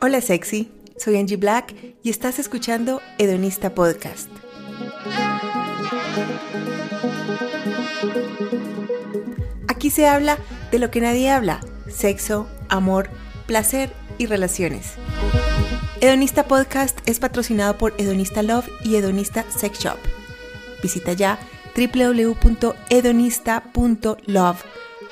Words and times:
Hola 0.00 0.20
sexy, 0.20 0.70
soy 0.98 1.16
Angie 1.16 1.36
Black 1.36 1.74
y 2.02 2.10
estás 2.10 2.38
escuchando 2.38 3.00
Hedonista 3.18 3.74
Podcast. 3.74 4.28
Aquí 9.68 9.90
se 9.90 10.06
habla 10.06 10.38
de 10.70 10.78
lo 10.78 10.90
que 10.90 11.00
nadie 11.00 11.30
habla, 11.30 11.60
sexo, 11.88 12.46
amor, 12.68 13.08
placer 13.46 13.90
y 14.18 14.26
relaciones. 14.26 14.94
Hedonista 16.04 16.46
Podcast 16.46 16.98
es 17.06 17.18
patrocinado 17.18 17.78
por 17.78 17.94
Hedonista 17.96 18.42
Love 18.42 18.68
y 18.84 18.96
Hedonista 18.96 19.46
Sex 19.48 19.78
Shop. 19.78 19.96
Visita 20.82 21.14
ya 21.14 21.38
www.hedonista.love. 21.74 24.64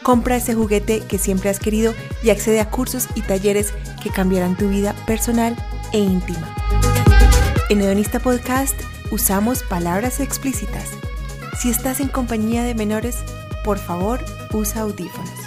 Compra 0.02 0.36
ese 0.36 0.52
juguete 0.52 1.00
que 1.00 1.16
siempre 1.16 1.48
has 1.48 1.60
querido 1.60 1.94
y 2.22 2.28
accede 2.28 2.60
a 2.60 2.68
cursos 2.68 3.08
y 3.14 3.22
talleres 3.22 3.72
que 4.02 4.10
cambiarán 4.10 4.54
tu 4.54 4.68
vida 4.68 4.94
personal 5.06 5.56
e 5.94 5.98
íntima. 5.98 6.54
En 7.70 7.80
Hedonista 7.80 8.20
Podcast 8.20 8.78
usamos 9.10 9.62
palabras 9.62 10.20
explícitas. 10.20 10.90
Si 11.58 11.70
estás 11.70 12.00
en 12.00 12.08
compañía 12.08 12.64
de 12.64 12.74
menores, 12.74 13.24
por 13.64 13.78
favor, 13.78 14.22
usa 14.52 14.82
audífonos. 14.82 15.41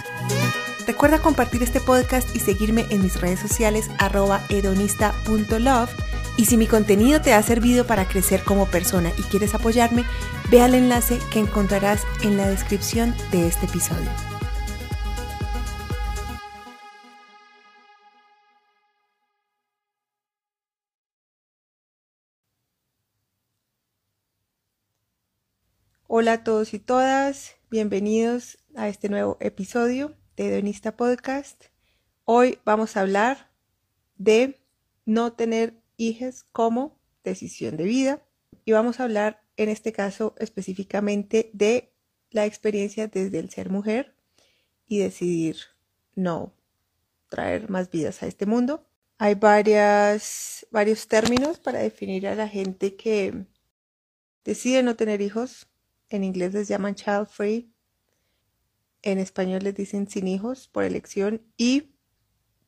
Recuerda 0.86 1.20
compartir 1.20 1.64
este 1.64 1.80
podcast 1.80 2.36
y 2.36 2.38
seguirme 2.38 2.86
en 2.90 3.02
mis 3.02 3.20
redes 3.20 3.40
sociales 3.40 3.90
arroba 3.98 4.40
hedonista.love. 4.48 5.90
Y 6.36 6.44
si 6.44 6.56
mi 6.56 6.68
contenido 6.68 7.20
te 7.20 7.32
ha 7.32 7.42
servido 7.42 7.88
para 7.88 8.06
crecer 8.06 8.44
como 8.44 8.66
persona 8.66 9.10
y 9.18 9.22
quieres 9.22 9.54
apoyarme, 9.56 10.04
ve 10.48 10.62
al 10.62 10.76
enlace 10.76 11.18
que 11.32 11.40
encontrarás 11.40 12.04
en 12.22 12.36
la 12.36 12.48
descripción 12.48 13.16
de 13.32 13.48
este 13.48 13.66
episodio. 13.66 14.08
Hola 26.06 26.34
a 26.34 26.44
todos 26.44 26.72
y 26.74 26.78
todas, 26.78 27.56
bienvenidos 27.70 28.58
a 28.76 28.88
este 28.88 29.08
nuevo 29.08 29.36
episodio 29.40 30.14
de 30.36 30.48
Hedonista 30.48 30.96
Podcast. 30.96 31.64
Hoy 32.24 32.58
vamos 32.64 32.96
a 32.96 33.00
hablar 33.00 33.50
de 34.18 34.60
no 35.06 35.32
tener 35.32 35.80
hijos 35.96 36.44
como 36.52 36.98
decisión 37.24 37.78
de 37.78 37.84
vida 37.84 38.22
y 38.64 38.72
vamos 38.72 39.00
a 39.00 39.04
hablar 39.04 39.42
en 39.56 39.70
este 39.70 39.92
caso 39.92 40.34
específicamente 40.38 41.50
de 41.54 41.90
la 42.30 42.44
experiencia 42.44 43.06
desde 43.08 43.38
el 43.38 43.48
ser 43.48 43.70
mujer 43.70 44.14
y 44.86 44.98
decidir 44.98 45.56
no 46.14 46.52
traer 47.28 47.70
más 47.70 47.90
vidas 47.90 48.22
a 48.22 48.26
este 48.26 48.44
mundo. 48.44 48.86
Hay 49.16 49.36
varias, 49.36 50.66
varios 50.70 51.08
términos 51.08 51.58
para 51.58 51.78
definir 51.78 52.28
a 52.28 52.34
la 52.34 52.46
gente 52.46 52.94
que 52.94 53.46
decide 54.44 54.82
no 54.82 54.96
tener 54.96 55.22
hijos. 55.22 55.66
En 56.10 56.24
inglés 56.24 56.52
les 56.52 56.68
llaman 56.68 56.94
child 56.94 57.26
free 57.26 57.72
en 59.02 59.18
español 59.18 59.60
les 59.62 59.74
dicen 59.74 60.08
sin 60.08 60.26
hijos 60.26 60.68
por 60.68 60.84
elección 60.84 61.42
y 61.56 61.94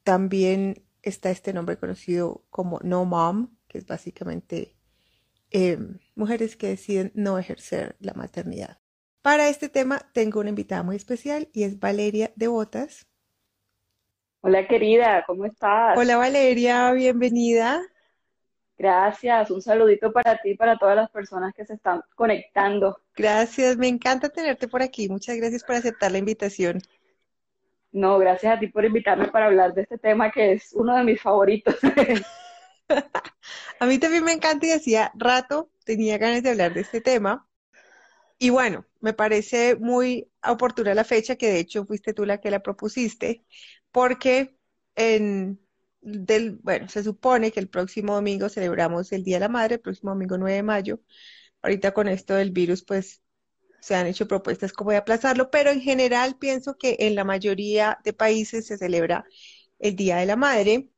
también 0.03 0.85
está 1.03 1.31
este 1.31 1.53
nombre 1.53 1.77
conocido 1.77 2.45
como 2.51 2.81
no 2.83 3.05
mom, 3.05 3.57
que 3.67 3.79
es 3.79 3.87
básicamente 3.87 4.75
em, 5.51 5.99
mujeres 6.15 6.57
que 6.57 6.69
deciden 6.69 7.13
no 7.15 7.39
ejercer 7.39 7.97
la 8.01 8.15
maternidad. 8.15 8.79
Para 9.23 9.49
este 9.49 9.69
tema 9.69 10.01
tengo 10.13 10.41
una 10.41 10.51
invitada 10.51 10.83
muy 10.83 10.97
especial 10.97 11.49
y 11.53 11.65
es 11.65 11.79
Valeria 11.79 12.33
de 12.37 12.49
Botas. 12.49 13.07
Hola 14.41 14.67
querida, 14.69 15.25
¿cómo 15.27 15.45
estás? 15.45 15.99
Hola 15.99 16.17
Valeria, 16.17 16.93
bienvenida. 16.93 17.83
Gracias, 18.79 19.51
un 19.51 19.61
saludito 19.61 20.13
para 20.13 20.39
ti 20.39 20.51
y 20.51 20.57
para 20.57 20.79
todas 20.79 20.95
las 20.95 21.11
personas 21.11 21.53
que 21.53 21.67
se 21.67 21.75
están 21.75 22.01
conectando. 22.15 23.01
Gracias, 23.17 23.77
me 23.77 23.89
encanta 23.89 24.29
tenerte 24.29 24.69
por 24.69 24.83
aquí. 24.83 25.09
Muchas 25.09 25.37
gracias 25.37 25.65
por 25.65 25.75
aceptar 25.75 26.13
la 26.13 26.19
invitación. 26.19 26.81
No, 27.91 28.19
gracias 28.19 28.57
a 28.57 28.61
ti 28.61 28.69
por 28.69 28.85
invitarme 28.85 29.29
para 29.29 29.47
hablar 29.47 29.75
de 29.75 29.83
este 29.83 29.99
tema 29.99 30.31
que 30.31 30.53
es 30.53 30.73
uno 30.75 30.97
de 30.97 31.03
mis 31.03 31.21
favoritos. 31.21 31.75
a 33.81 33.87
mí 33.87 33.99
también 33.99 34.23
me 34.23 34.33
encanta 34.33 34.67
y 34.67 34.71
hacía 34.71 35.11
rato 35.17 35.71
tenía 35.85 36.17
ganas 36.17 36.45
de 36.45 36.51
hablar 36.51 36.73
de 36.73 36.83
este 36.83 37.01
tema. 37.01 37.49
Y 38.39 38.51
bueno, 38.51 38.87
me 39.01 39.13
parece 39.13 39.75
muy 39.75 40.31
oportuna 40.47 40.95
la 40.95 41.03
fecha, 41.03 41.35
que 41.35 41.51
de 41.51 41.59
hecho 41.59 41.85
fuiste 41.85 42.15
tú 42.15 42.25
la 42.25 42.39
que 42.39 42.53
la 42.53 42.61
propusiste, 42.61 43.45
porque 43.91 44.57
en 44.95 45.59
del, 46.01 46.57
bueno, 46.63 46.89
se 46.89 47.03
supone 47.03 47.51
que 47.53 47.61
el 47.61 47.69
próximo 47.69 48.15
domingo 48.15 48.49
celebramos 48.49 49.13
el 49.13 49.25
Día 49.25 49.37
de 49.37 49.41
la 49.41 49.49
Madre, 49.49 49.77
el 49.77 49.81
próximo 49.81 50.11
domingo 50.13 50.39
9 50.39 50.57
de 50.57 50.63
mayo. 50.63 51.01
Ahorita 51.63 51.93
con 51.93 52.09
esto 52.09 52.35
del 52.35 52.51
virus, 52.51 52.85
pues 52.85 53.23
se 53.81 53.95
han 53.95 54.07
hecho 54.07 54.27
propuestas 54.27 54.73
como 54.73 54.91
de 54.91 54.97
aplazarlo, 54.97 55.51
pero 55.51 55.71
en 55.71 55.81
general 55.81 56.37
pienso 56.39 56.77
que 56.77 56.97
en 57.01 57.15
la 57.15 57.25
mayoría 57.25 57.99
de 58.05 58.13
países 58.13 58.67
se 58.67 58.79
celebra 58.79 59.25
el 59.79 59.97
Día 59.97 60.17
de 60.17 60.27
la 60.27 60.37
Madre 60.37 60.91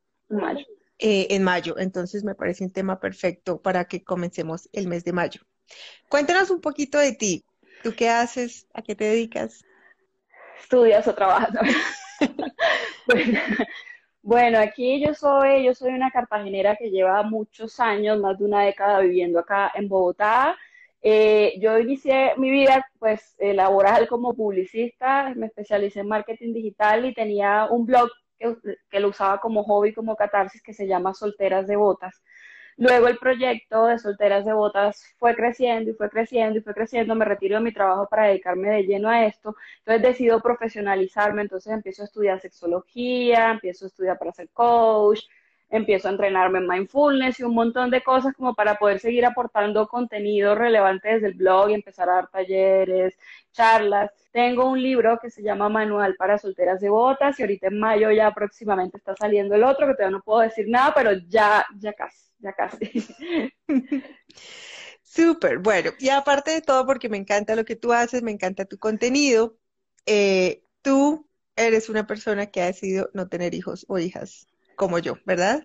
eh, 0.99 1.27
en 1.31 1.43
mayo. 1.43 1.78
Entonces 1.78 2.25
me 2.25 2.34
parece 2.34 2.65
un 2.65 2.72
tema 2.72 3.00
perfecto 3.00 3.61
para 3.61 3.87
que 3.87 4.03
comencemos 4.03 4.69
el 4.72 4.87
mes 4.87 5.05
de 5.05 5.12
mayo. 5.12 5.41
Cuéntanos 6.09 6.50
un 6.50 6.61
poquito 6.61 6.99
de 6.99 7.12
ti. 7.12 7.44
¿Tú 7.82 7.94
qué 7.94 8.09
haces? 8.09 8.67
¿A 8.75 8.82
qué 8.82 8.94
te 8.94 9.05
dedicas? 9.05 9.62
Estudias 10.61 11.06
o 11.09 11.15
trabajas. 11.15 11.50
Bueno, 14.22 14.58
aquí 14.58 15.03
yo 15.04 15.14
soy, 15.14 15.64
yo 15.64 15.75
soy 15.75 15.92
una 15.92 16.10
cartagenera 16.10 16.76
que 16.76 16.91
lleva 16.91 17.22
muchos 17.22 17.81
años, 17.81 18.20
más 18.20 18.38
de 18.38 18.44
una 18.44 18.62
década 18.64 19.00
viviendo 19.00 19.38
acá 19.38 19.72
en 19.75 19.88
Bogotá. 19.88 20.56
Eh, 21.03 21.54
yo 21.60 21.78
inicié 21.78 22.34
mi 22.36 22.50
vida 22.50 22.86
pues 22.98 23.34
eh, 23.38 23.54
laboral 23.54 24.06
como 24.08 24.34
publicista, 24.34 25.32
me 25.34 25.47
especialicé 25.47 26.00
en 26.00 26.08
marketing 26.08 26.53
digital 26.53 27.06
y 27.06 27.14
tenía 27.14 27.66
un 27.70 27.86
blog 27.86 28.10
que, 28.38 28.56
que, 28.91 29.00
lo 29.00 29.08
usaba 29.08 29.41
como 29.41 29.64
hobby, 29.64 29.94
como 29.94 30.16
catarsis, 30.16 30.62
que 30.62 30.75
se 30.75 30.87
llama 30.87 31.14
Solteras 31.14 31.66
de 31.66 31.76
Botas. 31.76 32.22
Luego 32.80 33.08
el 33.08 33.18
proyecto 33.18 33.86
de 33.86 33.98
Solteras 33.98 34.46
de 34.46 34.54
Botas 34.54 35.04
fue 35.18 35.34
creciendo 35.36 35.91
y 35.91 35.94
fue 35.94 36.08
creciendo 36.08 36.58
y 36.58 36.62
fue 36.62 36.72
creciendo. 36.72 37.14
Me 37.14 37.26
retiro 37.26 37.56
de 37.58 37.62
mi 37.62 37.74
trabajo 37.74 38.08
para 38.08 38.28
dedicarme 38.28 38.70
de 38.70 38.84
lleno 38.84 39.10
a 39.10 39.26
esto. 39.26 39.54
Entonces 39.80 40.02
decido 40.02 40.41
profesionalizarme. 40.41 41.42
Entonces 41.42 41.74
empiezo 41.74 42.00
a 42.02 42.06
estudiar 42.06 42.40
sexología, 42.40 43.50
empiezo 43.50 43.84
a 43.84 43.88
estudiar 43.88 44.19
para 44.19 44.32
ser 44.32 44.48
coach, 44.50 45.20
empiezo 45.70 46.08
a 46.08 46.10
entrenarme 46.10 46.58
en 46.58 46.66
mindfulness 46.66 47.41
y 47.41 47.44
un 47.44 47.54
montón 47.54 47.91
de 47.91 48.03
cosas 48.03 48.34
como 48.34 48.54
para 48.54 48.75
poder 48.75 49.00
seguir 49.00 49.25
aportando 49.25 49.86
contenido 49.88 50.54
relevante 50.54 51.08
desde 51.08 51.28
el 51.28 51.34
blog 51.34 51.70
y 51.70 51.75
empezar 51.75 52.08
a 52.10 52.14
dar 52.14 52.28
talleres, 52.28 53.16
charlas. 53.53 54.10
Tengo 54.32 54.69
un 54.69 54.82
libro 54.82 55.19
que 55.20 55.31
se 55.31 55.42
llama 55.42 55.69
Manual 55.69 56.16
para 56.16 56.38
solteras 56.38 56.81
de 56.81 56.88
botas 56.88 57.38
y 57.38 57.42
ahorita 57.42 57.69
en 57.69 57.78
mayo 57.78 58.10
ya 58.10 58.32
próximamente 58.32 58.98
está 58.98 59.14
saliendo 59.16 59.54
el 59.54 59.64
otro 59.64 59.86
que 59.86 59.94
todavía 59.94 60.16
no 60.16 60.22
puedo 60.22 60.41
decir 60.41 60.66
nada, 60.69 60.92
pero 60.94 61.12
ya, 61.28 61.64
ya 61.78 61.92
casi 61.92 62.31
ya 62.41 62.52
casi. 62.52 63.06
Súper, 65.02 65.58
bueno, 65.58 65.91
y 65.98 66.08
aparte 66.08 66.52
de 66.52 66.62
todo, 66.62 66.87
porque 66.87 67.08
me 67.08 67.16
encanta 67.16 67.56
lo 67.56 67.64
que 67.64 67.76
tú 67.76 67.92
haces, 67.92 68.22
me 68.22 68.31
encanta 68.31 68.64
tu 68.64 68.78
contenido, 68.78 69.58
eh, 70.06 70.64
tú 70.82 71.28
eres 71.56 71.88
una 71.88 72.06
persona 72.06 72.47
que 72.47 72.62
ha 72.62 72.66
decidido 72.66 73.10
no 73.12 73.28
tener 73.28 73.54
hijos 73.54 73.84
o 73.88 73.98
hijas 73.98 74.47
como 74.80 74.98
yo, 74.98 75.18
¿verdad? 75.26 75.62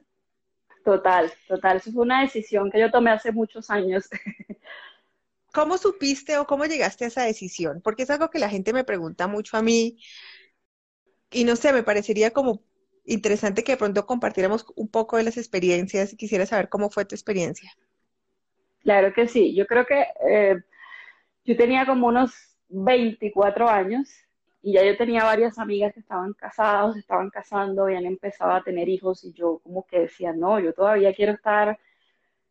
Total, 0.84 1.32
total. 1.48 1.78
Eso 1.78 1.94
fue 1.94 2.04
una 2.04 2.20
decisión 2.20 2.70
que 2.70 2.82
yo 2.82 2.92
tomé 2.92 3.12
hace 3.12 3.32
muchos 3.32 3.70
años. 3.70 4.10
¿Cómo 5.54 5.78
supiste 5.78 6.38
o 6.38 6.46
cómo 6.46 6.66
llegaste 6.66 7.06
a 7.06 7.08
esa 7.08 7.24
decisión? 7.24 7.80
Porque 7.82 8.04
es 8.04 8.10
algo 8.10 8.30
que 8.30 8.40
la 8.40 8.50
gente 8.50 8.74
me 8.74 8.84
pregunta 8.84 9.28
mucho 9.28 9.56
a 9.56 9.62
mí 9.62 9.98
y 11.32 11.46
no 11.46 11.56
sé, 11.56 11.72
me 11.72 11.82
parecería 11.82 12.32
como 12.32 12.62
interesante 13.06 13.64
que 13.64 13.72
de 13.72 13.78
pronto 13.78 14.06
compartiéramos 14.06 14.66
un 14.76 14.90
poco 14.90 15.16
de 15.16 15.24
las 15.24 15.38
experiencias 15.38 16.12
y 16.12 16.18
quisiera 16.18 16.46
saber 16.46 16.68
cómo 16.68 16.90
fue 16.90 17.06
tu 17.06 17.16
experiencia. 17.16 17.72
Claro 18.82 19.14
que 19.14 19.30
sí, 19.30 19.56
yo 19.56 19.66
creo 19.66 19.86
que 19.86 20.08
eh, 20.30 20.58
yo 21.46 21.56
tenía 21.56 21.86
como 21.86 22.08
unos 22.08 22.34
24 22.68 23.70
años 23.70 24.10
y 24.66 24.74
ya 24.74 24.84
yo 24.84 24.98
tenía 24.98 25.24
varias 25.24 25.60
amigas 25.60 25.94
que 25.94 26.00
estaban 26.00 26.34
casadas, 26.34 26.98
estaban 26.98 27.30
casando, 27.30 27.84
habían 27.84 28.08
empezado 28.08 28.52
a 28.52 28.64
tener 28.64 28.90
hijos 28.90 29.24
y 29.24 29.32
yo 29.32 29.60
como 29.60 29.86
que 29.86 30.00
decía, 30.00 30.34
no, 30.34 30.60
yo 30.60 30.74
todavía 30.74 31.14
quiero 31.14 31.34
estar, 31.34 31.78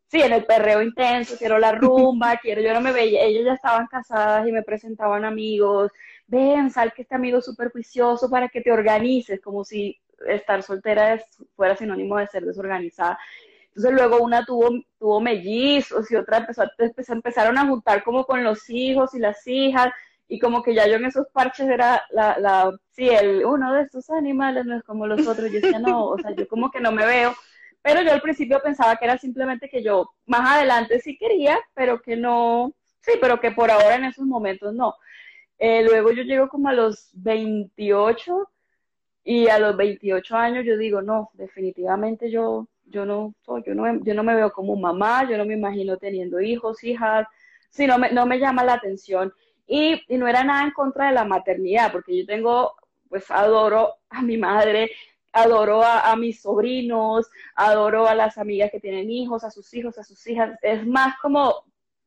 sí, 0.07 0.21
en 0.21 0.31
el 0.31 0.45
perreo 0.45 0.81
intenso, 0.81 1.35
quiero 1.37 1.59
la 1.59 1.73
rumba, 1.73 2.37
quiero, 2.41 2.61
yo 2.61 2.73
no 2.73 2.79
me 2.79 2.93
veía, 2.93 3.21
ellos 3.23 3.43
ya 3.43 3.53
estaban 3.55 3.87
casadas 3.87 4.47
y 4.47 4.53
me 4.53 4.63
presentaban 4.63 5.25
amigos, 5.25 5.91
ven, 6.25 6.69
sal 6.71 6.93
que 6.93 7.01
este 7.01 7.15
amigo 7.15 7.39
es 7.39 7.45
súper 7.45 7.69
juicioso 7.73 8.29
para 8.29 8.47
que 8.47 8.61
te 8.61 8.71
organices, 8.71 9.41
como 9.41 9.65
si 9.65 9.99
estar 10.25 10.63
soltera 10.63 11.21
fuera 11.57 11.75
sinónimo 11.75 12.17
de 12.17 12.27
ser 12.27 12.45
desorganizada. 12.45 13.19
Entonces 13.75 13.91
luego 13.91 14.23
una 14.23 14.45
tuvo, 14.45 14.69
tuvo 14.97 15.19
mellizos 15.19 16.09
y 16.09 16.15
otra 16.15 16.37
empezó, 16.37 16.63
empezó, 16.77 17.11
empezaron 17.11 17.57
a 17.57 17.67
juntar 17.67 18.05
como 18.05 18.25
con 18.25 18.41
los 18.41 18.69
hijos 18.69 19.13
y 19.15 19.19
las 19.19 19.45
hijas 19.47 19.91
y 20.27 20.39
como 20.39 20.63
que 20.63 20.73
ya 20.73 20.87
yo 20.87 20.95
en 20.95 21.05
esos 21.05 21.27
parches 21.31 21.67
era 21.69 22.03
la, 22.11 22.37
la 22.39 22.75
sí, 22.91 23.09
el, 23.09 23.45
uno 23.45 23.73
de 23.73 23.83
estos 23.83 24.09
animales 24.09 24.65
no 24.65 24.75
es 24.77 24.83
como 24.83 25.07
los 25.07 25.25
otros, 25.27 25.51
yo 25.51 25.59
decía, 25.61 25.79
no, 25.79 26.05
o 26.05 26.17
sea, 26.17 26.31
yo 26.31 26.47
como 26.47 26.71
que 26.71 26.79
no 26.79 26.91
me 26.91 27.05
veo, 27.05 27.33
pero 27.81 28.01
yo 28.01 28.11
al 28.11 28.21
principio 28.21 28.59
pensaba 28.63 28.95
que 28.95 29.05
era 29.05 29.17
simplemente 29.17 29.69
que 29.69 29.83
yo 29.83 30.09
más 30.25 30.57
adelante 30.57 30.99
sí 30.99 31.17
quería, 31.17 31.59
pero 31.75 32.01
que 32.01 32.15
no, 32.15 32.73
sí, 33.01 33.13
pero 33.21 33.39
que 33.39 33.51
por 33.51 33.69
ahora 33.69 33.95
en 33.95 34.05
esos 34.05 34.25
momentos 34.25 34.73
no. 34.73 34.95
Eh, 35.57 35.83
luego 35.83 36.11
yo 36.11 36.23
llego 36.23 36.49
como 36.49 36.69
a 36.69 36.73
los 36.73 37.09
28 37.13 38.49
y 39.23 39.47
a 39.47 39.59
los 39.59 39.77
28 39.77 40.35
años 40.35 40.65
yo 40.65 40.77
digo, 40.77 41.01
no, 41.01 41.29
definitivamente 41.33 42.29
yo, 42.31 42.67
yo, 42.85 43.05
no, 43.05 43.33
yo, 43.65 43.75
no, 43.75 44.03
yo 44.03 44.13
no 44.13 44.23
me 44.23 44.35
veo 44.35 44.51
como 44.51 44.75
mamá, 44.75 45.29
yo 45.29 45.37
no 45.37 45.45
me 45.45 45.53
imagino 45.53 45.97
teniendo 45.97 46.41
hijos, 46.41 46.83
hijas, 46.83 47.27
sí, 47.69 47.87
no 47.87 47.97
me, 47.97 48.11
no 48.11 48.25
me 48.25 48.39
llama 48.39 48.63
la 48.63 48.73
atención. 48.73 49.33
Y, 49.67 50.01
y 50.07 50.17
no 50.17 50.27
era 50.27 50.43
nada 50.43 50.63
en 50.63 50.71
contra 50.71 51.07
de 51.07 51.13
la 51.13 51.25
maternidad, 51.25 51.91
porque 51.91 52.17
yo 52.17 52.25
tengo, 52.25 52.75
pues 53.09 53.29
adoro 53.31 53.95
a 54.09 54.21
mi 54.21 54.37
madre, 54.37 54.91
adoro 55.35 55.83
a, 55.83 56.15
mis 56.15 56.41
sobrinos, 56.41 57.29
adoro 57.55 58.07
a 58.07 58.15
las 58.15 58.37
amigas 58.37 58.71
que 58.71 58.79
tienen 58.79 59.09
hijos, 59.11 59.43
a 59.43 59.51
sus 59.51 59.73
hijos, 59.73 59.97
a 59.97 60.03
sus 60.03 60.25
hijas. 60.27 60.57
Es 60.61 60.87
más 60.87 61.17
como 61.21 61.65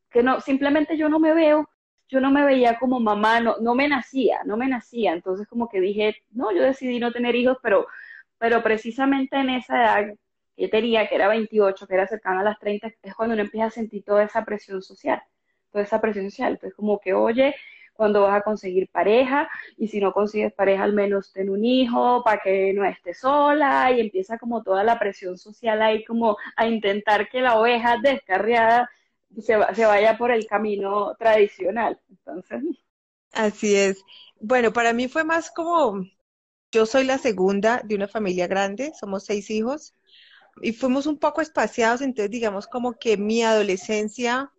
que 0.09 0.23
no, 0.23 0.41
simplemente 0.41 0.97
yo 0.97 1.09
no 1.09 1.19
me 1.19 1.33
veo, 1.33 1.69
yo 2.07 2.19
no 2.19 2.31
me 2.31 2.43
veía 2.43 2.79
como 2.79 2.99
mamá, 2.99 3.39
no, 3.39 3.57
no 3.61 3.75
me 3.75 3.87
nacía, 3.87 4.41
no 4.45 4.57
me 4.57 4.67
nacía. 4.67 5.13
Entonces 5.13 5.47
como 5.47 5.69
que 5.69 5.79
dije, 5.79 6.15
no, 6.31 6.51
yo 6.51 6.63
decidí 6.63 6.99
no 6.99 7.11
tener 7.11 7.35
hijos, 7.35 7.57
pero, 7.61 7.87
pero 8.39 8.63
precisamente 8.63 9.37
en 9.37 9.51
esa 9.51 9.77
edad 9.77 10.15
que 10.57 10.67
tenía, 10.67 11.07
que 11.07 11.15
era 11.15 11.27
28, 11.27 11.87
que 11.87 11.93
era 11.93 12.07
cercana 12.07 12.41
a 12.41 12.43
las 12.43 12.59
30, 12.59 12.91
es 13.03 13.15
cuando 13.15 13.33
uno 13.33 13.43
empieza 13.43 13.67
a 13.67 13.71
sentir 13.71 14.03
toda 14.03 14.23
esa 14.23 14.43
presión 14.43 14.81
social, 14.81 15.21
toda 15.71 15.83
esa 15.83 16.01
presión 16.01 16.29
social. 16.29 16.53
Entonces 16.53 16.75
como 16.75 16.99
que, 16.99 17.13
oye, 17.13 17.55
cuando 17.93 18.21
vas 18.21 18.39
a 18.39 18.43
conseguir 18.43 18.89
pareja 18.89 19.49
y 19.77 19.89
si 19.89 19.99
no 19.99 20.13
consigues 20.13 20.53
pareja 20.53 20.83
al 20.83 20.93
menos 20.93 21.33
ten 21.33 21.49
un 21.49 21.65
hijo 21.65 22.23
para 22.23 22.39
que 22.41 22.71
no 22.73 22.85
estés 22.85 23.19
sola 23.19 23.91
y 23.91 23.99
empieza 23.99 24.37
como 24.37 24.63
toda 24.63 24.85
la 24.85 24.97
presión 24.97 25.37
social 25.37 25.81
ahí 25.81 26.05
como 26.05 26.37
a 26.55 26.65
intentar 26.65 27.27
que 27.27 27.41
la 27.41 27.59
oveja 27.59 27.97
descarriada 28.01 28.89
se, 29.37 29.57
se 29.73 29.85
vaya 29.85 30.17
por 30.17 30.31
el 30.31 30.47
camino 30.47 31.13
tradicional. 31.19 31.99
Entonces. 32.09 32.63
Así 33.33 33.75
es. 33.75 34.01
Bueno, 34.39 34.71
para 34.71 34.93
mí 34.93 35.09
fue 35.09 35.25
más 35.25 35.51
como, 35.51 36.05
yo 36.71 36.85
soy 36.85 37.03
la 37.03 37.17
segunda 37.17 37.81
de 37.83 37.95
una 37.95 38.07
familia 38.07 38.47
grande, 38.47 38.93
somos 38.97 39.25
seis 39.25 39.49
hijos 39.49 39.93
y 40.61 40.71
fuimos 40.71 41.05
un 41.05 41.19
poco 41.19 41.41
espaciados, 41.41 42.01
entonces 42.01 42.31
digamos 42.31 42.67
como 42.67 42.93
que 42.93 43.17
mi 43.17 43.43
adolescencia 43.43 44.53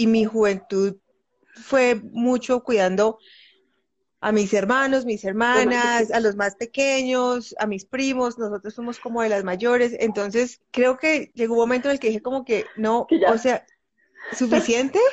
y 0.00 0.06
mi 0.06 0.24
juventud 0.24 0.96
fue 1.54 1.94
mucho 1.94 2.64
cuidando 2.64 3.18
a 4.22 4.32
mis 4.32 4.54
hermanos, 4.54 5.04
mis 5.04 5.22
hermanas, 5.26 6.10
a 6.10 6.20
los 6.20 6.36
más 6.36 6.56
pequeños, 6.56 7.54
a 7.58 7.66
mis 7.66 7.84
primos, 7.84 8.38
nosotros 8.38 8.72
somos 8.72 8.98
como 8.98 9.20
de 9.20 9.28
las 9.28 9.44
mayores, 9.44 9.94
entonces 10.00 10.62
creo 10.70 10.96
que 10.96 11.32
llegó 11.34 11.52
un 11.52 11.60
momento 11.60 11.88
en 11.88 11.92
el 11.92 12.00
que 12.00 12.06
dije 12.08 12.22
como 12.22 12.46
que 12.46 12.64
no, 12.76 13.06
o 13.28 13.38
sea, 13.38 13.66
suficiente. 14.32 14.98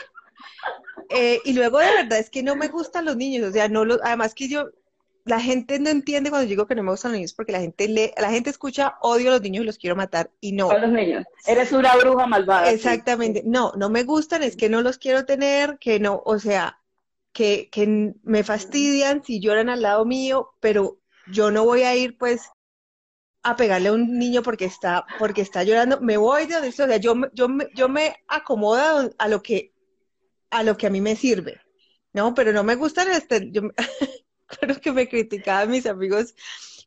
Eh, 1.10 1.40
y 1.46 1.54
luego 1.54 1.80
de 1.80 1.86
verdad 1.86 2.20
es 2.20 2.30
que 2.30 2.44
no 2.44 2.58
me 2.58 2.68
gustan 2.68 3.06
los 3.06 3.16
niños, 3.16 3.48
o 3.48 3.52
sea, 3.54 3.70
no 3.70 3.86
los, 3.86 3.98
además 4.04 4.34
que 4.34 4.50
yo, 4.50 4.72
la 5.28 5.40
gente 5.40 5.80
no 5.80 5.90
entiende 5.90 6.30
cuando 6.30 6.48
digo 6.48 6.66
que 6.66 6.76
no 6.76 6.84
me 6.84 6.92
gustan 6.92 7.12
los 7.12 7.18
niños 7.18 7.34
porque 7.34 7.52
la 7.52 7.60
gente 7.60 7.88
lee, 7.88 8.12
la 8.18 8.30
gente 8.30 8.50
escucha 8.50 8.96
odio 9.02 9.30
a 9.30 9.34
los 9.34 9.42
niños 9.42 9.64
y 9.64 9.66
los 9.66 9.78
quiero 9.78 9.96
matar 9.96 10.32
y 10.40 10.54
no. 10.54 10.72
A 10.72 10.78
los 10.78 10.92
niños. 10.92 11.26
Eres 11.46 11.72
una 11.72 11.96
bruja 11.96 12.26
malvada. 12.28 12.72
Exactamente. 12.72 13.44
No, 13.46 13.74
no 13.76 13.90
me 13.90 14.04
gustan, 14.04 14.44
es 14.44 14.56
que 14.56 14.70
no 14.70 14.82
los 14.82 14.98
quiero 14.98 15.26
tener, 15.26 15.78
que 15.80 16.00
no, 16.00 16.22
o 16.26 16.40
sea, 16.40 16.80
que, 17.34 17.70
que 17.70 18.14
me 18.24 18.44
fastidian 18.44 19.24
si 19.24 19.40
lloran 19.40 19.70
al 19.70 19.82
lado 19.82 20.06
mío, 20.06 20.54
pero 20.60 21.00
yo 21.32 21.52
no 21.52 21.66
voy 21.66 21.84
a 21.84 21.96
ir 21.96 22.18
pues 22.18 22.50
a 23.44 23.56
pegarle 23.56 23.90
a 23.90 23.94
un 23.94 24.18
niño 24.18 24.42
porque 24.42 24.66
está, 24.66 25.06
porque 25.20 25.42
está 25.42 25.64
llorando, 25.64 26.02
me 26.02 26.18
voy 26.18 26.48
de 26.48 26.56
donde 26.56 26.70
estoy, 26.70 26.86
o 26.86 26.88
sea, 26.90 26.98
yo, 26.98 27.16
yo, 27.34 27.48
yo 27.76 27.90
me 27.90 28.16
acomodo 28.28 29.12
a 29.18 29.28
lo 29.28 29.42
que, 29.42 29.74
a 30.50 30.64
lo 30.64 30.78
que 30.78 30.88
a 30.88 30.90
mí 30.90 31.02
me 31.02 31.16
sirve, 31.16 31.62
¿no? 32.14 32.34
Pero 32.34 32.52
no 32.52 32.64
me 32.64 32.76
gustan 32.76 33.10
este, 33.10 33.52
yo, 33.52 33.62
Claro 34.48 34.80
que 34.80 34.92
me 34.92 35.08
criticaban 35.08 35.70
mis 35.70 35.86
amigos 35.86 36.34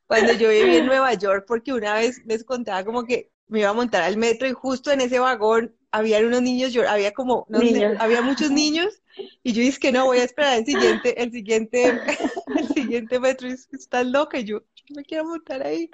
cuando 0.07 0.33
yo 0.33 0.49
vivía 0.49 0.79
en 0.79 0.87
Nueva 0.87 1.15
York 1.15 1.45
porque 1.47 1.73
una 1.73 1.95
vez 1.95 2.21
les 2.25 2.43
contaba 2.43 2.85
como 2.85 3.05
que 3.05 3.31
me 3.47 3.61
iba 3.61 3.69
a 3.69 3.75
montar 3.75 4.03
al 4.03 4.17
metro 4.17 4.49
y 4.49 4.53
justo 4.53 4.91
en 4.91 5.01
ese 5.01 5.19
vagón 5.19 5.75
había 5.93 6.21
unos 6.21 6.41
niños, 6.41 6.73
yo, 6.73 6.89
había 6.89 7.13
como, 7.13 7.47
no 7.49 7.61
sé, 7.61 7.85
había 7.99 8.23
muchos 8.23 8.51
niños 8.51 9.03
y 9.43 9.53
yo 9.53 9.61
dije 9.63 9.79
que 9.79 9.93
no, 9.93 10.07
voy 10.07 10.19
a 10.19 10.25
esperar 10.25 10.59
el 10.59 10.65
siguiente, 10.65 11.21
el 11.21 11.33
siguiente, 11.33 12.01
el 12.59 12.69
siguiente 12.69 13.19
metro 13.19 13.49
y 13.49 13.57
está 13.73 14.05
loca 14.05 14.39
y 14.39 14.45
yo, 14.45 14.63
yo 14.87 14.95
me 14.95 15.05
quiero 15.05 15.25
montar 15.25 15.63
ahí. 15.65 15.91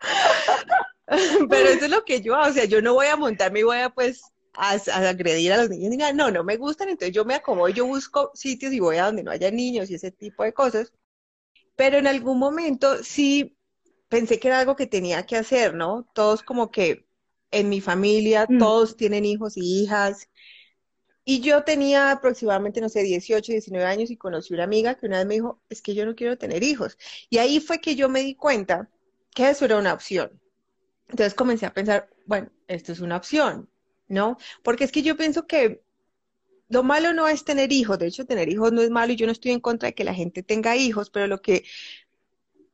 Pero 1.48 1.68
eso 1.68 1.84
es 1.84 1.90
lo 1.90 2.04
que 2.04 2.20
yo 2.22 2.34
hago, 2.34 2.50
o 2.50 2.52
sea, 2.52 2.64
yo 2.64 2.82
no 2.82 2.94
voy 2.94 3.06
a 3.06 3.16
montarme 3.16 3.60
y 3.60 3.64
voy 3.64 3.78
a 3.78 3.90
pues 3.90 4.22
a, 4.56 4.72
agredir 5.08 5.52
a 5.52 5.58
los 5.58 5.70
niños 5.70 5.90
ni 5.90 5.96
nada. 5.96 6.12
No, 6.12 6.30
no 6.30 6.44
me 6.44 6.56
gustan, 6.56 6.88
entonces 6.88 7.14
yo 7.14 7.24
me 7.24 7.34
acomodo, 7.34 7.68
yo 7.68 7.86
busco 7.86 8.30
sitios 8.34 8.72
y 8.72 8.80
voy 8.80 8.96
a 8.96 9.06
donde 9.06 9.22
no 9.22 9.30
haya 9.30 9.50
niños 9.50 9.90
y 9.90 9.94
ese 9.94 10.10
tipo 10.10 10.44
de 10.44 10.52
cosas. 10.52 10.92
Pero 11.76 11.98
en 11.98 12.06
algún 12.06 12.38
momento 12.38 13.02
sí 13.02 13.56
pensé 14.08 14.38
que 14.38 14.48
era 14.48 14.60
algo 14.60 14.76
que 14.76 14.86
tenía 14.86 15.26
que 15.26 15.36
hacer, 15.36 15.74
¿no? 15.74 16.08
Todos 16.14 16.42
como 16.42 16.70
que 16.70 17.06
en 17.50 17.68
mi 17.68 17.80
familia, 17.80 18.46
mm. 18.48 18.58
todos 18.58 18.96
tienen 18.96 19.24
hijos 19.24 19.56
y 19.56 19.82
hijas. 19.82 20.28
Y 21.24 21.40
yo 21.40 21.64
tenía 21.64 22.10
aproximadamente, 22.10 22.80
no 22.80 22.88
sé, 22.88 23.02
18, 23.02 23.52
19 23.52 23.86
años 23.86 24.10
y 24.10 24.16
conocí 24.16 24.52
una 24.52 24.64
amiga 24.64 24.94
que 24.96 25.06
una 25.06 25.18
vez 25.18 25.26
me 25.26 25.34
dijo, 25.34 25.62
es 25.70 25.80
que 25.80 25.94
yo 25.94 26.04
no 26.04 26.14
quiero 26.14 26.36
tener 26.36 26.62
hijos. 26.62 26.98
Y 27.30 27.38
ahí 27.38 27.60
fue 27.60 27.80
que 27.80 27.96
yo 27.96 28.08
me 28.08 28.20
di 28.20 28.34
cuenta 28.34 28.90
que 29.34 29.48
eso 29.48 29.64
era 29.64 29.78
una 29.78 29.94
opción. 29.94 30.40
Entonces 31.08 31.34
comencé 31.34 31.66
a 31.66 31.72
pensar, 31.72 32.08
bueno, 32.26 32.50
esto 32.68 32.92
es 32.92 33.00
una 33.00 33.16
opción. 33.16 33.68
¿No? 34.08 34.36
Porque 34.62 34.84
es 34.84 34.92
que 34.92 35.02
yo 35.02 35.16
pienso 35.16 35.46
que 35.46 35.82
lo 36.68 36.82
malo 36.82 37.12
no 37.12 37.28
es 37.28 37.44
tener 37.44 37.72
hijos, 37.72 37.98
de 37.98 38.06
hecho 38.06 38.26
tener 38.26 38.48
hijos 38.48 38.72
no 38.72 38.82
es 38.82 38.90
malo 38.90 39.12
y 39.12 39.16
yo 39.16 39.26
no 39.26 39.32
estoy 39.32 39.52
en 39.52 39.60
contra 39.60 39.88
de 39.88 39.94
que 39.94 40.04
la 40.04 40.14
gente 40.14 40.42
tenga 40.42 40.76
hijos, 40.76 41.10
pero 41.10 41.26
lo 41.26 41.40
que, 41.40 41.64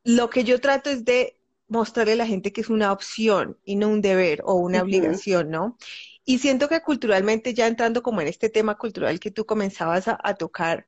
lo 0.03 0.29
que 0.29 0.43
yo 0.43 0.59
trato 0.59 0.89
es 0.89 1.05
de 1.05 1.37
mostrarle 1.67 2.13
a 2.13 2.17
la 2.17 2.27
gente 2.27 2.51
que 2.51 2.61
es 2.61 2.69
una 2.69 2.91
opción 2.91 3.57
y 3.63 3.75
no 3.75 3.89
un 3.89 4.01
deber 4.01 4.41
o 4.43 4.55
una 4.55 4.81
obligación, 4.81 5.49
¿no? 5.49 5.77
Y 6.25 6.39
siento 6.39 6.67
que 6.67 6.81
culturalmente, 6.81 7.53
ya 7.53 7.67
entrando 7.67 8.03
como 8.03 8.21
en 8.21 8.27
este 8.27 8.49
tema 8.49 8.77
cultural 8.77 9.19
que 9.19 9.31
tú 9.31 9.45
comenzabas 9.45 10.07
a, 10.07 10.35
tocar, 10.35 10.87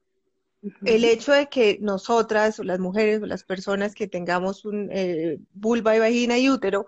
el 0.85 1.05
hecho 1.05 1.31
de 1.31 1.47
que 1.47 1.77
nosotras, 1.81 2.59
o 2.59 2.63
las 2.63 2.79
mujeres, 2.79 3.21
o 3.21 3.25
las 3.25 3.43
personas 3.43 3.95
que 3.95 4.07
tengamos 4.07 4.65
un 4.65 4.89
eh, 4.91 5.39
vulva 5.53 5.95
y 5.95 5.99
vagina 5.99 6.37
y 6.37 6.49
útero, 6.49 6.85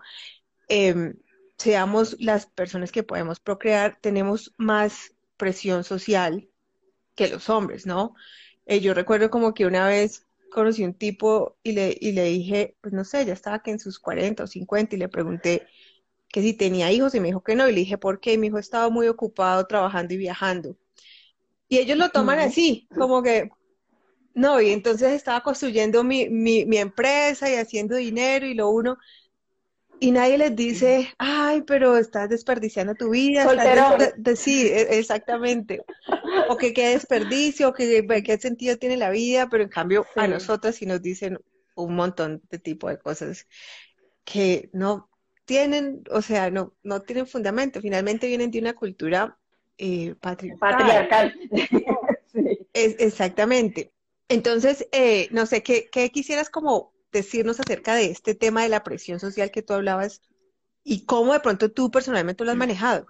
eh, 0.67 1.13
seamos 1.57 2.17
las 2.19 2.45
personas 2.45 2.91
que 2.91 3.03
podemos 3.03 3.39
procrear, 3.39 3.97
tenemos 4.01 4.53
más 4.57 5.13
presión 5.37 5.83
social 5.83 6.49
que 7.15 7.29
los 7.29 7.49
hombres, 7.49 7.85
¿no? 7.85 8.15
Eh, 8.65 8.81
yo 8.81 8.93
recuerdo 8.93 9.29
como 9.29 9.53
que 9.53 9.65
una 9.65 9.87
vez 9.87 10.25
conocí 10.51 10.83
un 10.83 10.93
tipo 10.93 11.57
y 11.63 11.73
le, 11.73 11.97
y 11.99 12.13
le 12.13 12.23
dije, 12.25 12.77
pues 12.81 12.93
no 12.93 13.03
sé, 13.03 13.25
ya 13.25 13.33
estaba 13.33 13.61
que 13.61 13.71
en 13.71 13.79
sus 13.79 13.99
40 13.99 14.43
o 14.43 14.47
50 14.47 14.95
y 14.95 14.99
le 14.99 15.09
pregunté 15.09 15.67
que 16.29 16.41
si 16.41 16.53
tenía 16.53 16.91
hijos 16.91 17.15
y 17.15 17.19
me 17.19 17.27
dijo 17.29 17.43
que 17.43 17.55
no 17.55 17.67
y 17.67 17.73
le 17.73 17.79
dije, 17.81 17.97
¿por 17.97 18.19
qué? 18.19 18.37
Mi 18.37 18.47
hijo 18.47 18.57
estaba 18.57 18.89
muy 18.89 19.07
ocupado 19.07 19.65
trabajando 19.67 20.13
y 20.13 20.17
viajando. 20.17 20.77
Y 21.67 21.77
ellos 21.77 21.97
lo 21.97 22.09
toman 22.09 22.39
así, 22.39 22.87
como 22.95 23.23
que, 23.23 23.49
no, 24.33 24.61
y 24.61 24.71
entonces 24.71 25.13
estaba 25.13 25.41
construyendo 25.41 26.03
mi, 26.03 26.29
mi, 26.29 26.65
mi 26.65 26.77
empresa 26.77 27.49
y 27.49 27.55
haciendo 27.55 27.95
dinero 27.95 28.45
y 28.45 28.53
lo 28.53 28.69
uno, 28.69 28.97
y 29.99 30.11
nadie 30.11 30.37
les 30.37 30.55
dice, 30.55 31.13
ay, 31.17 31.61
pero 31.61 31.97
estás 31.97 32.29
desperdiciando 32.29 32.95
tu 32.95 33.09
vida. 33.09 33.43
sí, 34.35 34.67
e, 34.67 34.99
exactamente. 34.99 35.83
O 36.49 36.57
que 36.57 36.73
qué 36.73 36.89
desperdicio, 36.89 37.69
o 37.69 37.73
que 37.73 38.05
qué 38.23 38.37
sentido 38.37 38.77
tiene 38.77 38.97
la 38.97 39.09
vida, 39.09 39.47
pero 39.49 39.63
en 39.63 39.69
cambio 39.69 40.05
a 40.15 40.27
nosotros 40.27 40.75
sí 40.75 40.85
nos 40.85 41.01
dicen 41.01 41.39
un 41.75 41.95
montón 41.95 42.41
de 42.49 42.59
tipo 42.59 42.89
de 42.89 42.97
cosas 42.97 43.47
que 44.23 44.69
no 44.73 45.09
tienen, 45.45 46.03
o 46.11 46.21
sea, 46.21 46.49
no, 46.49 46.73
no 46.83 47.01
tienen 47.01 47.27
fundamento. 47.27 47.81
Finalmente 47.81 48.27
vienen 48.27 48.51
de 48.51 48.59
una 48.59 48.73
cultura 48.73 49.37
eh, 49.77 50.15
patriarcal. 50.19 51.33
Es, 52.73 52.97
exactamente. 52.99 53.93
Entonces, 54.27 54.85
eh, 54.91 55.29
no 55.31 55.45
sé, 55.45 55.63
¿qué, 55.63 55.87
¿qué 55.89 56.09
quisieras 56.09 56.49
como 56.49 56.91
decirnos 57.17 57.59
acerca 57.59 57.95
de 57.95 58.05
este 58.05 58.35
tema 58.35 58.63
de 58.63 58.69
la 58.69 58.83
presión 58.83 59.19
social 59.19 59.51
que 59.51 59.61
tú 59.61 59.73
hablabas 59.73 60.21
y 60.83 61.05
cómo 61.05 61.33
de 61.33 61.39
pronto 61.39 61.71
tú 61.71 61.89
personalmente 61.89 62.43
lo 62.43 62.51
has 62.51 62.57
manejado. 62.57 63.07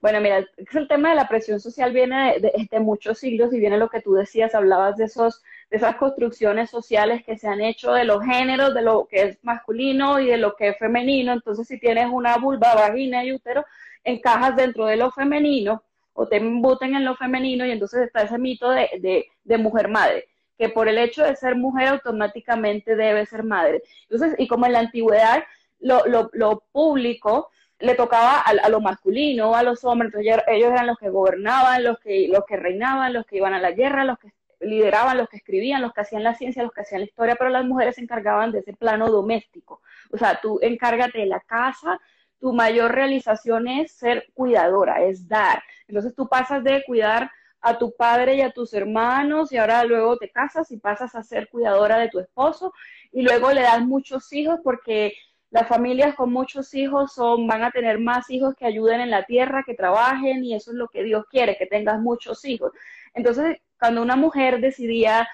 Bueno, 0.00 0.20
mira, 0.20 0.38
el 0.56 0.88
tema 0.88 1.10
de 1.10 1.16
la 1.16 1.28
presión 1.28 1.58
social 1.58 1.92
viene 1.92 2.38
de, 2.40 2.80
muchos 2.80 3.18
siglos 3.18 3.52
y 3.52 3.58
viene 3.58 3.78
lo 3.78 3.88
que 3.88 4.00
tú 4.00 4.14
decías, 4.14 4.54
hablabas 4.54 4.96
de 4.96 5.04
esos 5.04 5.42
esas 5.70 5.96
construcciones 5.96 6.70
sociales 6.70 7.22
que 7.26 7.36
se 7.36 7.46
han 7.46 7.60
hecho 7.60 7.92
de 7.92 8.04
los 8.04 8.24
géneros, 8.24 8.72
de 8.74 8.80
lo 8.80 9.06
que 9.06 9.22
es 9.22 9.38
masculino 9.42 10.18
y 10.18 10.26
de 10.26 10.38
lo 10.38 10.56
que 10.56 10.68
es 10.68 10.78
femenino. 10.78 11.32
Entonces, 11.32 11.68
si 11.68 11.78
tienes 11.78 12.06
una 12.10 12.38
vulva, 12.38 12.74
vagina 12.74 13.22
y 13.22 13.32
útero, 13.32 13.66
encajas 14.02 14.56
dentro 14.56 14.86
de 14.86 14.96
lo 14.96 15.10
femenino 15.10 15.82
o 16.14 16.26
te 16.26 16.36
embuten 16.36 16.94
en 16.94 17.04
lo 17.04 17.16
femenino 17.16 17.66
y 17.66 17.70
entonces 17.70 18.06
está 18.06 18.22
ese 18.22 18.38
mito 18.38 18.70
de, 18.70 19.26
de, 19.44 19.58
mujer 19.58 19.88
madre 19.88 20.28
que 20.58 20.68
por 20.68 20.88
el 20.88 20.98
hecho 20.98 21.22
de 21.22 21.36
ser 21.36 21.54
mujer 21.54 21.88
automáticamente 21.88 22.96
debe 22.96 23.24
ser 23.26 23.44
madre. 23.44 23.82
Entonces, 24.10 24.34
y 24.38 24.48
como 24.48 24.66
en 24.66 24.72
la 24.72 24.80
antigüedad 24.80 25.44
lo, 25.78 26.04
lo, 26.06 26.30
lo 26.32 26.64
público 26.72 27.50
le 27.80 27.94
tocaba 27.94 28.40
a, 28.40 28.68
lo 28.68 28.80
masculino, 28.80 29.54
a 29.54 29.62
los 29.62 29.84
hombres, 29.84 30.12
entonces 30.12 30.42
ellos 30.48 30.72
eran 30.72 30.88
los 30.88 30.98
que 30.98 31.10
gobernaban, 31.10 31.84
los 31.84 31.98
que, 32.00 32.26
los 32.28 32.44
que 32.44 32.56
reinaban, 32.56 33.12
los 33.12 33.24
que 33.24 33.36
iban 33.36 33.54
a 33.54 33.60
la 33.60 33.70
guerra, 33.70 34.04
los 34.04 34.18
que 34.18 34.32
lideraban, 34.60 35.16
los 35.16 35.28
que 35.28 35.36
escribían, 35.36 35.82
los 35.82 35.92
que 35.92 36.00
hacían 36.00 36.24
la 36.24 36.34
ciencia, 36.34 36.64
los 36.64 36.72
que 36.72 36.80
hacían 36.80 37.02
la 37.02 37.06
historia, 37.06 37.36
pero 37.36 37.50
las 37.50 37.64
mujeres 37.64 37.94
se 37.94 38.00
encargaban 38.00 38.50
de 38.50 38.60
ese 38.60 38.72
plano 38.72 39.08
doméstico. 39.08 39.80
O 40.10 40.18
sea, 40.18 40.40
tú 40.40 40.58
encárgate 40.60 41.18
de 41.18 41.26
la 41.26 41.38
casa, 41.38 42.00
tu 42.40 42.52
mayor 42.52 42.92
realización 42.92 43.68
es 43.68 43.92
ser 43.92 44.26
cuidadora, 44.34 45.04
es 45.04 45.28
dar. 45.28 45.62
Entonces 45.86 46.14
tú 46.16 46.28
pasas 46.28 46.64
de 46.64 46.82
cuidar 46.84 47.30
a 47.60 47.78
tu 47.78 47.94
padre 47.96 48.36
y 48.36 48.40
a 48.42 48.52
tus 48.52 48.72
hermanos 48.74 49.52
y 49.52 49.56
ahora 49.56 49.84
luego 49.84 50.16
te 50.16 50.30
casas 50.30 50.70
y 50.70 50.78
pasas 50.78 51.14
a 51.14 51.22
ser 51.22 51.48
cuidadora 51.48 51.98
de 51.98 52.08
tu 52.08 52.20
esposo 52.20 52.72
y 53.12 53.22
luego 53.22 53.52
le 53.52 53.62
das 53.62 53.80
muchos 53.84 54.32
hijos 54.32 54.60
porque 54.62 55.14
las 55.50 55.66
familias 55.66 56.14
con 56.14 56.32
muchos 56.32 56.74
hijos 56.74 57.14
son, 57.14 57.46
van 57.46 57.62
a 57.64 57.70
tener 57.70 57.98
más 57.98 58.28
hijos 58.30 58.54
que 58.54 58.66
ayuden 58.66 59.00
en 59.00 59.10
la 59.10 59.24
tierra, 59.24 59.64
que 59.66 59.74
trabajen, 59.74 60.44
y 60.44 60.54
eso 60.54 60.72
es 60.72 60.76
lo 60.76 60.88
que 60.88 61.02
Dios 61.02 61.24
quiere, 61.30 61.56
que 61.56 61.66
tengas 61.66 62.00
muchos 62.00 62.44
hijos. 62.44 62.72
Entonces, 63.14 63.58
cuando 63.78 64.02
una 64.02 64.16
mujer 64.16 64.60
decidía 64.60 65.26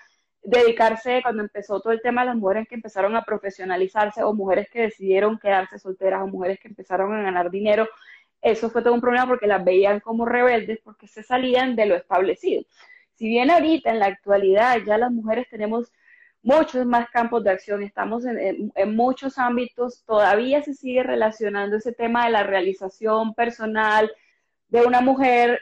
dedicarse, 0.43 1.21
cuando 1.23 1.43
empezó 1.43 1.81
todo 1.81 1.93
el 1.93 2.03
tema 2.03 2.21
de 2.21 2.29
las 2.29 2.37
mujeres 2.37 2.69
que 2.69 2.77
empezaron 2.77 3.17
a 3.17 3.25
profesionalizarse, 3.25 4.23
o 4.23 4.35
mujeres 4.35 4.69
que 4.71 4.83
decidieron 4.83 5.39
quedarse 5.39 5.79
solteras, 5.79 6.23
o 6.23 6.29
mujeres 6.29 6.61
que 6.61 6.69
empezaron 6.69 7.13
a 7.13 7.23
ganar 7.23 7.51
dinero, 7.51 7.89
eso 8.45 8.69
fue 8.69 8.83
todo 8.83 8.93
un 8.93 9.01
problema 9.01 9.27
porque 9.27 9.47
las 9.47 9.65
veían 9.65 10.01
como 10.01 10.27
rebeldes, 10.27 10.79
porque 10.85 11.09
se 11.09 11.23
salían 11.23 11.77
de 11.77 11.87
lo 11.87 11.97
establecido. 11.97 12.63
Si 13.15 13.27
bien 13.27 13.51
ahorita, 13.51 13.91
en 13.91 14.01
la 14.01 14.07
actualidad, 14.07 14.79
ya 14.87 14.99
las 14.99 15.11
mujeres 15.11 15.49
tenemos 15.49 15.91
muchos 16.43 16.85
más 16.85 17.09
campos 17.09 17.43
de 17.43 17.51
acción, 17.51 17.83
estamos 17.83 18.27
en, 18.27 18.71
muchos 18.95 19.39
ámbitos, 19.39 20.05
todavía 20.05 20.63
se 20.63 20.75
sigue 20.75 21.03
relacionando 21.03 21.77
ese 21.77 21.93
tema 21.93 22.27
de 22.27 22.33
la 22.33 22.43
realización 22.43 23.35
personal 23.35 24.13
de 24.69 24.83
una 24.83 25.01
mujer 25.01 25.59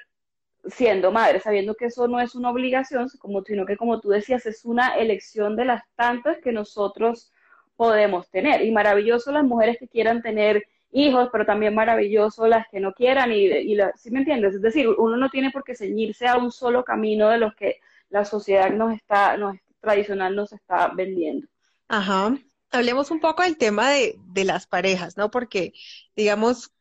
siendo 0.65 1.13
madre, 1.13 1.39
sabiendo 1.39 1.77
que 1.77 1.87
eso 1.87 2.09
no 2.09 2.19
es 2.21 2.35
una 2.35 2.51
obligación, 2.51 3.09
como, 3.21 3.45
sino 3.45 3.65
que 3.65 3.77
como 3.77 4.01
tú 4.01 4.09
decías, 4.09 4.45
es 4.47 4.65
una 4.65 4.97
elección 4.97 5.55
de 5.55 5.67
las 5.67 5.83
tantas 5.95 6.39
que 6.41 6.51
nosotros 6.51 7.33
podemos 7.77 8.29
tener. 8.31 8.63
Y 8.63 8.73
maravilloso 8.73 9.31
las 9.31 9.45
mujeres 9.45 9.79
que 9.79 9.89
quieran 9.89 10.21
tener 10.21 10.65
hijos, 10.93 11.29
pero 11.33 11.45
también 11.45 11.75
maravilloso 11.75 12.47
las 12.47 12.67
que 12.69 12.81
no 12.81 12.93
quieran. 12.93 13.33
Y, 13.33 13.47
y 13.47 13.77
¿sí 13.97 14.11
me 14.11 14.21
entiendes? 14.21 14.55
Es 14.55 14.63
decir, 14.63 14.89
uno 14.89 15.17
no 15.17 15.31
tiene 15.31 15.51
por 15.51 15.65
qué 15.65 15.75
ceñirse 15.75 16.29
a 16.29 16.37
un 16.37 16.53
solo 16.53 16.85
camino 16.85 17.29
de 17.29 17.39
los 17.39 17.55
que 17.55 17.81
la 18.11 18.25
sociedad 18.25 18.71
nos 18.71 18.95
está, 18.95 19.37
nos 19.37 19.57
tradicional 19.83 20.35
nos 20.35 20.53
está 20.53 20.93
vendiendo. 20.95 21.47
Ajá. 21.89 22.39
Hablemos 22.71 23.11
un 23.11 23.21
poco 23.21 23.43
del 23.43 23.59
tema 23.59 23.91
de, 23.91 24.45
las 24.45 24.67
parejas, 24.67 25.19
¿no? 25.19 25.31
Porque, 25.31 25.75
digamos, 26.17 26.73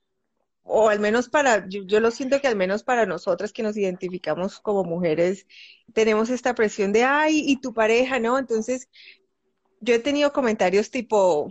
o 0.63 0.87
al 0.87 1.01
menos 1.01 1.27
para, 1.27 1.67
yo, 1.67 1.99
lo 1.99 2.11
siento 2.11 2.39
que 2.39 2.47
al 2.47 2.55
menos 2.55 2.83
para 2.83 3.05
nosotras 3.05 3.51
que 3.51 3.63
nos 3.63 3.75
identificamos 3.75 4.61
como 4.61 4.85
mujeres, 4.85 5.47
tenemos 5.93 6.29
esta 6.29 6.55
presión 6.55 6.93
de, 6.93 7.03
ay, 7.03 7.43
y 7.45 7.59
tu 7.59 7.73
pareja, 7.73 8.19
¿no? 8.19 8.37
Entonces, 8.37 8.87
yo 9.81 9.95
he 9.95 9.99
tenido 9.99 10.31
comentarios 10.31 10.91
tipo, 10.91 11.49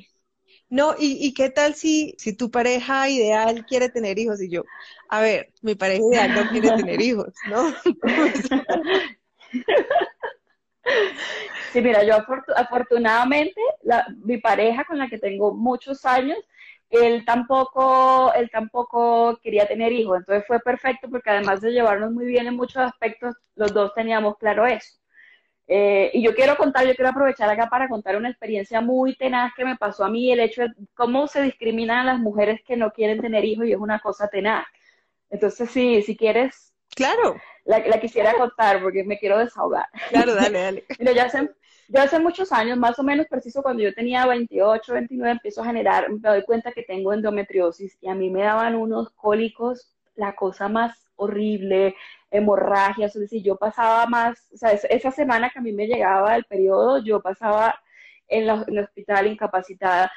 no, 0.71 0.95
¿y, 0.99 1.19
y 1.27 1.35
qué 1.35 1.51
tal 1.51 1.75
si, 1.75 2.15
si 2.19 2.33
tu 2.33 2.51
pareja 2.51 3.09
ideal 3.11 3.67
quiere 3.67 3.89
tener 3.91 4.19
hijos? 4.19 4.41
Y 4.43 4.51
yo, 4.51 4.65
a 5.09 5.21
ver, 5.21 5.53
mi 5.63 5.75
pareja 5.75 6.03
ideal 6.05 6.35
no 6.35 6.49
quiere 6.49 6.73
tener 6.73 7.01
hijos, 7.03 7.35
¿no? 7.45 7.75
Sí, 11.73 11.81
mira, 11.83 12.03
yo 12.05 12.15
afortunadamente, 12.57 13.61
mi 14.25 14.39
pareja 14.39 14.85
con 14.85 14.99
la 14.99 15.09
que 15.09 15.19
tengo 15.19 15.55
muchos 15.55 16.05
años, 16.05 16.39
él 16.91 17.25
tampoco, 17.25 18.33
él 18.35 18.51
tampoco 18.51 19.39
quería 19.43 19.67
tener 19.69 19.93
hijos, 19.93 20.19
entonces 20.19 20.45
fue 20.47 20.59
perfecto 20.61 21.09
porque 21.09 21.31
además 21.31 21.61
de 21.61 21.71
llevarnos 21.71 22.11
muy 22.13 22.27
bien 22.27 22.47
en 22.49 22.57
muchos 22.57 22.79
aspectos, 22.83 23.37
los 23.55 23.73
dos 23.73 23.95
teníamos 23.95 24.37
claro 24.39 24.67
eso. 24.67 25.00
Eh, 25.73 26.11
y 26.15 26.23
yo 26.23 26.35
quiero 26.35 26.57
contar, 26.57 26.85
yo 26.85 26.97
quiero 26.97 27.11
aprovechar 27.11 27.49
acá 27.49 27.69
para 27.71 27.89
contar 27.89 28.17
una 28.17 28.29
experiencia 28.29 28.81
muy 28.81 29.15
tenaz 29.15 29.53
que 29.57 29.65
me 29.65 29.77
pasó 29.77 30.05
a 30.05 30.11
mí, 30.11 30.33
el 30.33 30.41
hecho 30.41 30.63
de 30.63 30.71
cómo 30.95 31.29
se 31.29 31.43
discriminan 31.43 31.99
a 31.99 32.13
las 32.13 32.19
mujeres 32.19 32.61
que 32.67 32.77
no 32.77 32.91
quieren 32.91 33.21
tener 33.21 33.45
hijos 33.45 33.67
y 33.67 33.73
es 33.73 33.79
una 33.79 34.01
cosa 34.01 34.27
tenaz. 34.27 34.67
Entonces, 35.31 35.71
sí, 35.71 36.03
si 36.03 36.17
quieres, 36.17 36.71
Claro. 36.97 37.37
La, 37.65 38.01
quisiera 38.01 38.35
contar 38.35 38.83
porque 38.83 39.05
me 39.05 39.17
quiero 39.17 39.39
desahogar. 39.39 39.87
Claro, 40.09 40.35
dale, 40.35 40.59
dale. 40.61 40.85
Mira, 40.99 41.13
ya 41.13 41.25
hace, 41.27 41.49
yo 41.89 42.01
hace 42.01 42.19
muchos 42.19 42.51
años, 42.53 42.77
más 42.77 42.99
o 42.99 43.03
menos 43.03 43.27
preciso 43.29 43.63
cuando 43.63 43.83
yo 43.83 43.95
tenía 43.95 44.27
28, 44.27 44.93
29, 44.93 45.31
empiezo 45.31 45.63
a 45.63 45.67
generar, 45.67 46.11
me 46.11 46.29
doy 46.29 46.43
cuenta 46.43 46.73
que 46.73 46.83
tengo 46.83 47.13
endometriosis 47.13 47.97
y 48.01 48.09
a 48.09 48.15
mí 48.15 48.31
me 48.31 48.43
daban 48.43 48.75
unos 48.75 49.11
cólicos, 49.11 49.93
la 50.17 50.35
cosa 50.35 50.69
más 50.69 51.07
horrible, 51.17 51.95
hemorragias, 52.31 53.15
es 53.15 53.23
decir, 53.23 53.43
yo 53.43 53.57
pasaba 53.57 54.07
más, 54.07 54.51
o 54.53 54.57
sea, 54.57 54.71
esa 54.73 55.11
semana 55.11 55.51
que 55.51 55.59
a 55.59 55.63
mí 55.63 55.73
me 55.73 55.87
llegaba 55.87 56.37
el 56.37 56.45
periodo, 56.45 56.99
yo 57.03 57.21
pasaba 57.21 57.79
en, 58.29 58.49
el 58.49 58.79
hospital 58.79 59.27
incapacitada. 59.27 60.11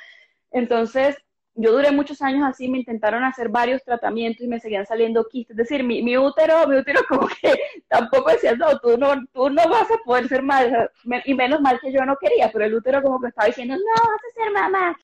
Entonces, 0.51 1.17
yo 1.55 1.71
duré 1.71 1.91
muchos 1.91 2.21
años 2.21 2.47
así, 2.47 2.67
me 2.67 2.79
intentaron 2.79 3.23
hacer 3.23 3.49
varios 3.49 3.83
tratamientos 3.83 4.43
y 4.43 4.47
me 4.47 4.59
seguían 4.59 4.85
saliendo 4.85 5.27
quistes. 5.27 5.57
Es 5.57 5.69
decir, 5.69 5.83
mi, 5.83 6.01
mi 6.01 6.17
útero, 6.17 6.67
mi 6.67 6.77
útero 6.77 7.01
como 7.09 7.27
que 7.27 7.59
tampoco 7.87 8.31
decía, 8.31 8.55
no, 8.55 8.79
tú 8.79 8.97
no, 8.97 9.13
tú 9.33 9.49
no 9.49 9.69
vas 9.69 9.89
a 9.91 9.97
poder 10.05 10.27
ser 10.27 10.43
madre. 10.43 10.89
Y 11.25 11.33
menos 11.33 11.61
mal 11.61 11.79
que 11.79 11.91
yo 11.91 12.05
no 12.05 12.17
quería, 12.17 12.51
pero 12.51 12.65
el 12.65 12.73
útero 12.73 13.01
como 13.01 13.19
que 13.19 13.27
estaba 13.27 13.47
diciendo, 13.47 13.75
no, 13.75 13.81
vas 13.81 14.21
a 14.31 14.43
ser 14.43 14.51
mamá. 14.51 14.97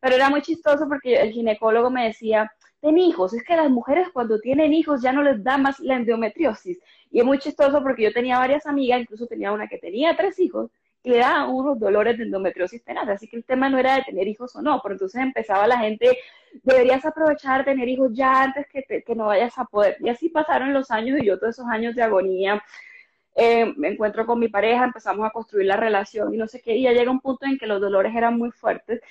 Pero 0.00 0.14
era 0.14 0.30
muy 0.30 0.42
chistoso 0.42 0.86
porque 0.88 1.16
el 1.16 1.32
ginecólogo 1.32 1.90
me 1.90 2.06
decía, 2.06 2.50
hijos, 2.96 3.34
es 3.34 3.42
que 3.42 3.56
las 3.56 3.70
mujeres 3.70 4.08
cuando 4.12 4.38
tienen 4.38 4.72
hijos 4.72 5.02
ya 5.02 5.12
no 5.12 5.22
les 5.22 5.42
da 5.42 5.58
más 5.58 5.80
la 5.80 5.96
endometriosis. 5.96 6.78
Y 7.10 7.20
es 7.20 7.24
muy 7.24 7.38
chistoso 7.38 7.82
porque 7.82 8.04
yo 8.04 8.12
tenía 8.12 8.38
varias 8.38 8.66
amigas, 8.66 9.00
incluso 9.00 9.26
tenía 9.26 9.52
una 9.52 9.66
que 9.66 9.78
tenía 9.78 10.16
tres 10.16 10.38
hijos, 10.38 10.70
le 11.02 11.18
da 11.18 11.46
unos 11.48 11.78
dolores 11.78 12.18
de 12.18 12.24
endometriosis 12.24 12.84
tenaz. 12.84 13.08
Así 13.08 13.28
que 13.28 13.36
el 13.36 13.44
tema 13.44 13.68
no 13.68 13.78
era 13.78 13.96
de 13.96 14.02
tener 14.02 14.28
hijos 14.28 14.54
o 14.56 14.62
no, 14.62 14.80
pero 14.82 14.94
entonces 14.94 15.20
empezaba 15.20 15.66
la 15.66 15.78
gente, 15.78 16.18
deberías 16.62 17.04
aprovechar 17.04 17.64
tener 17.64 17.88
hijos 17.88 18.10
ya 18.12 18.42
antes 18.44 18.66
que, 18.68 19.02
que 19.02 19.14
no 19.14 19.26
vayas 19.26 19.58
a 19.58 19.64
poder. 19.64 19.96
Y 20.00 20.08
así 20.08 20.28
pasaron 20.28 20.72
los 20.72 20.90
años 20.90 21.18
y 21.20 21.26
yo 21.26 21.38
todos 21.38 21.56
esos 21.56 21.66
años 21.66 21.94
de 21.94 22.02
agonía. 22.02 22.62
Eh, 23.34 23.74
me 23.76 23.88
encuentro 23.88 24.24
con 24.24 24.38
mi 24.38 24.48
pareja, 24.48 24.84
empezamos 24.84 25.26
a 25.26 25.30
construir 25.30 25.66
la 25.66 25.76
relación 25.76 26.32
y 26.32 26.38
no 26.38 26.48
sé 26.48 26.62
qué, 26.62 26.74
y 26.74 26.84
ya 26.84 26.92
llega 26.92 27.10
un 27.10 27.20
punto 27.20 27.44
en 27.44 27.58
que 27.58 27.66
los 27.66 27.82
dolores 27.82 28.14
eran 28.16 28.38
muy 28.38 28.50
fuertes 28.50 29.02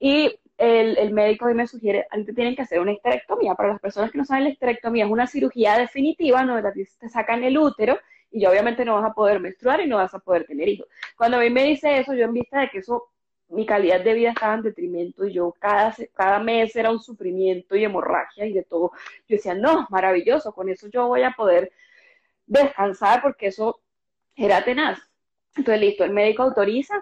y 0.00 0.34
el, 0.56 0.96
el 0.98 1.12
médico 1.12 1.46
me 1.54 1.66
sugiere, 1.66 2.06
a 2.10 2.16
ti 2.16 2.24
te 2.24 2.32
tienen 2.32 2.54
que 2.54 2.62
hacer 2.62 2.80
una 2.80 2.92
histerectomía. 2.92 3.54
Para 3.54 3.70
las 3.70 3.80
personas 3.80 4.10
que 4.10 4.18
no 4.18 4.24
saben, 4.24 4.44
la 4.44 4.50
histerectomía 4.50 5.04
es 5.04 5.10
una 5.10 5.26
cirugía 5.26 5.78
definitiva 5.78 6.44
donde 6.44 6.86
te 6.98 7.08
sacan 7.08 7.42
el 7.44 7.58
útero 7.58 7.98
y 8.30 8.40
ya 8.40 8.50
obviamente 8.50 8.84
no 8.84 8.94
vas 8.94 9.10
a 9.10 9.14
poder 9.14 9.40
menstruar 9.40 9.80
y 9.80 9.86
no 9.86 9.96
vas 9.96 10.12
a 10.12 10.18
poder 10.18 10.44
tener 10.44 10.68
hijos. 10.68 10.88
Cuando 11.16 11.36
a 11.36 11.40
mí 11.40 11.50
me 11.50 11.64
dice 11.64 11.98
eso, 11.98 12.14
yo 12.14 12.24
en 12.24 12.32
vista 12.32 12.60
de 12.60 12.68
que 12.68 12.78
eso, 12.78 13.10
mi 13.48 13.64
calidad 13.64 14.00
de 14.02 14.14
vida 14.14 14.30
estaba 14.30 14.54
en 14.54 14.62
detrimento 14.62 15.24
y 15.24 15.32
yo 15.32 15.54
cada, 15.58 15.94
cada 16.14 16.40
mes 16.40 16.74
era 16.74 16.90
un 16.90 17.00
sufrimiento 17.00 17.76
y 17.76 17.84
hemorragia 17.84 18.44
y 18.46 18.52
de 18.52 18.64
todo, 18.64 18.90
yo 19.28 19.36
decía, 19.36 19.54
no, 19.54 19.86
maravilloso, 19.90 20.52
con 20.52 20.68
eso 20.68 20.88
yo 20.88 21.06
voy 21.06 21.22
a 21.22 21.30
poder 21.30 21.70
descansar 22.46 23.22
porque 23.22 23.48
eso 23.48 23.80
era 24.34 24.64
tenaz. 24.64 24.98
Entonces, 25.56 25.80
listo, 25.80 26.04
el 26.04 26.12
médico 26.12 26.42
autoriza, 26.42 27.00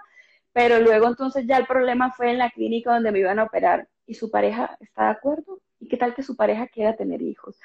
pero 0.53 0.81
luego 0.81 1.09
entonces 1.09 1.47
ya 1.47 1.57
el 1.59 1.67
problema 1.67 2.13
fue 2.13 2.31
en 2.31 2.39
la 2.39 2.51
clínica 2.51 2.93
donde 2.93 3.13
me 3.13 3.21
iban 3.21 3.39
a 3.39 3.45
operar 3.45 3.89
y 4.07 4.15
su 4.15 4.31
pareja 4.31 4.77
está 4.81 5.05
de 5.05 5.11
acuerdo. 5.11 5.61
¿Y 5.81 5.89
qué 5.89 5.97
tal 5.97 6.15
que 6.15 6.23
su 6.23 6.37
pareja 6.37 6.69
quiera 6.69 6.97
tener 6.97 7.23
hijos? 7.23 7.59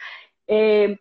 Eh, 0.48 0.98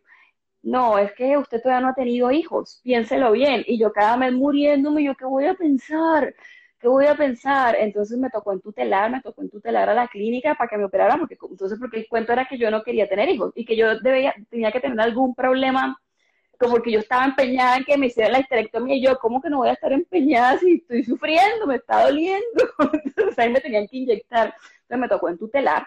no, 0.62 0.98
es 0.98 1.12
que 1.12 1.36
usted 1.36 1.62
todavía 1.62 1.80
no 1.80 1.88
ha 1.90 1.94
tenido 1.94 2.30
hijos, 2.32 2.80
piénselo 2.82 3.32
bien. 3.32 3.62
Y 3.66 3.78
yo 3.78 3.92
cada 3.92 4.16
mes 4.16 4.32
muriéndome, 4.32 5.04
yo 5.04 5.14
qué 5.14 5.24
voy 5.24 5.46
a 5.46 5.54
pensar, 5.54 6.34
qué 6.80 6.88
voy 6.88 7.06
a 7.06 7.14
pensar. 7.14 7.76
Entonces 7.78 8.18
me 8.18 8.30
tocó 8.30 8.52
en 8.52 8.60
tutelar, 8.60 9.10
me 9.10 9.20
tocó 9.22 9.42
en 9.42 9.50
tutelar 9.50 9.88
a 9.88 9.94
la 9.94 10.08
clínica 10.08 10.54
para 10.56 10.68
que 10.68 10.76
me 10.78 10.84
operaran, 10.84 11.20
porque 11.20 11.38
entonces 11.50 11.78
porque 11.78 11.98
el 11.98 12.08
cuento 12.08 12.32
era 12.32 12.46
que 12.46 12.58
yo 12.58 12.70
no 12.70 12.82
quería 12.82 13.08
tener 13.08 13.28
hijos 13.28 13.52
y 13.54 13.64
que 13.64 13.76
yo 13.76 14.00
debía, 14.00 14.34
tenía 14.50 14.72
que 14.72 14.80
tener 14.80 15.00
algún 15.00 15.34
problema, 15.34 16.00
como 16.58 16.72
porque 16.72 16.92
yo 16.92 17.00
estaba 17.00 17.24
empeñada 17.24 17.76
en 17.76 17.84
que 17.84 17.96
me 17.96 18.06
hicieran 18.06 18.32
la 18.32 18.40
histerectomía 18.40 18.96
y 18.96 19.02
yo, 19.02 19.18
¿cómo 19.18 19.40
que 19.40 19.50
no 19.50 19.58
voy 19.58 19.68
a 19.68 19.72
estar 19.72 19.92
empeñada 19.92 20.58
si 20.58 20.74
estoy 20.74 21.04
sufriendo, 21.04 21.66
me 21.66 21.76
está 21.76 22.04
doliendo? 22.04 22.44
entonces 23.04 23.38
ahí 23.38 23.50
me 23.50 23.60
tenían 23.60 23.86
que 23.88 23.96
inyectar. 23.98 24.54
Entonces 24.82 24.98
me 24.98 25.08
tocó 25.08 25.28
en 25.28 25.38
tutelar 25.38 25.86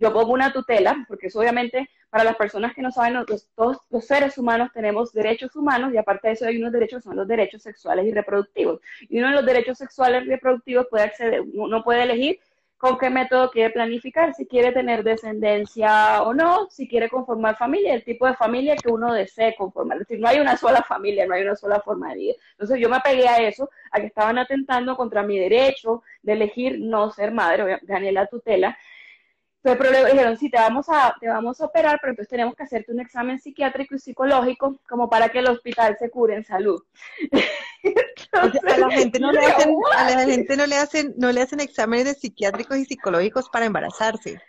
yo 0.00 0.12
pongo 0.12 0.32
una 0.32 0.52
tutela, 0.52 1.04
porque 1.06 1.26
es 1.26 1.36
obviamente 1.36 1.88
para 2.08 2.24
las 2.24 2.34
personas 2.34 2.74
que 2.74 2.82
no 2.82 2.90
saben, 2.90 3.22
todos 3.54 3.78
los 3.90 4.04
seres 4.04 4.36
humanos 4.38 4.70
tenemos 4.72 5.12
derechos 5.12 5.54
humanos 5.54 5.92
y 5.92 5.98
aparte 5.98 6.28
de 6.28 6.34
eso 6.34 6.46
hay 6.46 6.56
unos 6.56 6.72
derechos, 6.72 7.04
son 7.04 7.14
los 7.14 7.28
derechos 7.28 7.62
sexuales 7.62 8.06
y 8.06 8.12
reproductivos. 8.12 8.80
Y 9.08 9.18
uno 9.18 9.28
de 9.28 9.34
los 9.34 9.46
derechos 9.46 9.78
sexuales 9.78 10.24
y 10.24 10.30
reproductivos 10.30 10.86
puede 10.88 11.04
acceder, 11.04 11.42
uno 11.52 11.84
puede 11.84 12.02
elegir 12.02 12.40
con 12.80 12.96
qué 12.96 13.10
método 13.10 13.50
quiere 13.50 13.68
planificar, 13.68 14.32
si 14.34 14.46
quiere 14.46 14.72
tener 14.72 15.04
descendencia 15.04 16.22
o 16.22 16.32
no, 16.32 16.66
si 16.70 16.88
quiere 16.88 17.10
conformar 17.10 17.58
familia, 17.58 17.92
el 17.92 18.04
tipo 18.04 18.26
de 18.26 18.34
familia 18.34 18.74
que 18.74 18.90
uno 18.90 19.12
desee 19.12 19.54
conformar. 19.54 19.98
Es 19.98 20.08
decir, 20.08 20.18
no 20.18 20.26
hay 20.26 20.40
una 20.40 20.56
sola 20.56 20.82
familia, 20.82 21.26
no 21.26 21.34
hay 21.34 21.42
una 21.42 21.56
sola 21.56 21.80
forma 21.82 22.08
de 22.08 22.16
vida. 22.16 22.34
Entonces 22.52 22.78
yo 22.80 22.88
me 22.88 22.96
apegué 22.96 23.28
a 23.28 23.36
eso, 23.36 23.68
a 23.92 24.00
que 24.00 24.06
estaban 24.06 24.38
atentando 24.38 24.96
contra 24.96 25.22
mi 25.22 25.38
derecho 25.38 26.02
de 26.22 26.32
elegir 26.32 26.80
no 26.80 27.10
ser 27.10 27.32
madre, 27.32 27.80
gané 27.82 28.12
la 28.12 28.26
tutela, 28.26 28.78
entonces, 29.62 29.78
pero 29.78 29.90
le 29.92 30.10
dijeron, 30.10 30.38
sí, 30.38 30.48
te 30.48 30.56
vamos, 30.56 30.88
a, 30.88 31.14
te 31.20 31.28
vamos 31.28 31.60
a 31.60 31.66
operar, 31.66 31.98
pero 32.00 32.12
entonces 32.12 32.30
tenemos 32.30 32.54
que 32.54 32.62
hacerte 32.62 32.92
un 32.92 33.00
examen 33.00 33.38
psiquiátrico 33.38 33.94
y 33.94 33.98
psicológico 33.98 34.80
como 34.88 35.10
para 35.10 35.28
que 35.28 35.40
el 35.40 35.50
hospital 35.50 35.96
se 35.98 36.08
cure 36.08 36.34
en 36.34 36.44
salud. 36.44 36.82
a 38.32 38.78
la 38.78 38.90
gente 38.90 39.18
no 39.18 39.32
le 39.32 39.38
hacen, 39.46 39.74
a 39.96 40.10
la 40.10 40.24
gente 40.24 40.56
no 40.56 40.66
le 40.66 40.76
hacen, 40.76 41.14
no 41.16 41.32
le 41.32 41.40
hacen 41.40 41.60
exámenes 41.60 42.20
psiquiátricos 42.20 42.78
y 42.78 42.84
psicológicos 42.84 43.48
para 43.48 43.66
embarazarse. 43.66 44.40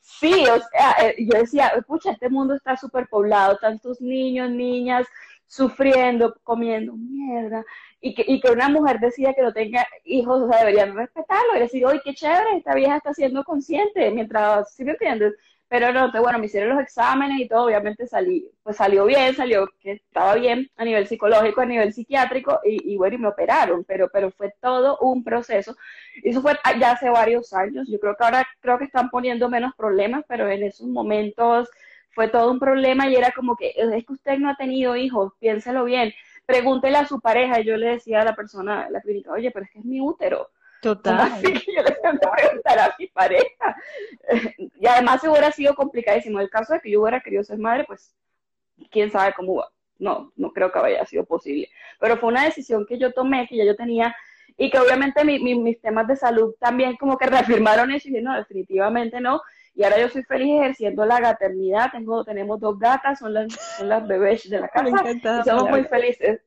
Sí, 0.00 0.32
o 0.46 0.60
sea, 0.70 0.92
eh, 1.02 1.16
yo 1.18 1.38
decía, 1.38 1.72
pucha, 1.86 2.12
este 2.12 2.28
mundo 2.28 2.54
está 2.54 2.76
súper 2.76 3.08
poblado, 3.08 3.58
tantos 3.58 4.00
niños, 4.00 4.50
niñas, 4.50 5.06
sufriendo, 5.46 6.34
comiendo 6.42 6.94
mierda, 6.96 7.64
y 8.00 8.14
que, 8.14 8.24
y 8.26 8.40
que 8.40 8.50
una 8.50 8.68
mujer 8.68 9.00
decida 9.00 9.34
que 9.34 9.42
no 9.42 9.52
tenga 9.52 9.86
hijos, 10.04 10.42
o 10.42 10.48
sea, 10.48 10.60
deberían 10.60 10.94
respetarlo 10.94 11.56
y 11.56 11.60
decir, 11.60 11.84
oye, 11.84 12.00
qué 12.04 12.14
chévere, 12.14 12.56
esta 12.56 12.74
vieja 12.74 12.96
está 12.96 13.14
siendo 13.14 13.44
consciente, 13.44 14.10
mientras, 14.10 14.74
¿sí 14.74 14.84
me 14.84 14.92
entiendes? 14.92 15.34
Pero 15.68 15.92
no, 15.92 16.12
bueno, 16.22 16.38
me 16.38 16.46
hicieron 16.46 16.70
los 16.76 16.80
exámenes 16.80 17.40
y 17.40 17.48
todo, 17.48 17.64
obviamente 17.64 18.06
salí, 18.06 18.48
pues 18.62 18.76
salió 18.76 19.04
bien, 19.04 19.34
salió 19.34 19.66
que 19.80 19.92
estaba 19.92 20.34
bien 20.36 20.70
a 20.76 20.84
nivel 20.84 21.08
psicológico, 21.08 21.60
a 21.60 21.66
nivel 21.66 21.92
psiquiátrico, 21.92 22.60
y, 22.64 22.92
y 22.94 22.96
bueno, 22.96 23.16
y 23.16 23.18
me 23.18 23.28
operaron, 23.28 23.84
pero, 23.84 24.08
pero 24.12 24.30
fue 24.30 24.54
todo 24.60 24.96
un 25.00 25.24
proceso. 25.24 25.74
Eso 26.22 26.40
fue 26.42 26.56
ya 26.80 26.92
hace 26.92 27.10
varios 27.10 27.52
años, 27.52 27.88
yo 27.90 27.98
creo 27.98 28.16
que 28.16 28.24
ahora 28.24 28.46
creo 28.60 28.78
que 28.78 28.84
están 28.84 29.10
poniendo 29.10 29.48
menos 29.48 29.72
problemas, 29.76 30.24
pero 30.28 30.48
en 30.48 30.62
esos 30.62 30.86
momentos 30.86 31.68
fue 32.14 32.28
todo 32.28 32.50
un 32.50 32.58
problema 32.58 33.08
y 33.08 33.16
era 33.16 33.30
como 33.32 33.56
que 33.56 33.72
es 33.76 34.06
que 34.06 34.12
usted 34.12 34.38
no 34.38 34.50
ha 34.50 34.56
tenido 34.56 34.96
hijos, 34.96 35.32
piénselo 35.38 35.84
bien, 35.84 36.12
pregúntele 36.46 36.96
a 36.96 37.06
su 37.06 37.20
pareja. 37.20 37.60
Y 37.60 37.64
yo 37.64 37.76
le 37.76 37.88
decía 37.90 38.22
a 38.22 38.24
la 38.24 38.34
persona 38.36 38.86
de 38.86 38.90
la 38.92 39.00
clínica, 39.02 39.32
oye, 39.32 39.50
pero 39.50 39.64
es 39.66 39.70
que 39.70 39.80
es 39.80 39.84
mi 39.84 40.00
útero. 40.00 40.48
Total. 40.86 41.32
Así 41.32 41.52
que 41.52 41.72
yo 41.76 41.82
le 41.82 41.90
tengo 41.90 42.18
que 42.20 42.42
preguntar 42.42 42.78
a 42.78 42.94
mi 42.98 43.06
pareja. 43.08 43.76
Y 44.78 44.86
además 44.86 45.22
hubiera 45.24 45.50
sido 45.50 45.74
complicadísimo. 45.74 46.38
El 46.38 46.50
caso 46.50 46.74
de 46.74 46.80
que 46.80 46.90
yo 46.90 47.00
hubiera 47.00 47.20
querido 47.20 47.42
ser 47.42 47.58
madre, 47.58 47.84
pues 47.84 48.14
quién 48.90 49.10
sabe 49.10 49.32
cómo 49.34 49.56
va. 49.56 49.68
No, 49.98 50.32
no 50.36 50.52
creo 50.52 50.70
que 50.70 50.78
haya 50.78 51.04
sido 51.06 51.24
posible. 51.24 51.68
Pero 51.98 52.18
fue 52.18 52.28
una 52.28 52.44
decisión 52.44 52.86
que 52.86 52.98
yo 52.98 53.12
tomé, 53.12 53.48
que 53.48 53.56
ya 53.56 53.64
yo 53.64 53.74
tenía, 53.74 54.14
y 54.56 54.70
que 54.70 54.78
obviamente 54.78 55.24
mis 55.24 55.80
temas 55.80 56.06
de 56.06 56.16
salud 56.16 56.54
también 56.60 56.96
como 56.96 57.16
que 57.18 57.26
reafirmaron 57.26 57.90
eso 57.90 58.08
y 58.08 58.12
dije, 58.12 58.22
no, 58.22 58.36
definitivamente 58.36 59.20
no. 59.20 59.40
Y 59.74 59.84
ahora 59.84 59.98
yo 59.98 60.08
soy 60.08 60.22
feliz 60.22 60.60
ejerciendo 60.60 61.04
la 61.04 61.20
gaternidad. 61.20 61.90
Tengo, 61.90 62.24
tenemos 62.24 62.60
dos 62.60 62.78
gatas, 62.78 63.18
son 63.18 63.34
las, 63.34 63.52
son 63.76 63.88
las 63.88 64.06
bebés 64.06 64.48
de 64.48 64.60
la 64.60 64.68
casa. 64.68 65.10
y 65.12 65.48
somos 65.48 65.68
muy 65.68 65.84
felices. 65.84 66.40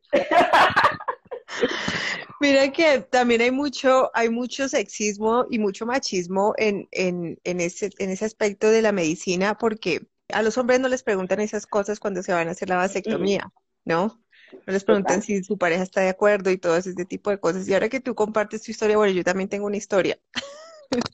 Mira 2.40 2.72
que 2.72 3.02
también 3.02 3.42
hay 3.42 3.52
mucho, 3.52 4.12
hay 4.14 4.30
mucho 4.30 4.70
sexismo 4.70 5.46
y 5.50 5.60
mucho 5.60 5.86
machismo 5.86 6.54
en, 6.58 6.88
en, 6.92 7.40
en, 7.44 7.60
ese, 7.60 7.90
en 7.98 8.10
ese 8.10 8.26
aspecto 8.26 8.70
de 8.70 8.82
la 8.82 8.92
medicina, 8.92 9.58
porque 9.58 10.08
a 10.30 10.42
los 10.42 10.58
hombres 10.58 10.80
no 10.80 10.88
les 10.88 11.04
preguntan 11.04 11.42
esas 11.42 11.68
cosas 11.68 12.00
cuando 12.00 12.24
se 12.24 12.34
van 12.34 12.48
a 12.48 12.52
hacer 12.52 12.70
la 12.70 12.78
vasectomía, 12.78 13.52
¿no? 13.84 14.24
No 14.66 14.74
les 14.74 14.84
preguntan 14.84 15.22
si 15.22 15.44
su 15.44 15.58
pareja 15.58 15.84
está 15.84 16.02
de 16.02 16.10
acuerdo 16.10 16.50
y 16.50 16.58
todo 16.58 16.78
ese 16.78 16.94
tipo 17.06 17.30
de 17.30 17.40
cosas. 17.40 17.68
Y 17.68 17.74
ahora 17.74 17.90
que 17.90 18.00
tú 18.00 18.16
compartes 18.16 18.64
tu 18.64 18.72
historia, 18.72 18.98
bueno, 18.98 19.14
yo 19.14 19.24
también 19.24 19.50
tengo 19.50 19.66
una 19.66 19.78
historia. 19.78 20.20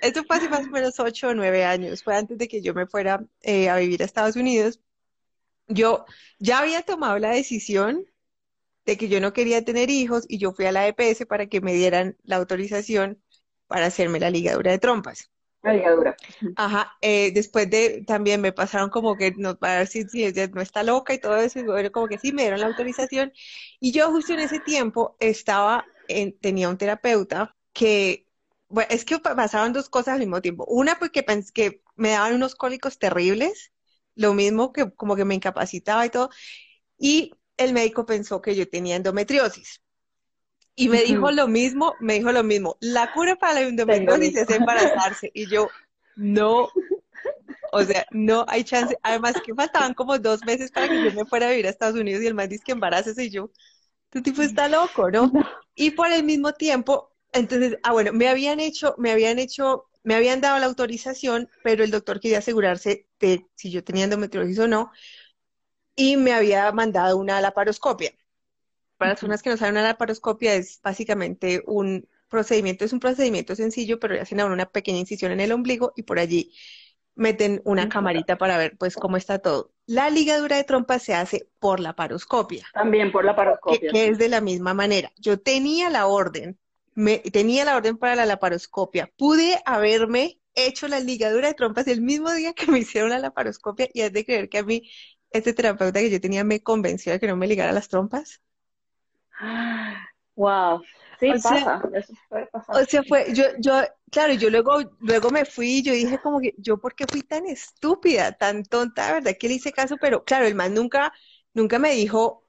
esto 0.00 0.24
fue 0.24 0.36
hace 0.36 0.48
más 0.48 0.66
o 0.66 0.70
menos 0.70 0.98
ocho 0.98 1.28
o 1.28 1.34
nueve 1.34 1.64
años, 1.64 2.02
fue 2.02 2.16
antes 2.16 2.38
de 2.38 2.48
que 2.48 2.62
yo 2.62 2.74
me 2.74 2.86
fuera 2.86 3.24
eh, 3.42 3.68
a 3.68 3.76
vivir 3.76 4.02
a 4.02 4.06
Estados 4.06 4.36
Unidos. 4.36 4.80
Yo 5.68 6.06
ya 6.38 6.60
había 6.60 6.82
tomado 6.82 7.18
la 7.18 7.30
decisión 7.30 8.06
de 8.86 8.96
que 8.96 9.08
yo 9.08 9.20
no 9.20 9.32
quería 9.32 9.64
tener 9.64 9.90
hijos 9.90 10.24
y 10.28 10.38
yo 10.38 10.52
fui 10.52 10.64
a 10.66 10.72
la 10.72 10.86
EPS 10.86 11.26
para 11.26 11.46
que 11.46 11.60
me 11.60 11.74
dieran 11.74 12.16
la 12.22 12.36
autorización 12.36 13.20
para 13.66 13.86
hacerme 13.86 14.20
la 14.20 14.30
ligadura 14.30 14.70
de 14.70 14.78
trompas. 14.78 15.30
La 15.62 15.72
ligadura. 15.72 16.16
Ajá, 16.54 16.96
eh, 17.00 17.32
después 17.32 17.68
de, 17.68 18.04
también 18.06 18.40
me 18.40 18.52
pasaron 18.52 18.88
como 18.88 19.16
que 19.16 19.32
no, 19.36 19.58
para 19.58 19.78
ver 19.78 19.88
si, 19.88 20.04
no 20.52 20.60
está 20.62 20.84
loca 20.84 21.12
y 21.12 21.18
todo 21.18 21.36
eso, 21.38 21.58
y 21.58 21.90
como 21.90 22.06
que 22.06 22.18
sí, 22.18 22.32
me 22.32 22.42
dieron 22.42 22.60
la 22.60 22.68
autorización. 22.68 23.32
Y 23.80 23.90
yo 23.90 24.10
justo 24.12 24.32
en 24.32 24.40
ese 24.40 24.60
tiempo 24.60 25.16
estaba, 25.18 25.84
en, 26.06 26.38
tenía 26.38 26.68
un 26.68 26.78
terapeuta 26.78 27.56
que 27.72 28.26
bueno, 28.68 28.88
es 28.90 29.04
que 29.04 29.18
pasaban 29.18 29.72
dos 29.72 29.88
cosas 29.88 30.14
al 30.14 30.20
mismo 30.20 30.40
tiempo. 30.40 30.64
Una, 30.68 30.98
porque 30.98 31.22
pensé 31.22 31.52
que 31.52 31.82
me 31.96 32.10
daban 32.10 32.34
unos 32.34 32.54
cólicos 32.54 32.98
terribles, 32.98 33.72
lo 34.14 34.34
mismo 34.34 34.72
que 34.72 34.92
como 34.94 35.16
que 35.16 35.24
me 35.24 35.34
incapacitaba 35.34 36.06
y 36.06 36.10
todo. 36.10 36.30
Y 36.98 37.32
el 37.56 37.72
médico 37.72 38.06
pensó 38.06 38.40
que 38.40 38.54
yo 38.54 38.68
tenía 38.68 38.96
endometriosis. 38.96 39.80
Y 40.74 40.90
me 40.90 41.02
dijo 41.02 41.30
lo 41.30 41.48
mismo, 41.48 41.94
me 42.00 42.14
dijo 42.14 42.32
lo 42.32 42.44
mismo. 42.44 42.76
La 42.80 43.12
cura 43.14 43.36
para 43.36 43.54
la 43.54 43.60
endometriosis 43.62 44.36
es 44.36 44.50
embarazarse. 44.50 45.30
Y 45.32 45.48
yo, 45.48 45.68
no, 46.16 46.68
o 47.72 47.82
sea, 47.82 48.06
no 48.10 48.44
hay 48.48 48.62
chance. 48.62 48.96
Además 49.02 49.34
que 49.44 49.54
faltaban 49.54 49.94
como 49.94 50.18
dos 50.18 50.44
meses 50.44 50.70
para 50.70 50.88
que 50.88 51.02
yo 51.02 51.12
me 51.12 51.24
fuera 51.24 51.46
a 51.46 51.50
vivir 51.50 51.66
a 51.66 51.70
Estados 51.70 51.98
Unidos 51.98 52.22
y 52.22 52.26
el 52.26 52.34
man 52.34 52.48
dice 52.48 52.62
que 52.64 52.72
embaraces 52.72 53.18
y 53.18 53.30
yo, 53.30 53.50
tu 54.10 54.22
tipo 54.22 54.42
está 54.42 54.68
loco, 54.68 55.10
¿no? 55.10 55.32
Y 55.74 55.92
por 55.92 56.10
el 56.10 56.24
mismo 56.24 56.52
tiempo, 56.52 57.12
entonces, 57.32 57.78
ah, 57.82 57.92
bueno, 57.92 58.12
me 58.12 58.28
habían 58.28 58.60
hecho, 58.60 58.94
me 58.98 59.10
habían 59.10 59.38
hecho, 59.38 59.86
me 60.04 60.14
habían 60.14 60.40
dado 60.40 60.58
la 60.58 60.66
autorización, 60.66 61.48
pero 61.62 61.84
el 61.84 61.90
doctor 61.90 62.20
quería 62.20 62.38
asegurarse 62.38 63.06
de 63.20 63.46
si 63.54 63.70
yo 63.70 63.84
tenía 63.84 64.04
endometriosis 64.04 64.58
o 64.58 64.68
no, 64.68 64.90
y 65.96 66.16
me 66.16 66.32
había 66.32 66.70
mandado 66.72 67.16
una 67.16 67.40
laparoscopia. 67.40 68.12
Para 68.96 69.10
las 69.10 69.20
personas 69.20 69.42
que 69.42 69.50
no 69.50 69.56
saben, 69.56 69.74
una 69.74 69.82
laparoscopia 69.82 70.54
es 70.54 70.80
básicamente 70.82 71.62
un 71.66 72.08
procedimiento, 72.28 72.84
es 72.84 72.92
un 72.92 73.00
procedimiento 73.00 73.56
sencillo, 73.56 73.98
pero 73.98 74.14
le 74.14 74.20
hacen 74.20 74.40
a 74.40 74.46
una 74.46 74.66
pequeña 74.66 74.98
incisión 74.98 75.32
en 75.32 75.40
el 75.40 75.52
ombligo 75.52 75.92
y 75.96 76.02
por 76.02 76.18
allí 76.18 76.54
meten 77.14 77.62
una 77.64 77.88
camarita 77.88 78.36
para 78.36 78.58
ver 78.58 78.76
pues 78.78 78.94
cómo 78.94 79.16
está 79.16 79.38
todo. 79.38 79.72
La 79.86 80.10
ligadura 80.10 80.56
de 80.56 80.64
trompa 80.64 80.98
se 80.98 81.14
hace 81.14 81.48
por 81.58 81.80
la 81.80 81.94
paroscopia. 81.94 82.66
También 82.74 83.10
por 83.10 83.24
la 83.24 83.34
paroscopia. 83.34 83.90
que, 83.90 84.08
es 84.08 84.18
de 84.18 84.28
la 84.28 84.40
misma 84.40 84.74
manera. 84.74 85.12
Yo 85.16 85.40
tenía 85.40 85.88
la 85.88 86.06
orden 86.06 86.58
me, 86.96 87.18
tenía 87.18 87.64
la 87.64 87.76
orden 87.76 87.98
para 87.98 88.16
la 88.16 88.26
laparoscopia. 88.26 89.12
Pude 89.16 89.60
haberme 89.64 90.40
hecho 90.54 90.88
la 90.88 90.98
ligadura 90.98 91.48
de 91.48 91.54
trompas 91.54 91.86
el 91.86 92.00
mismo 92.00 92.32
día 92.32 92.54
que 92.54 92.66
me 92.66 92.80
hicieron 92.80 93.10
la 93.10 93.18
laparoscopia 93.20 93.88
y 93.92 94.00
es 94.00 94.12
de 94.12 94.24
creer 94.24 94.48
que 94.48 94.58
a 94.58 94.62
mí, 94.64 94.90
este 95.30 95.52
terapeuta 95.52 96.00
que 96.00 96.10
yo 96.10 96.20
tenía 96.20 96.44
me 96.44 96.62
convenció 96.62 97.12
de 97.12 97.20
que 97.20 97.26
no 97.26 97.36
me 97.36 97.46
ligara 97.46 97.72
las 97.72 97.88
trompas. 97.88 98.40
Wow. 100.36 100.82
Sí, 101.18 101.32
pasa, 101.42 101.80
eso 101.94 102.12
puede 102.28 102.46
pasar. 102.48 102.76
O 102.76 102.84
sea, 102.84 103.02
fue, 103.02 103.32
yo, 103.32 103.44
yo, 103.58 103.80
claro, 104.12 104.34
yo 104.34 104.50
luego, 104.50 104.80
luego 105.00 105.30
me 105.30 105.46
fui 105.46 105.78
y 105.78 105.82
yo 105.82 105.94
dije 105.94 106.18
como 106.22 106.40
que, 106.40 106.54
yo 106.58 106.76
por 106.78 106.94
qué 106.94 107.06
fui 107.06 107.22
tan 107.22 107.46
estúpida, 107.46 108.32
tan 108.32 108.62
tonta, 108.62 109.14
¿verdad? 109.14 109.34
Que 109.40 109.48
le 109.48 109.54
hice 109.54 109.72
caso, 109.72 109.96
pero 109.98 110.24
claro, 110.24 110.46
el 110.46 110.54
man 110.54 110.74
nunca, 110.74 111.14
nunca 111.54 111.78
me 111.78 111.92
dijo, 111.92 112.46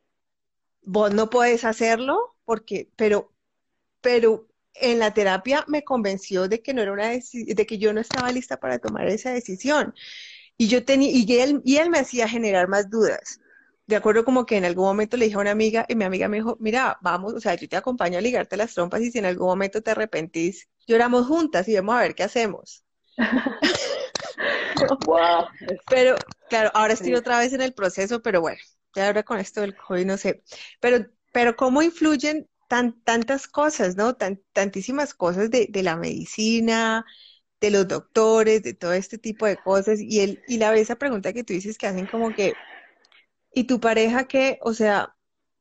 vos 0.82 1.14
no 1.14 1.30
puedes 1.30 1.64
hacerlo, 1.64 2.36
porque, 2.44 2.90
pero 2.98 3.34
pero 4.02 4.48
en 4.76 5.00
la 5.00 5.14
terapia 5.14 5.66
me 5.68 5.84
convenció 5.84 6.48
de 6.48 6.62
que 6.62 6.74
no 6.74 6.82
era 6.82 6.94
una 6.94 7.10
de 7.10 7.66
que 7.66 7.78
yo 7.78 7.94
no 7.94 8.02
estaba 8.02 8.32
lista 8.32 8.58
para 8.60 8.80
tomar 8.80 9.08
esa 9.08 9.32
decisión. 9.32 9.94
Y 10.58 10.68
yo 10.68 10.84
tenía, 10.84 11.12
y 11.12 11.26
él, 11.40 11.62
y 11.64 11.78
él 11.78 11.90
me 11.90 12.00
hacía 12.00 12.28
generar 12.28 12.68
más 12.68 12.90
dudas. 12.90 13.40
De 13.86 13.96
acuerdo 13.96 14.26
como 14.26 14.46
que 14.46 14.58
en 14.58 14.66
algún 14.66 14.86
momento 14.86 15.16
le 15.16 15.26
dije 15.26 15.38
a 15.38 15.42
una 15.42 15.52
amiga, 15.52 15.86
y 15.88 15.96
mi 15.96 16.04
amiga 16.04 16.28
me 16.28 16.38
dijo, 16.38 16.58
mira, 16.60 16.98
vamos, 17.02 17.34
o 17.34 17.40
sea, 17.40 17.56
yo 17.56 17.70
te 17.70 17.78
acompaño 17.78 18.18
a 18.18 18.22
ligarte 18.22 18.58
las 18.58 18.74
trompas 18.74 19.02
y 19.02 19.12
si 19.12 19.20
en 19.20 19.26
algún 19.26 19.48
momento 19.48 19.82
te 19.82 19.92
arrepentís, 19.92 20.68
lloramos 20.88 21.28
juntas 21.28 21.68
y 21.68 21.76
vamos 21.76 21.96
a 21.96 22.02
ver 22.02 22.16
qué 22.16 22.24
hacemos. 22.24 22.84
Pero, 25.90 26.16
claro, 26.50 26.72
ahora 26.74 26.94
estoy 26.94 27.16
otra 27.16 27.40
vez 27.40 27.54
en 27.54 27.62
el 27.62 27.74
proceso, 27.74 28.22
pero 28.22 28.42
bueno, 28.42 28.60
ya 28.96 29.08
ahora 29.08 29.24
con 29.24 29.40
esto 29.40 29.62
del 29.62 29.76
COVID 29.76 30.06
no 30.06 30.18
sé. 30.18 30.44
Pero, 30.80 31.06
pero 31.34 31.56
¿cómo 31.56 31.82
influyen 31.82 32.48
tan, 32.68 33.02
tantas 33.04 33.48
cosas, 33.48 33.96
¿no? 33.96 34.16
Tan, 34.16 34.42
tantísimas 34.54 35.14
cosas 35.14 35.50
de, 35.50 35.68
de, 35.70 35.84
la 35.84 35.96
medicina, 35.96 37.06
de 37.62 37.72
los 37.72 37.88
doctores, 37.88 38.64
de 38.64 38.74
todo 38.74 38.94
este 38.94 39.18
tipo 39.18 39.46
de 39.46 39.58
cosas. 39.58 40.00
Y, 40.02 40.22
el, 40.22 40.44
y 40.48 40.58
la 40.58 40.76
esa 40.76 40.98
pregunta 40.98 41.34
que 41.34 41.44
tú 41.44 41.54
dices 41.54 41.78
que 41.78 41.88
hacen 41.88 42.08
como 42.08 42.34
que, 42.34 42.60
¿y 43.54 43.66
tu 43.66 43.80
pareja 43.80 44.28
qué? 44.28 44.60
O 44.62 44.74
sea, 44.74 45.16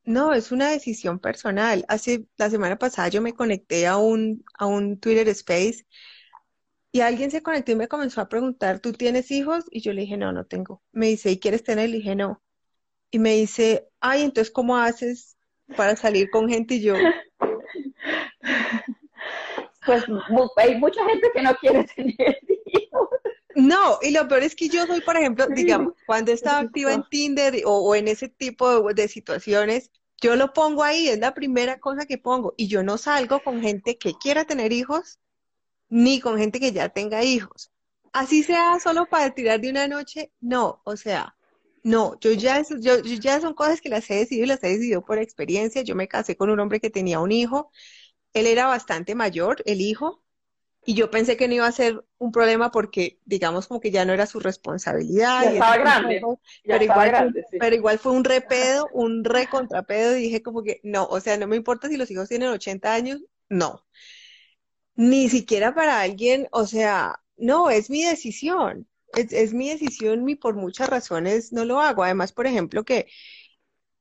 no, 0.05 0.33
es 0.33 0.51
una 0.51 0.69
decisión 0.71 1.19
personal. 1.19 1.85
Hace 1.89 2.27
la 2.37 2.49
semana 2.49 2.77
pasada 2.77 3.09
yo 3.09 3.21
me 3.21 3.33
conecté 3.35 3.87
a 3.87 3.97
un, 3.97 4.45
a 4.57 4.65
un 4.67 4.99
Twitter 4.99 5.27
Space 5.29 5.85
Y 6.91 7.01
alguien 7.01 7.31
se 7.31 7.43
conectó 7.43 7.71
y 7.71 7.75
me 7.75 7.87
comenzó 7.87 8.21
a 8.21 8.29
preguntar, 8.29 8.79
¿tú 8.79 8.91
tienes 8.93 9.29
hijos? 9.31 9.65
Y 9.71 9.81
yo 9.81 9.93
le 9.93 10.01
dije, 10.01 10.17
no, 10.17 10.31
no 10.31 10.45
tengo. 10.45 10.81
Me 10.91 11.07
dice, 11.07 11.31
¿y 11.31 11.39
quieres 11.39 11.63
tener? 11.63 11.89
Le 11.89 11.97
dije, 11.97 12.15
no. 12.15 12.41
Y 13.11 13.19
me 13.19 13.35
dice, 13.35 13.89
ay, 14.01 14.23
entonces, 14.23 14.51
¿cómo 14.53 14.77
haces 14.77 15.37
para 15.77 15.95
salir 15.97 16.29
con 16.31 16.49
gente? 16.49 16.75
Y 16.75 16.81
yo, 16.83 17.11
pues 19.87 20.05
hay 20.57 20.77
mucha 20.77 21.03
gente 21.05 21.31
que 21.33 21.41
no 21.41 21.55
quiere 21.55 21.83
tener 21.95 22.37
hijos. 22.67 23.09
No, 23.55 23.97
y 24.03 24.11
lo 24.11 24.27
peor 24.27 24.43
es 24.43 24.55
que 24.55 24.69
yo 24.69 24.85
soy, 24.85 25.01
por 25.01 25.17
ejemplo, 25.17 25.47
digamos, 25.47 25.93
cuando 26.05 26.31
estaba 26.31 26.59
activa 26.59 26.93
en 26.93 27.03
Tinder 27.09 27.63
o, 27.65 27.95
en 27.95 28.07
ese 28.07 28.29
tipo 28.29 28.83
de, 28.83 28.93
de, 28.93 29.07
situaciones, 29.07 29.89
yo 30.21 30.35
lo 30.35 30.53
pongo 30.53 30.83
ahí, 30.83 31.07
es 31.07 31.17
la 31.17 31.33
primera 31.33 31.79
cosa 31.79 32.05
que 32.05 32.19
pongo. 32.19 32.53
Y 32.55 32.67
yo 32.67 32.83
no 32.83 32.99
salgo 32.99 33.39
con 33.39 33.61
gente 33.61 33.97
que 33.97 34.13
quiera 34.13 34.45
tener 34.45 34.71
hijos, 34.73 35.19
ni 35.89 36.19
con 36.19 36.37
gente 36.37 36.59
que 36.59 36.71
ya 36.71 36.89
tenga 36.89 37.23
hijos. 37.23 37.71
Así 38.13 38.43
sea 38.43 38.79
solo 38.79 39.07
para 39.07 39.33
tirar 39.33 39.59
de 39.59 39.71
una 39.71 39.87
noche, 39.87 40.31
no, 40.39 40.81
o 40.83 40.95
sea, 40.95 41.35
no, 41.87 42.19
yo 42.19 42.33
ya, 42.33 42.63
yo, 42.79 42.97
ya 42.99 43.39
son 43.39 43.53
cosas 43.53 43.79
que 43.79 43.89
las 43.89 44.09
he 44.09 44.15
decidido 44.15 44.43
y 44.45 44.47
las 44.49 44.63
he 44.63 44.67
decidido 44.67 45.05
por 45.05 45.19
experiencia. 45.19 45.83
Yo 45.83 45.95
me 45.95 46.09
casé 46.09 46.35
con 46.35 46.49
un 46.49 46.59
hombre 46.59 46.81
que 46.81 46.89
tenía 46.89 47.19
un 47.21 47.31
hijo, 47.31 47.71
él 48.33 48.47
era 48.47 48.67
bastante 48.67 49.15
mayor, 49.15 49.61
el 49.65 49.81
hijo, 49.81 50.23
y 50.89 50.93
yo 50.93 51.11
pensé 51.11 51.35
que 51.35 51.49
no 51.49 51.53
iba 51.53 51.67
a 51.67 51.71
ser 51.73 52.01
un 52.17 52.31
problema 52.31 52.71
porque, 52.71 53.19
digamos, 53.25 53.67
como 53.67 53.81
que 53.81 53.91
ya 53.91 54.05
no 54.05 54.13
era 54.13 54.25
su 54.25 54.39
responsabilidad. 54.39 55.43
Ya 55.43 55.51
estaba 55.51 55.77
grande. 55.77 56.21
pero, 56.63 56.83
igual, 56.83 57.33
pero 57.59 57.75
igual 57.75 57.99
fue 57.99 58.13
un 58.13 58.23
repedo, 58.23 58.87
un 58.93 59.25
recontrapedo, 59.25 60.15
y 60.15 60.21
dije 60.21 60.41
como 60.41 60.63
que 60.63 60.79
no, 60.83 61.05
o 61.05 61.19
sea, 61.19 61.37
no 61.37 61.45
me 61.45 61.57
importa 61.57 61.89
si 61.89 61.97
los 61.97 62.09
hijos 62.09 62.29
tienen 62.29 62.47
80 62.47 62.93
años, 62.93 63.21
no. 63.49 63.85
Ni 64.95 65.27
siquiera 65.27 65.75
para 65.75 65.99
alguien, 65.99 66.47
o 66.51 66.65
sea, 66.65 67.19
no, 67.35 67.69
es 67.69 67.89
mi 67.89 68.03
decisión. 68.05 68.87
Es, 69.13 69.53
mi 69.53 69.69
decisión 69.69 70.27
y 70.29 70.35
por 70.35 70.55
muchas 70.55 70.89
razones 70.89 71.51
no 71.51 71.65
lo 71.65 71.81
hago. 71.81 72.03
Además, 72.03 72.31
por 72.31 72.47
ejemplo, 72.47 72.83
que 72.83 73.07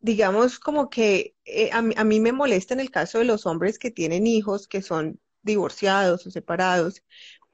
digamos 0.00 0.58
como 0.58 0.90
que 0.90 1.34
eh, 1.44 1.70
a, 1.72 1.78
a 1.78 2.04
mí 2.04 2.20
me 2.20 2.32
molesta 2.32 2.74
en 2.74 2.80
el 2.80 2.90
caso 2.90 3.18
de 3.18 3.24
los 3.24 3.46
hombres 3.46 3.78
que 3.78 3.90
tienen 3.90 4.26
hijos 4.26 4.68
que 4.68 4.82
son 4.82 5.20
divorciados 5.42 6.26
o 6.26 6.30
separados, 6.30 7.02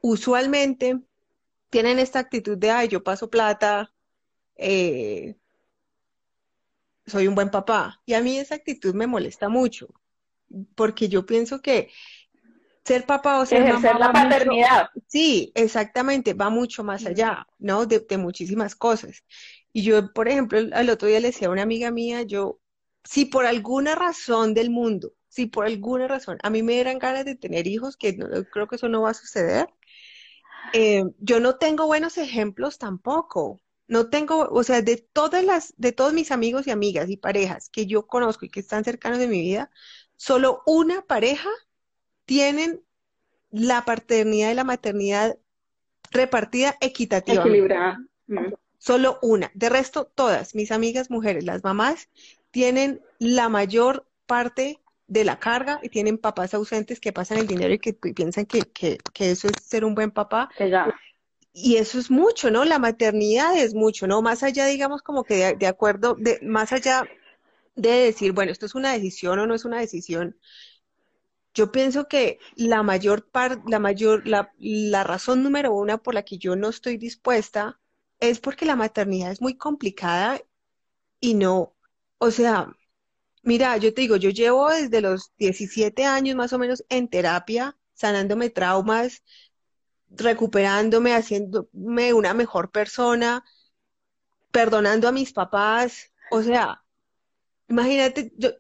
usualmente 0.01 1.01
tienen 1.71 1.99
esta 1.99 2.19
actitud 2.19 2.59
de, 2.59 2.71
ay, 2.71 2.89
yo 2.89 3.03
paso 3.03 3.31
plata, 3.31 3.93
eh, 4.57 5.37
soy 7.07 7.29
un 7.29 7.35
buen 7.35 7.51
papá. 7.51 8.03
Y 8.05 8.15
a 8.15 8.21
mí 8.21 8.39
esa 8.39 8.57
actitud 8.57 8.95
me 8.95 9.07
molesta 9.07 9.49
mucho, 9.49 9.89
porque 10.75 11.09
yo 11.09 11.25
pienso 11.25 11.63
que 11.63 11.91
ser 12.85 13.07
papá 13.07 13.39
o 13.39 13.47
ser 13.47 13.73
mamá 13.73 13.99
la 13.99 14.13
paternidad. 14.13 14.89
sí, 15.07 15.53
exactamente, 15.55 16.35
va 16.35 16.51
mucho 16.51 16.83
más 16.85 17.07
allá, 17.07 17.47
¿no? 17.59 17.87
De, 17.87 18.01
de, 18.01 18.19
muchísimas 18.19 18.75
cosas. 18.75 19.25
Y 19.73 19.83
yo, 19.83 20.13
por 20.13 20.29
ejemplo, 20.29 20.59
el 20.59 20.91
otro 20.91 21.09
día 21.09 21.21
le 21.21 21.29
decía 21.29 21.49
a 21.49 21.51
una 21.51 21.63
amiga 21.63 21.91
mía, 21.91 22.23
yo, 22.23 22.61
si 23.05 23.25
por 23.25 23.47
alguna 23.47 23.95
razón 23.95 24.55
del 24.55 24.71
mundo 24.71 25.15
si 25.33 25.47
por 25.47 25.65
alguna 25.65 26.09
razón 26.09 26.37
a 26.43 26.51
mí 26.51 26.63
me 26.63 26.75
dieran 26.75 26.99
ganas 26.99 27.25
de 27.25 27.35
tener 27.35 27.67
hijos, 27.67 27.97
que 27.97 28.19
creo 28.53 28.69
que 28.69 28.77
eso 28.77 28.91
no 28.91 29.01
va 29.01 29.11
a 29.11 29.15
suceder, 29.15 29.67
eh, 30.75 31.05
yo 31.21 31.41
no 31.41 31.57
tengo 31.57 31.87
buenos 31.87 32.19
ejemplos 32.19 32.77
tampoco. 32.77 33.63
No 33.89 34.11
tengo, 34.11 34.49
o 34.51 34.63
sea, 34.63 34.83
de 34.83 34.99
todas 34.99 35.43
las, 35.43 35.73
de 35.79 35.93
todos 35.93 36.13
mis 36.13 36.31
amigos 36.33 36.67
y 36.67 36.71
amigas 36.71 37.09
y 37.09 37.17
parejas 37.17 37.71
que 37.71 37.87
yo 37.87 38.07
conozco 38.07 38.45
y 38.45 38.51
que 38.51 38.61
están 38.61 38.85
cercanos 38.85 39.19
de 39.19 39.27
mi 39.27 39.41
vida, 39.41 39.71
solo 40.17 40.63
una 40.67 41.01
pareja 41.01 41.49
tienen 42.27 42.85
la 43.51 43.87
paternidad 43.87 44.51
y 44.51 44.55
la 44.55 44.65
maternidad 44.65 45.39
repartida 46.11 46.77
equitativamente. 46.83 47.49
Equilibrada. 47.49 47.99
Mm. 48.27 48.53
Solo 48.83 49.21
una. 49.23 49.53
De 49.55 49.69
resto, 49.69 50.11
todas 50.13 50.57
mis 50.57 50.73
amigas 50.73 51.09
mujeres, 51.09 51.45
las 51.45 51.63
mamás, 51.63 52.09
tienen 52.51 53.01
la 53.21 53.49
mayor 53.49 54.09
parte 54.27 54.81
de 55.07 55.25
la 55.25 55.39
carga 55.39 55.79
y 55.85 55.89
tienen 55.89 56.19
papás 56.19 56.53
ausentes 56.53 56.99
que 56.99 57.13
pasan 57.13 57.39
el 57.39 57.47
dinero 57.47 57.73
y 57.73 57.79
que 57.79 57.93
piensan 57.93 58.45
que, 58.45 58.99
eso 59.21 59.47
es 59.47 59.53
ser 59.65 59.85
un 59.85 59.95
buen 59.95 60.11
papá. 60.11 60.49
Y 61.53 61.77
eso 61.77 61.97
es 62.01 62.11
mucho, 62.11 62.51
¿no? 62.51 62.65
La 62.65 62.81
maternidad 62.81 63.57
es 63.57 63.73
mucho, 63.73 64.09
¿no? 64.09 64.21
Más 64.21 64.43
allá, 64.43 64.67
digamos, 64.67 65.01
como 65.01 65.23
que 65.23 65.55
de, 65.55 65.67
acuerdo, 65.69 66.17
de, 66.19 66.41
más 66.43 66.73
allá 66.73 67.05
de 67.77 67.91
decir, 67.91 68.33
bueno, 68.33 68.51
esto 68.51 68.67
es 68.67 68.75
una 68.75 68.95
decisión 68.95 69.39
o 69.39 69.47
no 69.47 69.55
es 69.55 69.65
una 69.65 69.79
decisión, 69.79 70.37
yo 71.55 71.71
pienso 71.71 72.09
que 72.09 72.41
la 72.57 72.83
mayor 72.83 73.31
parte, 73.31 73.63
la 73.71 73.79
mayor, 73.79 74.27
la, 74.27 74.53
la 74.59 75.05
razón 75.05 75.45
número 75.45 75.73
una 75.73 75.99
por 75.99 76.15
la 76.15 76.25
que 76.25 76.39
yo 76.39 76.57
no 76.57 76.69
estoy 76.69 76.97
dispuesta 76.97 77.79
es 78.23 78.41
porque 78.41 78.65
la 78.65 78.77
maternidad 78.77 79.33
es 79.33 79.43
muy 79.43 79.57
complicada 79.57 80.41
y 81.21 81.35
no, 81.35 81.77
o 82.19 82.31
sea, 82.31 82.75
Mira, 83.43 83.77
yo 83.77 83.93
te 83.93 84.03
digo, 84.03 84.17
yo 84.17 84.31
llevo 84.31 84.71
desde 84.71 85.01
los 85.01 85.33
17 85.37 86.05
años 86.05 86.37
más 86.37 86.53
o 86.53 86.59
menos 86.59 86.85
en 86.89 87.09
terapia, 87.09 87.77
sanándome 87.93 88.51
traumas, 88.51 89.25
recuperándome, 90.11 91.13
haciéndome 91.13 92.13
una 92.13 92.35
mejor 92.35 92.71
persona, 92.71 93.45
perdonando 94.53 95.09
a 95.09 95.13
mis 95.13 95.33
papás. 95.33 96.13
O 96.31 96.41
sea, 96.43 96.85
imagínate, 97.69 98.33
yo, 98.37 98.51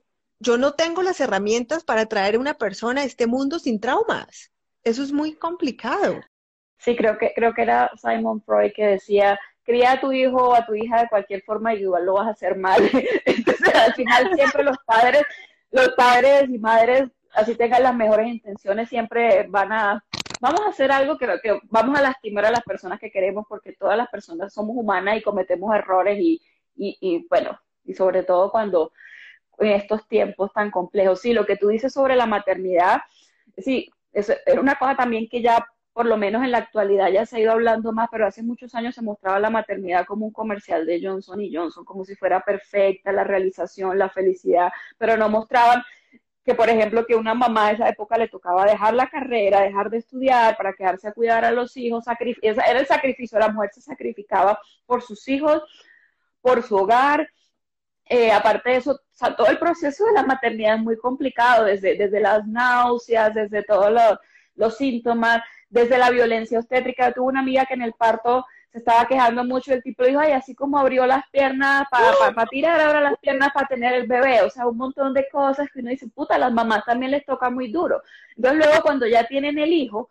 yo 0.40 0.58
no 0.58 0.74
tengo 0.74 1.02
las 1.02 1.20
herramientas 1.20 1.84
para 1.84 2.06
traer 2.06 2.34
a 2.34 2.40
una 2.40 2.54
persona 2.54 3.02
a 3.02 3.04
este 3.04 3.28
mundo 3.28 3.60
sin 3.60 3.78
traumas. 3.78 4.50
Eso 4.82 5.04
es 5.04 5.12
muy 5.12 5.36
complicado. 5.36 6.20
Sí, 6.78 6.96
creo 6.96 7.16
que, 7.18 7.30
creo 7.36 7.54
que 7.54 7.62
era 7.62 7.88
Simon 7.96 8.42
Freud 8.42 8.72
que 8.74 8.84
decía, 8.84 9.38
cría 9.64 9.92
a 9.92 10.00
tu 10.00 10.12
hijo 10.12 10.36
o 10.36 10.54
a 10.54 10.66
tu 10.66 10.74
hija 10.74 11.02
de 11.02 11.08
cualquier 11.08 11.42
forma 11.42 11.74
y 11.74 11.80
igual 11.80 12.06
lo 12.06 12.14
vas 12.14 12.28
a 12.28 12.30
hacer 12.30 12.56
mal. 12.56 12.82
Entonces, 13.24 13.74
al 13.74 13.94
final 13.94 14.30
siempre 14.34 14.64
los 14.64 14.76
padres, 14.84 15.22
los 15.70 15.90
padres 15.90 16.48
y 16.48 16.58
madres, 16.58 17.04
así 17.34 17.54
tengan 17.54 17.82
las 17.82 17.94
mejores 17.94 18.26
intenciones, 18.26 18.88
siempre 18.88 19.46
van 19.48 19.72
a, 19.72 20.04
vamos 20.40 20.60
a 20.62 20.70
hacer 20.70 20.92
algo 20.92 21.16
que, 21.16 21.26
que 21.42 21.60
vamos 21.70 21.98
a 21.98 22.02
lastimar 22.02 22.46
a 22.46 22.50
las 22.50 22.62
personas 22.62 23.00
que 23.00 23.10
queremos 23.10 23.46
porque 23.48 23.72
todas 23.72 23.96
las 23.96 24.08
personas 24.08 24.52
somos 24.52 24.76
humanas 24.76 25.16
y 25.16 25.22
cometemos 25.22 25.74
errores 25.74 26.18
y, 26.18 26.42
y, 26.76 26.98
y 27.00 27.26
bueno, 27.28 27.58
y 27.84 27.94
sobre 27.94 28.22
todo 28.22 28.50
cuando 28.50 28.92
en 29.58 29.72
estos 29.72 30.06
tiempos 30.08 30.52
tan 30.52 30.70
complejos. 30.70 31.20
Sí, 31.20 31.32
lo 31.32 31.46
que 31.46 31.56
tú 31.56 31.68
dices 31.68 31.92
sobre 31.92 32.16
la 32.16 32.26
maternidad, 32.26 33.00
sí, 33.58 33.90
eso 34.12 34.34
era 34.46 34.60
una 34.60 34.76
cosa 34.76 34.96
también 34.96 35.28
que 35.28 35.42
ya 35.42 35.66
por 35.92 36.06
lo 36.06 36.16
menos 36.16 36.42
en 36.42 36.52
la 36.52 36.58
actualidad 36.58 37.10
ya 37.10 37.26
se 37.26 37.36
ha 37.36 37.40
ido 37.40 37.52
hablando 37.52 37.92
más, 37.92 38.08
pero 38.10 38.26
hace 38.26 38.42
muchos 38.42 38.74
años 38.74 38.94
se 38.94 39.02
mostraba 39.02 39.38
la 39.38 39.50
maternidad 39.50 40.06
como 40.06 40.26
un 40.26 40.32
comercial 40.32 40.86
de 40.86 41.00
Johnson 41.02 41.40
y 41.40 41.54
Johnson, 41.54 41.84
como 41.84 42.04
si 42.04 42.14
fuera 42.16 42.40
perfecta 42.40 43.12
la 43.12 43.24
realización, 43.24 43.98
la 43.98 44.08
felicidad, 44.08 44.70
pero 44.98 45.16
no 45.16 45.28
mostraban 45.28 45.82
que, 46.44 46.54
por 46.54 46.68
ejemplo, 46.68 47.06
que 47.06 47.14
una 47.14 47.34
mamá 47.34 47.68
de 47.68 47.74
esa 47.74 47.88
época 47.88 48.18
le 48.18 48.28
tocaba 48.28 48.64
dejar 48.64 48.94
la 48.94 49.08
carrera, 49.08 49.60
dejar 49.60 49.90
de 49.90 49.98
estudiar 49.98 50.56
para 50.56 50.72
quedarse 50.72 51.08
a 51.08 51.12
cuidar 51.12 51.44
a 51.44 51.52
los 51.52 51.76
hijos, 51.76 52.04
era 52.06 52.80
el 52.80 52.86
sacrificio, 52.86 53.38
la 53.38 53.48
mujer 53.48 53.70
se 53.72 53.82
sacrificaba 53.82 54.58
por 54.86 55.02
sus 55.02 55.28
hijos, 55.28 55.62
por 56.40 56.62
su 56.62 56.76
hogar. 56.76 57.28
Eh, 58.06 58.32
aparte 58.32 58.70
de 58.70 58.76
eso, 58.76 59.00
todo 59.36 59.46
el 59.46 59.58
proceso 59.58 60.04
de 60.06 60.12
la 60.12 60.24
maternidad 60.24 60.76
es 60.76 60.82
muy 60.82 60.96
complicado, 60.96 61.64
desde, 61.64 61.96
desde 61.96 62.20
las 62.20 62.46
náuseas, 62.46 63.34
desde 63.34 63.62
todos 63.62 63.92
los 64.56 64.76
síntomas, 64.76 65.42
desde 65.72 65.98
la 65.98 66.10
violencia 66.10 66.58
obstétrica. 66.58 67.12
Tuve 67.12 67.26
una 67.26 67.40
amiga 67.40 67.66
que 67.66 67.74
en 67.74 67.82
el 67.82 67.94
parto 67.94 68.46
se 68.70 68.78
estaba 68.78 69.06
quejando 69.06 69.44
mucho, 69.44 69.74
el 69.74 69.82
tipo 69.82 70.02
dijo, 70.02 70.20
ay, 70.20 70.32
así 70.32 70.54
como 70.54 70.78
abrió 70.78 71.04
las 71.04 71.28
piernas 71.30 71.84
para 71.90 72.46
tirar 72.46 72.80
ahora 72.80 73.02
las 73.02 73.18
piernas 73.18 73.50
para 73.52 73.66
tener 73.66 73.92
el 73.92 74.06
bebé, 74.06 74.40
o 74.40 74.48
sea, 74.48 74.66
un 74.66 74.78
montón 74.78 75.12
de 75.12 75.28
cosas 75.30 75.68
que 75.70 75.80
uno 75.80 75.90
dice, 75.90 76.08
puta, 76.08 76.38
las 76.38 76.52
mamás 76.52 76.82
también 76.86 77.12
les 77.12 77.26
toca 77.26 77.50
muy 77.50 77.70
duro. 77.70 78.02
Entonces 78.34 78.64
luego 78.64 78.82
cuando 78.82 79.06
ya 79.06 79.26
tienen 79.26 79.58
el 79.58 79.74
hijo, 79.74 80.08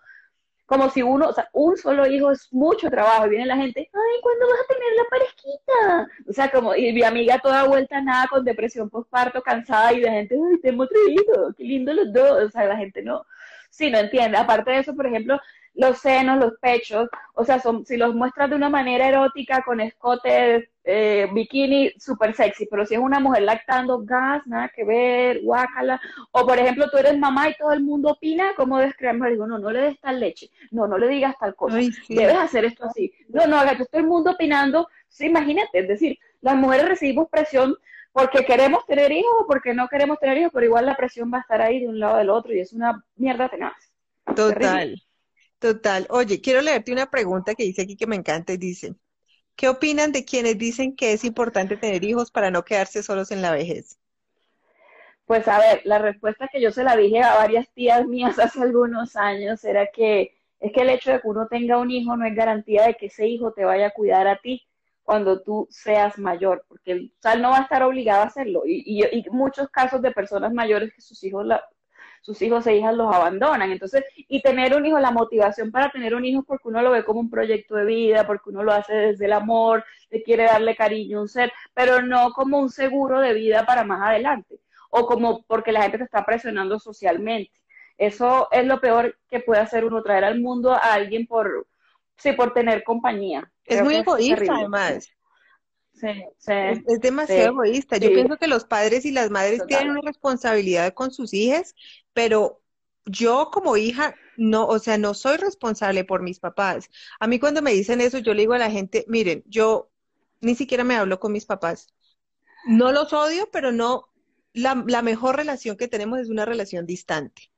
como 0.67 0.91
si 0.91 1.01
uno, 1.01 1.29
o 1.29 1.33
sea, 1.33 1.49
un 1.53 1.75
solo 1.75 2.05
hijo 2.05 2.29
es 2.31 2.53
mucho 2.53 2.89
trabajo, 2.89 3.25
y 3.25 3.31
viene 3.31 3.47
la 3.47 3.57
gente, 3.57 3.79
ay, 3.91 4.21
¿cuándo 4.21 4.45
vas 4.47 4.59
a 4.59 4.73
tener 4.73 4.93
la 4.95 5.09
parejita? 5.09 6.07
O 6.29 6.33
sea, 6.33 6.51
como, 6.51 6.75
y 6.75 6.93
mi 6.93 7.03
amiga 7.03 7.39
toda 7.39 7.63
vuelta 7.63 7.99
nada, 7.99 8.27
con 8.27 8.45
depresión 8.45 8.91
postparto, 8.91 9.41
cansada, 9.41 9.91
y 9.91 10.01
la 10.01 10.11
gente, 10.11 10.35
ay, 10.35 10.61
tengo 10.61 10.83
otro 10.83 10.97
hijo, 11.09 11.51
qué 11.57 11.63
lindo 11.63 11.91
los 11.93 12.13
dos, 12.13 12.43
o 12.43 12.49
sea, 12.51 12.65
la 12.65 12.77
gente 12.77 13.01
no, 13.01 13.25
sí, 13.71 13.89
no 13.89 13.97
entiende. 13.97 14.37
Aparte 14.37 14.69
de 14.69 14.79
eso, 14.79 14.95
por 14.95 15.07
ejemplo, 15.07 15.39
los 15.73 15.97
senos, 15.99 16.37
los 16.37 16.53
pechos, 16.61 17.09
o 17.33 17.45
sea, 17.45 17.59
son, 17.59 17.85
si 17.85 17.97
los 17.97 18.13
muestras 18.13 18.49
de 18.49 18.55
una 18.55 18.69
manera 18.69 19.07
erótica, 19.07 19.63
con 19.63 19.79
escote, 19.79 20.69
eh, 20.83 21.27
bikini, 21.33 21.93
súper 21.97 22.35
sexy, 22.35 22.65
pero 22.65 22.85
si 22.85 22.95
es 22.95 22.99
una 22.99 23.19
mujer 23.19 23.43
lactando, 23.43 24.03
gas, 24.03 24.45
nada 24.45 24.69
que 24.75 24.83
ver, 24.83 25.41
guácala, 25.41 26.01
o 26.31 26.45
por 26.45 26.57
ejemplo, 26.59 26.89
tú 26.89 26.97
eres 26.97 27.17
mamá 27.17 27.49
y 27.49 27.55
todo 27.55 27.71
el 27.71 27.81
mundo 27.81 28.09
opina, 28.09 28.51
¿cómo 28.57 28.79
crear? 28.97 29.15
Digo, 29.29 29.47
no, 29.47 29.59
no 29.59 29.71
le 29.71 29.81
des 29.81 29.99
tal 30.01 30.19
leche, 30.19 30.49
no, 30.71 30.87
no 30.87 30.97
le 30.97 31.07
digas 31.07 31.35
tal 31.39 31.55
cosa, 31.55 31.77
debes 32.09 32.35
hacer 32.35 32.65
esto 32.65 32.85
así. 32.85 33.13
No, 33.29 33.47
no, 33.47 33.57
haga, 33.57 33.77
todo 33.77 34.01
el 34.01 34.07
mundo 34.07 34.31
opinando, 34.31 34.89
sí, 35.07 35.27
imagínate, 35.27 35.79
es 35.79 35.87
decir, 35.87 36.19
las 36.41 36.55
mujeres 36.55 36.89
recibimos 36.89 37.29
presión 37.29 37.75
porque 38.11 38.45
queremos 38.45 38.85
tener 38.85 39.11
hijos 39.11 39.31
o 39.39 39.47
porque 39.47 39.73
no 39.73 39.87
queremos 39.87 40.19
tener 40.19 40.37
hijos, 40.37 40.51
pero 40.53 40.65
igual 40.65 40.85
la 40.85 40.97
presión 40.97 41.31
va 41.33 41.37
a 41.37 41.41
estar 41.41 41.61
ahí 41.61 41.79
de 41.79 41.87
un 41.87 41.99
lado 41.99 42.17
del 42.17 42.29
otro 42.29 42.53
y 42.53 42.59
es 42.59 42.73
una 42.73 43.03
mierda 43.15 43.49
tenaz. 43.49 43.73
Total. 44.35 45.01
Total. 45.59 46.07
Oye, 46.09 46.41
quiero 46.41 46.61
leerte 46.61 46.91
una 46.91 47.09
pregunta 47.09 47.53
que 47.53 47.63
dice 47.63 47.83
aquí 47.83 47.95
que 47.95 48.07
me 48.07 48.15
encanta 48.15 48.53
y 48.53 48.57
dice, 48.57 48.95
¿qué 49.55 49.69
opinan 49.69 50.11
de 50.11 50.25
quienes 50.25 50.57
dicen 50.57 50.95
que 50.95 51.13
es 51.13 51.23
importante 51.23 51.77
tener 51.77 52.03
hijos 52.03 52.31
para 52.31 52.49
no 52.49 52.63
quedarse 52.65 53.03
solos 53.03 53.31
en 53.31 53.41
la 53.41 53.51
vejez? 53.51 53.99
Pues 55.25 55.47
a 55.47 55.59
ver, 55.59 55.81
la 55.85 55.99
respuesta 55.99 56.49
que 56.51 56.59
yo 56.59 56.71
se 56.71 56.83
la 56.83 56.97
dije 56.97 57.21
a 57.21 57.35
varias 57.35 57.71
tías 57.73 58.05
mías 58.07 58.39
hace 58.39 58.61
algunos 58.61 59.15
años 59.15 59.63
era 59.63 59.87
que 59.87 60.35
es 60.59 60.71
que 60.73 60.81
el 60.81 60.89
hecho 60.89 61.11
de 61.11 61.21
que 61.21 61.27
uno 61.27 61.47
tenga 61.47 61.77
un 61.77 61.89
hijo 61.89 62.15
no 62.17 62.25
es 62.25 62.35
garantía 62.35 62.85
de 62.85 62.95
que 62.95 63.07
ese 63.07 63.27
hijo 63.27 63.53
te 63.53 63.65
vaya 63.65 63.87
a 63.87 63.91
cuidar 63.91 64.27
a 64.27 64.37
ti 64.37 64.67
cuando 65.03 65.41
tú 65.41 65.67
seas 65.69 66.17
mayor, 66.17 66.63
porque 66.67 66.91
el 66.91 67.13
sal 67.19 67.41
no 67.41 67.49
va 67.51 67.59
a 67.59 67.61
estar 67.63 67.83
obligado 67.83 68.21
a 68.21 68.27
hacerlo. 68.27 68.63
Y, 68.65 69.03
y, 69.03 69.25
muchos 69.31 69.69
casos 69.69 70.01
de 70.01 70.11
personas 70.11 70.53
mayores 70.53 70.93
que 70.93 71.01
sus 71.01 71.23
hijos, 71.23 71.45
la, 71.45 71.63
sus 72.21 72.41
hijos 72.41 72.65
e 72.67 72.77
hijas 72.77 72.95
los 72.95 73.13
abandonan. 73.13 73.71
Entonces, 73.71 74.03
y 74.15 74.41
tener 74.41 74.75
un 74.75 74.85
hijo, 74.85 74.99
la 74.99 75.11
motivación 75.11 75.71
para 75.71 75.89
tener 75.89 76.15
un 76.15 76.25
hijo 76.25 76.43
porque 76.43 76.67
uno 76.67 76.81
lo 76.81 76.91
ve 76.91 77.03
como 77.03 77.19
un 77.19 77.29
proyecto 77.29 77.75
de 77.75 77.85
vida, 77.85 78.25
porque 78.27 78.49
uno 78.49 78.63
lo 78.63 78.71
hace 78.73 78.93
desde 78.93 79.25
el 79.25 79.33
amor, 79.33 79.83
le 80.09 80.23
quiere 80.23 80.43
darle 80.45 80.75
cariño 80.75 81.21
un 81.21 81.27
ser, 81.27 81.51
pero 81.73 82.01
no 82.01 82.31
como 82.33 82.59
un 82.59 82.69
seguro 82.69 83.19
de 83.19 83.33
vida 83.33 83.65
para 83.65 83.83
más 83.83 84.01
adelante, 84.01 84.59
o 84.89 85.05
como 85.05 85.43
porque 85.43 85.71
la 85.71 85.81
gente 85.81 85.97
te 85.99 86.03
está 86.05 86.25
presionando 86.25 86.79
socialmente. 86.79 87.51
Eso 87.97 88.47
es 88.51 88.65
lo 88.65 88.79
peor 88.81 89.17
que 89.29 89.39
puede 89.41 89.61
hacer 89.61 89.85
uno, 89.85 90.01
traer 90.03 90.23
al 90.25 90.39
mundo 90.39 90.73
a 90.73 90.93
alguien 90.93 91.27
por, 91.27 91.67
sí, 92.21 92.33
por 92.33 92.53
tener 92.53 92.83
compañía. 92.83 93.51
Es 93.65 93.83
muy 93.83 93.95
egoísta, 93.95 94.55
además. 94.55 95.09
Sí, 95.93 96.07
sí, 96.37 96.51
es, 96.87 96.99
demasiado 96.99 97.49
egoísta. 97.49 97.97
Yo 97.97 98.09
pienso 98.09 98.37
que 98.37 98.47
los 98.47 98.65
padres 98.65 99.05
y 99.05 99.11
las 99.11 99.29
madres 99.29 99.65
tienen 99.67 99.91
una 99.91 100.01
responsabilidad 100.01 100.93
con 100.93 101.11
sus 101.11 101.33
hijas, 101.33 101.75
pero 102.13 102.61
yo 103.05 103.49
como 103.51 103.77
hija 103.77 104.15
no, 104.37 104.65
o 104.65 104.79
sea, 104.79 104.97
no 104.97 105.13
soy 105.13 105.37
responsable 105.37 106.03
por 106.03 106.21
mis 106.21 106.39
papás. 106.39 106.89
A 107.19 107.27
mí 107.27 107.39
cuando 107.39 107.61
me 107.61 107.71
dicen 107.73 108.01
eso, 108.01 108.17
yo 108.19 108.33
le 108.33 108.41
digo 108.41 108.53
a 108.53 108.59
la 108.59 108.71
gente, 108.71 109.05
miren, 109.07 109.43
yo 109.45 109.91
ni 110.39 110.55
siquiera 110.55 110.83
me 110.83 110.95
hablo 110.95 111.19
con 111.19 111.31
mis 111.31 111.45
papás. 111.45 111.93
No 112.65 112.91
los 112.91 113.13
odio, 113.13 113.49
pero 113.51 113.71
no, 113.71 114.09
la, 114.53 114.83
la 114.87 115.01
mejor 115.01 115.35
relación 115.35 115.77
que 115.77 115.87
tenemos 115.87 116.19
es 116.19 116.29
una 116.29 116.45
relación 116.45 116.85
distante. 116.85 117.51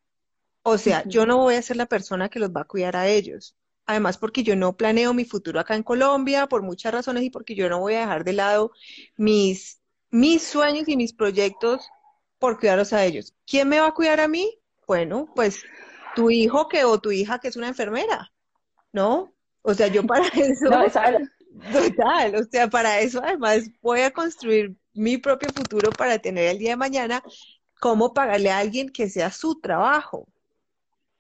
O 0.64 0.78
sea, 0.78 1.04
yo 1.06 1.26
no 1.26 1.38
voy 1.38 1.56
a 1.56 1.62
ser 1.62 1.78
la 1.78 1.86
persona 1.86 2.30
que 2.30 2.40
los 2.40 2.52
va 2.52 2.62
a 2.62 2.68
cuidar 2.68 2.96
a 2.96 3.08
ellos. 3.08 3.56
Además, 3.86 4.18
porque 4.18 4.44
yo 4.44 4.56
no 4.56 4.78
planeo 4.78 5.14
mi 5.14 5.26
futuro 5.26 5.60
acá 5.60 5.76
en 5.76 5.84
Colombia 5.84 6.48
por 6.48 6.62
muchas 6.62 6.94
razones 6.94 7.24
y 7.24 7.30
porque 7.30 7.56
yo 7.56 7.68
no 7.70 7.80
voy 7.80 7.96
a 7.96 8.02
dejar 8.02 8.24
de 8.24 8.34
lado 8.34 8.72
mis, 9.18 9.82
mis 10.10 10.44
sueños 10.44 10.88
y 10.88 10.96
mis 10.96 11.14
proyectos 11.14 11.88
por 12.40 12.60
cuidarlos 12.60 12.94
a 12.94 13.04
ellos. 13.04 13.34
¿Quién 13.46 13.70
me 13.70 13.80
va 13.80 13.88
a 13.88 13.94
cuidar 13.94 14.20
a 14.20 14.28
mí? 14.28 14.58
Bueno, 14.88 15.30
pues 15.36 15.64
tu 16.16 16.30
hijo 16.30 16.68
que 16.68 16.86
o 16.86 17.00
tu 17.00 17.12
hija 17.12 17.40
que 17.40 17.48
es 17.48 17.56
una 17.56 17.68
enfermera, 17.68 18.32
¿no? 18.92 19.34
O 19.62 19.74
sea, 19.74 19.88
yo 19.88 20.04
para 20.06 20.28
eso, 20.36 20.70
total, 21.72 22.36
o 22.36 22.44
sea, 22.44 22.70
para 22.70 23.00
eso 23.00 23.22
además 23.24 23.70
voy 23.82 24.02
a 24.02 24.12
construir 24.12 24.76
mi 24.94 25.18
propio 25.18 25.50
futuro 25.52 25.92
para 25.92 26.20
tener 26.20 26.46
el 26.46 26.60
día 26.60 26.72
de 26.72 26.78
mañana 26.78 27.24
cómo 27.80 28.14
pagarle 28.14 28.50
a 28.50 28.60
alguien 28.60 28.90
que 28.90 29.10
sea 29.10 29.32
su 29.32 29.60
trabajo. 29.60 30.28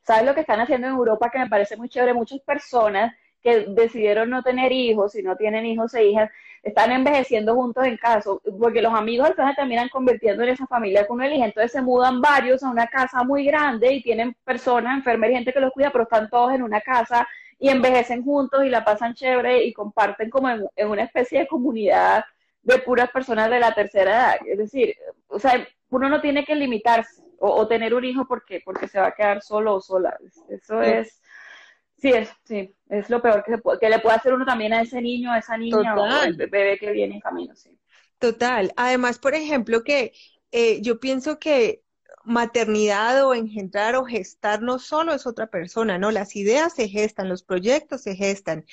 ¿Sabes 0.03 0.25
lo 0.25 0.35
que 0.35 0.41
están 0.41 0.59
haciendo 0.59 0.87
en 0.87 0.93
Europa 0.93 1.29
que 1.31 1.39
me 1.39 1.49
parece 1.49 1.77
muy 1.77 1.89
chévere? 1.89 2.13
Muchas 2.13 2.39
personas 2.41 3.13
que 3.41 3.65
decidieron 3.67 4.29
no 4.29 4.41
tener 4.41 4.71
hijos 4.71 5.15
y 5.15 5.23
no 5.23 5.35
tienen 5.35 5.65
hijos 5.65 5.93
e 5.93 6.05
hijas, 6.05 6.31
están 6.63 6.91
envejeciendo 6.93 7.55
juntos 7.55 7.85
en 7.85 7.97
casa, 7.97 8.31
porque 8.57 8.81
los 8.81 8.93
amigos 8.93 9.27
al 9.27 9.35
final 9.35 9.55
terminan 9.55 9.89
convirtiendo 9.89 10.43
en 10.43 10.49
esa 10.49 10.65
familia 10.65 11.05
que 11.05 11.11
uno 11.11 11.25
elige, 11.25 11.43
entonces 11.43 11.73
se 11.73 11.81
mudan 11.81 12.21
varios 12.21 12.63
a 12.63 12.69
una 12.69 12.87
casa 12.87 13.23
muy 13.23 13.43
grande 13.43 13.91
y 13.93 14.01
tienen 14.01 14.33
personas, 14.45 14.97
enfermeras 14.97 15.33
y 15.33 15.35
gente 15.35 15.53
que 15.53 15.59
los 15.59 15.73
cuida, 15.73 15.91
pero 15.91 16.05
están 16.05 16.29
todos 16.29 16.53
en 16.53 16.63
una 16.63 16.79
casa 16.79 17.27
y 17.59 17.67
envejecen 17.69 18.23
juntos 18.23 18.65
y 18.65 18.69
la 18.69 18.85
pasan 18.85 19.13
chévere 19.13 19.63
y 19.65 19.73
comparten 19.73 20.29
como 20.29 20.49
en, 20.49 20.65
en 20.75 20.87
una 20.89 21.03
especie 21.03 21.39
de 21.39 21.47
comunidad 21.47 22.23
de 22.61 22.77
puras 22.79 23.09
personas 23.11 23.49
de 23.49 23.59
la 23.59 23.73
tercera 23.73 24.11
edad. 24.11 24.35
Es 24.47 24.57
decir, 24.57 24.95
o 25.27 25.39
sea, 25.39 25.67
uno 25.89 26.07
no 26.09 26.21
tiene 26.21 26.45
que 26.45 26.55
limitarse 26.55 27.22
o, 27.45 27.67
tener 27.67 27.93
un 27.93 28.05
hijo 28.05 28.25
porque, 28.25 28.61
porque 28.63 28.87
se 28.87 28.99
va 28.99 29.07
a 29.07 29.15
quedar 29.15 29.41
solo 29.41 29.75
o 29.75 29.81
sola. 29.81 30.17
Eso 30.49 30.81
es, 30.81 31.21
sí, 31.97 32.09
es, 32.09 32.29
sí, 32.45 32.73
es 32.89 33.09
lo 33.09 33.21
peor 33.21 33.43
que, 33.43 33.59
que 33.79 33.89
le 33.89 33.99
puede 33.99 34.15
hacer 34.15 34.33
uno 34.33 34.45
también 34.45 34.73
a 34.73 34.81
ese 34.81 35.01
niño, 35.01 35.31
a 35.31 35.39
esa 35.39 35.57
niña 35.57 35.95
o 35.95 36.03
al 36.03 36.35
bebé 36.35 36.77
que 36.77 36.91
viene 36.91 37.15
en 37.15 37.21
camino, 37.21 37.55
sí. 37.55 37.77
Total. 38.17 38.71
Además, 38.77 39.19
por 39.19 39.35
ejemplo, 39.35 39.83
que 39.83 40.13
eh, 40.51 40.81
yo 40.81 40.99
pienso 41.01 41.39
que 41.39 41.83
maternidad 42.23 43.25
o 43.25 43.33
engendrar 43.33 43.97
o 43.97 44.05
gestar 44.05 44.61
no 44.61 44.79
solo 44.79 45.13
es 45.13 45.27
otra 45.27 45.47
persona, 45.47 45.97
¿no? 45.97 46.11
Las 46.11 46.37
ideas 46.37 46.73
se 46.73 46.87
gestan, 46.87 47.27
los 47.27 47.43
proyectos 47.43 48.03
se 48.03 48.15
gestan. 48.15 48.65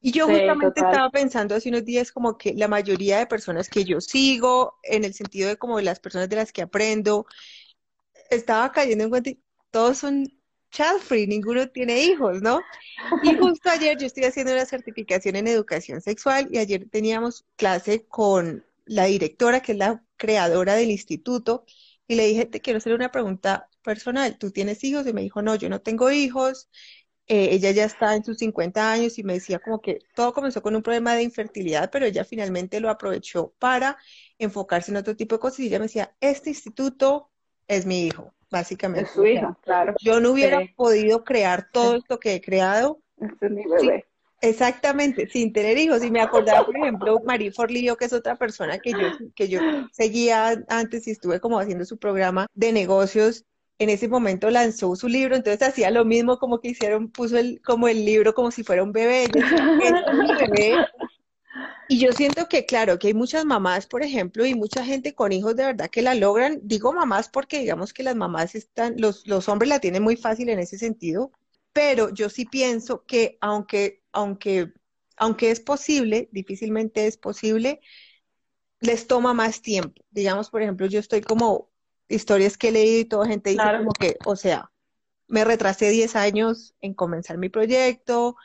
Y 0.00 0.12
yo 0.12 0.26
justamente 0.26 0.80
estaba 0.80 1.10
pensando 1.10 1.54
hace 1.54 1.70
unos 1.70 1.84
días 1.84 2.12
como 2.12 2.36
que 2.36 2.54
la 2.54 2.68
mayoría 2.68 3.18
de 3.18 3.26
personas 3.26 3.68
que 3.68 3.84
yo 3.84 4.00
sigo, 4.00 4.78
en 4.82 5.04
el 5.04 5.14
sentido 5.14 5.48
de 5.48 5.56
como 5.56 5.80
las 5.80 5.98
personas 5.98 6.28
de 6.28 6.36
las 6.36 6.52
que 6.52 6.62
aprendo, 6.62 7.26
estaba 8.30 8.72
cayendo 8.72 9.04
en 9.04 9.10
cuenta, 9.10 9.30
todos 9.70 9.98
son 9.98 10.26
child 10.70 11.00
free, 11.00 11.26
ninguno 11.26 11.68
tiene 11.68 12.02
hijos, 12.02 12.42
¿no? 12.42 12.60
Y 13.22 13.36
justo 13.36 13.70
ayer 13.70 13.96
yo 13.96 14.06
estoy 14.06 14.24
haciendo 14.24 14.52
una 14.52 14.66
certificación 14.66 15.36
en 15.36 15.46
educación 15.46 16.00
sexual 16.00 16.48
y 16.50 16.58
ayer 16.58 16.88
teníamos 16.90 17.44
clase 17.56 18.06
con 18.06 18.64
la 18.84 19.04
directora, 19.04 19.60
que 19.60 19.72
es 19.72 19.78
la 19.78 20.04
creadora 20.16 20.74
del 20.74 20.90
instituto, 20.90 21.64
y 22.06 22.16
le 22.16 22.26
dije, 22.26 22.46
te 22.46 22.60
quiero 22.60 22.78
hacer 22.78 22.92
una 22.94 23.10
pregunta 23.10 23.68
personal, 23.82 24.36
¿tú 24.38 24.50
tienes 24.50 24.82
hijos? 24.84 25.06
Y 25.06 25.12
me 25.12 25.22
dijo, 25.22 25.42
no, 25.42 25.54
yo 25.54 25.68
no 25.68 25.80
tengo 25.80 26.10
hijos. 26.10 26.68
Eh, 27.26 27.50
ella 27.52 27.70
ya 27.70 27.84
está 27.84 28.14
en 28.14 28.24
sus 28.24 28.36
50 28.38 28.92
años 28.92 29.18
y 29.18 29.22
me 29.24 29.34
decía 29.34 29.58
como 29.58 29.80
que 29.80 30.00
todo 30.14 30.34
comenzó 30.34 30.60
con 30.60 30.76
un 30.76 30.82
problema 30.82 31.14
de 31.14 31.22
infertilidad, 31.22 31.90
pero 31.90 32.04
ella 32.04 32.24
finalmente 32.24 32.80
lo 32.80 32.90
aprovechó 32.90 33.54
para 33.58 33.96
enfocarse 34.38 34.90
en 34.90 34.98
otro 34.98 35.16
tipo 35.16 35.36
de 35.36 35.38
cosas 35.40 35.60
y 35.60 35.66
ella 35.68 35.78
me 35.78 35.86
decía, 35.86 36.14
este 36.20 36.50
instituto 36.50 37.30
es 37.68 37.86
mi 37.86 38.06
hijo, 38.06 38.32
básicamente. 38.50 39.06
Es 39.06 39.14
su 39.14 39.24
hijo, 39.26 39.56
claro. 39.62 39.94
Yo 40.00 40.20
no 40.20 40.32
hubiera 40.32 40.60
podido 40.76 41.24
crear 41.24 41.68
todo 41.72 41.96
esto 41.96 42.18
que 42.18 42.34
he 42.34 42.40
creado. 42.40 43.00
Este 43.18 43.46
es 43.46 43.52
mi 43.52 43.64
bebé. 43.64 44.06
exactamente, 44.40 45.28
sin 45.28 45.52
tener 45.52 45.78
hijos. 45.78 46.04
Y 46.04 46.10
me 46.10 46.20
acordaba, 46.20 46.64
por 46.64 46.76
ejemplo, 46.76 47.20
Marie 47.24 47.52
Forlillo, 47.52 47.96
que 47.96 48.06
es 48.06 48.12
otra 48.12 48.36
persona 48.36 48.78
que 48.78 48.92
yo, 48.92 49.08
que 49.34 49.48
yo 49.48 49.60
seguía 49.92 50.62
antes 50.68 51.06
y 51.06 51.12
estuve 51.12 51.40
como 51.40 51.58
haciendo 51.58 51.84
su 51.84 51.98
programa 51.98 52.46
de 52.54 52.72
negocios. 52.72 53.44
En 53.78 53.90
ese 53.90 54.06
momento 54.06 54.50
lanzó 54.50 54.94
su 54.94 55.08
libro, 55.08 55.34
entonces 55.34 55.66
hacía 55.66 55.90
lo 55.90 56.04
mismo 56.04 56.38
como 56.38 56.60
que 56.60 56.68
hicieron, 56.68 57.10
puso 57.10 57.36
el, 57.36 57.60
como 57.64 57.88
el 57.88 58.04
libro 58.04 58.32
como 58.32 58.52
si 58.52 58.62
fuera 58.62 58.84
un 58.84 58.92
bebé. 58.92 59.24
Este 59.24 59.40
es 59.40 60.14
mi 60.14 60.32
bebé, 60.32 60.76
y 61.88 61.98
yo 61.98 62.12
siento 62.12 62.48
que, 62.48 62.64
claro, 62.64 62.98
que 62.98 63.08
hay 63.08 63.14
muchas 63.14 63.44
mamás, 63.44 63.86
por 63.86 64.02
ejemplo, 64.02 64.46
y 64.46 64.54
mucha 64.54 64.84
gente 64.84 65.14
con 65.14 65.32
hijos 65.32 65.54
de 65.54 65.66
verdad 65.66 65.90
que 65.90 66.02
la 66.02 66.14
logran. 66.14 66.60
Digo 66.62 66.92
mamás 66.92 67.28
porque 67.28 67.60
digamos 67.60 67.92
que 67.92 68.02
las 68.02 68.16
mamás 68.16 68.54
están, 68.54 68.94
los, 68.98 69.26
los 69.26 69.48
hombres 69.48 69.68
la 69.68 69.80
tienen 69.80 70.02
muy 70.02 70.16
fácil 70.16 70.48
en 70.48 70.58
ese 70.58 70.78
sentido, 70.78 71.30
pero 71.72 72.10
yo 72.10 72.28
sí 72.30 72.46
pienso 72.46 73.04
que 73.04 73.36
aunque, 73.40 74.02
aunque, 74.12 74.72
aunque 75.16 75.50
es 75.50 75.60
posible, 75.60 76.28
difícilmente 76.32 77.06
es 77.06 77.16
posible, 77.16 77.80
les 78.80 79.06
toma 79.06 79.34
más 79.34 79.60
tiempo. 79.60 80.02
Digamos, 80.10 80.50
por 80.50 80.62
ejemplo, 80.62 80.86
yo 80.86 81.00
estoy 81.00 81.20
como 81.20 81.70
historias 82.08 82.56
que 82.56 82.68
he 82.68 82.72
leído 82.72 83.00
y 83.00 83.04
toda 83.04 83.26
gente 83.26 83.50
dice 83.50 83.62
como 83.78 83.92
que, 83.92 84.16
o 84.24 84.36
sea, 84.36 84.70
me 85.28 85.44
retrasé 85.44 85.90
10 85.90 86.16
años 86.16 86.74
en 86.80 86.94
comenzar 86.94 87.38
mi 87.38 87.48
proyecto, 87.48 88.36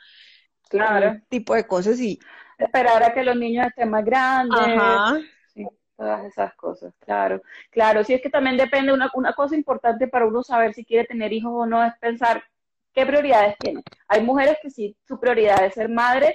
claro. 0.68 1.20
tipo 1.28 1.54
de 1.54 1.66
cosas 1.66 2.00
y 2.00 2.18
esperar 2.64 3.02
a 3.02 3.12
que 3.12 3.24
los 3.24 3.36
niños 3.36 3.66
estén 3.66 3.90
más 3.90 4.04
grandes. 4.04 5.20
Sí, 5.52 5.66
todas 5.96 6.24
esas 6.24 6.54
cosas, 6.54 6.94
claro. 7.00 7.42
Claro, 7.70 8.04
sí 8.04 8.14
es 8.14 8.22
que 8.22 8.30
también 8.30 8.56
depende, 8.56 8.92
una, 8.92 9.10
una 9.14 9.32
cosa 9.32 9.54
importante 9.54 10.08
para 10.08 10.26
uno 10.26 10.42
saber 10.42 10.74
si 10.74 10.84
quiere 10.84 11.06
tener 11.06 11.32
hijos 11.32 11.52
o 11.54 11.66
no 11.66 11.84
es 11.84 11.92
pensar 12.00 12.42
qué 12.92 13.06
prioridades 13.06 13.56
tiene. 13.58 13.84
Hay 14.08 14.22
mujeres 14.22 14.56
que 14.62 14.70
sí, 14.70 14.96
su 15.06 15.18
prioridad 15.20 15.64
es 15.64 15.74
ser 15.74 15.88
madre, 15.88 16.34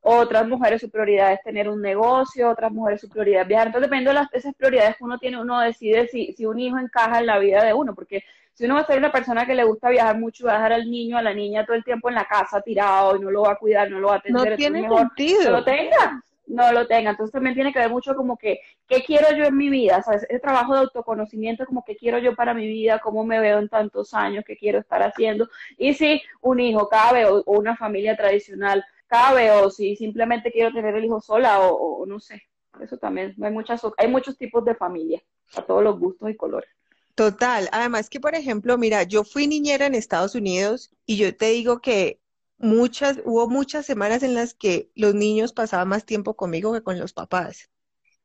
otras 0.00 0.46
mujeres 0.46 0.80
su 0.80 0.90
prioridad 0.90 1.32
es 1.32 1.42
tener 1.42 1.68
un 1.68 1.82
negocio, 1.82 2.48
otras 2.48 2.70
mujeres 2.70 3.00
su 3.00 3.08
prioridad 3.08 3.42
es 3.42 3.48
viajar. 3.48 3.66
Entonces, 3.68 3.90
dependiendo 3.90 4.10
de 4.10 4.14
las, 4.14 4.32
esas 4.32 4.54
prioridades 4.54 4.96
que 4.96 5.04
uno 5.04 5.18
tiene, 5.18 5.40
uno 5.40 5.60
decide 5.60 6.06
si, 6.06 6.32
si 6.34 6.46
un 6.46 6.60
hijo 6.60 6.78
encaja 6.78 7.18
en 7.18 7.26
la 7.26 7.38
vida 7.38 7.64
de 7.64 7.74
uno, 7.74 7.94
porque 7.94 8.22
si 8.56 8.64
uno 8.64 8.76
va 8.76 8.80
a 8.80 8.86
ser 8.86 8.96
una 8.96 9.12
persona 9.12 9.44
que 9.44 9.54
le 9.54 9.64
gusta 9.64 9.90
viajar 9.90 10.18
mucho, 10.18 10.46
va 10.46 10.52
a 10.52 10.56
dejar 10.56 10.72
al 10.72 10.90
niño, 10.90 11.18
a 11.18 11.22
la 11.22 11.34
niña 11.34 11.66
todo 11.66 11.76
el 11.76 11.84
tiempo 11.84 12.08
en 12.08 12.14
la 12.14 12.24
casa 12.24 12.62
tirado 12.62 13.14
y 13.14 13.20
no 13.20 13.30
lo 13.30 13.42
va 13.42 13.52
a 13.52 13.58
cuidar, 13.58 13.90
no 13.90 14.00
lo 14.00 14.08
va 14.08 14.14
a 14.14 14.16
atender, 14.16 14.50
no 14.50 14.56
tiene 14.56 14.88
sentido. 14.88 15.44
No 15.44 15.50
lo 15.58 15.64
tenga, 15.64 16.24
no 16.46 16.72
lo 16.72 16.86
tenga. 16.86 17.10
Entonces 17.10 17.32
también 17.32 17.54
tiene 17.54 17.70
que 17.70 17.80
ver 17.80 17.90
mucho 17.90 18.16
como 18.16 18.38
que, 18.38 18.60
¿qué 18.88 19.02
quiero 19.02 19.30
yo 19.36 19.44
en 19.44 19.58
mi 19.58 19.68
vida? 19.68 20.02
¿Sabes? 20.02 20.22
Ese 20.22 20.40
trabajo 20.40 20.72
de 20.72 20.80
autoconocimiento, 20.80 21.66
como 21.66 21.84
que 21.84 21.96
quiero 21.96 22.16
yo 22.16 22.34
para 22.34 22.54
mi 22.54 22.66
vida, 22.66 22.98
cómo 22.98 23.26
me 23.26 23.40
veo 23.40 23.58
en 23.58 23.68
tantos 23.68 24.14
años, 24.14 24.42
qué 24.46 24.56
quiero 24.56 24.78
estar 24.78 25.02
haciendo. 25.02 25.50
Y 25.76 25.92
si 25.92 26.22
un 26.40 26.58
hijo 26.58 26.88
cabe 26.88 27.26
o, 27.26 27.42
una 27.44 27.76
familia 27.76 28.16
tradicional 28.16 28.82
cabe 29.06 29.50
o 29.50 29.68
si 29.68 29.96
simplemente 29.96 30.50
quiero 30.50 30.72
tener 30.72 30.94
el 30.94 31.04
hijo 31.04 31.20
sola 31.20 31.60
o, 31.60 31.74
o 31.74 32.06
no 32.06 32.18
sé. 32.20 32.42
Eso 32.80 32.96
también, 32.96 33.34
hay, 33.42 33.52
muchas, 33.52 33.82
hay 33.98 34.08
muchos 34.08 34.38
tipos 34.38 34.64
de 34.64 34.74
familia, 34.74 35.20
a 35.56 35.62
todos 35.62 35.84
los 35.84 35.98
gustos 35.98 36.30
y 36.30 36.36
colores. 36.36 36.70
Total. 37.16 37.68
Además 37.72 38.10
que, 38.10 38.20
por 38.20 38.34
ejemplo, 38.34 38.76
mira, 38.76 39.02
yo 39.02 39.24
fui 39.24 39.46
niñera 39.46 39.86
en 39.86 39.94
Estados 39.94 40.34
Unidos 40.34 40.90
y 41.06 41.16
yo 41.16 41.34
te 41.34 41.46
digo 41.46 41.80
que 41.80 42.20
muchas, 42.58 43.20
hubo 43.24 43.48
muchas 43.48 43.86
semanas 43.86 44.22
en 44.22 44.34
las 44.34 44.52
que 44.52 44.90
los 44.94 45.14
niños 45.14 45.54
pasaban 45.54 45.88
más 45.88 46.04
tiempo 46.04 46.36
conmigo 46.36 46.74
que 46.74 46.82
con 46.82 46.98
los 46.98 47.14
papás. 47.14 47.70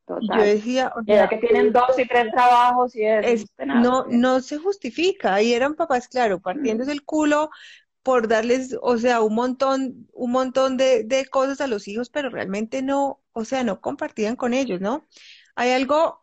Total. 0.06 0.38
Yo 0.38 0.44
decía, 0.44 0.92
o 0.94 1.28
que 1.28 1.36
tienen 1.38 1.72
dos 1.72 1.98
y 1.98 2.06
tres 2.06 2.30
trabajos 2.32 2.94
y 2.94 3.06
es, 3.06 3.46
no, 3.64 4.04
no 4.10 4.40
se 4.40 4.58
justifica. 4.58 5.40
Y 5.40 5.54
eran 5.54 5.74
papás, 5.74 6.06
claro, 6.06 6.40
partiéndose 6.40 6.92
el 6.92 7.02
culo 7.02 7.48
por 8.02 8.28
darles, 8.28 8.76
o 8.82 8.98
sea, 8.98 9.22
un 9.22 9.34
montón, 9.34 10.06
un 10.12 10.32
montón 10.32 10.76
de, 10.76 11.04
de 11.04 11.24
cosas 11.26 11.62
a 11.62 11.66
los 11.66 11.88
hijos, 11.88 12.10
pero 12.10 12.28
realmente 12.28 12.82
no, 12.82 13.22
o 13.32 13.46
sea, 13.46 13.64
no 13.64 13.80
compartían 13.80 14.36
con 14.36 14.52
ellos, 14.52 14.82
¿no? 14.82 15.06
Hay 15.54 15.70
algo, 15.70 16.22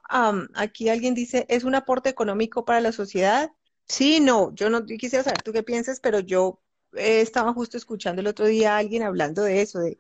aquí 0.56 0.90
alguien 0.90 1.14
dice, 1.14 1.46
¿es 1.50 1.64
un 1.64 1.76
aporte 1.76 2.10
económico 2.10 2.66
para 2.66 2.82
la 2.82 2.92
sociedad? 2.92 3.52
Sí, 3.88 4.20
no, 4.20 4.54
yo 4.56 4.70
no 4.70 4.86
quisiera 4.86 5.24
saber 5.24 5.42
tú 5.42 5.52
qué 5.52 5.64
piensas, 5.64 6.00
pero 6.00 6.20
yo 6.20 6.62
eh, 6.94 7.22
estaba 7.22 7.54
justo 7.54 7.78
escuchando 7.78 8.22
el 8.22 8.28
otro 8.28 8.46
día 8.46 8.76
a 8.76 8.78
alguien 8.78 9.04
hablando 9.04 9.44
de 9.44 9.62
eso, 9.62 9.80
de, 9.80 10.00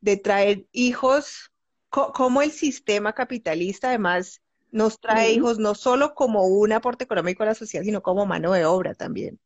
de 0.00 0.16
traer 0.16 0.66
hijos, 0.72 1.52
como 1.88 2.42
el 2.42 2.52
sistema 2.52 3.14
capitalista 3.14 3.88
además 3.88 4.42
nos 4.70 5.00
trae 5.00 5.32
hijos 5.32 5.58
no 5.58 5.74
solo 5.74 6.14
como 6.14 6.46
un 6.46 6.72
aporte 6.72 7.04
económico 7.04 7.42
a 7.42 7.46
la 7.46 7.54
sociedad, 7.54 7.84
sino 7.84 8.02
como 8.02 8.26
mano 8.26 8.52
de 8.52 8.64
obra 8.66 8.94
también. 8.94 9.40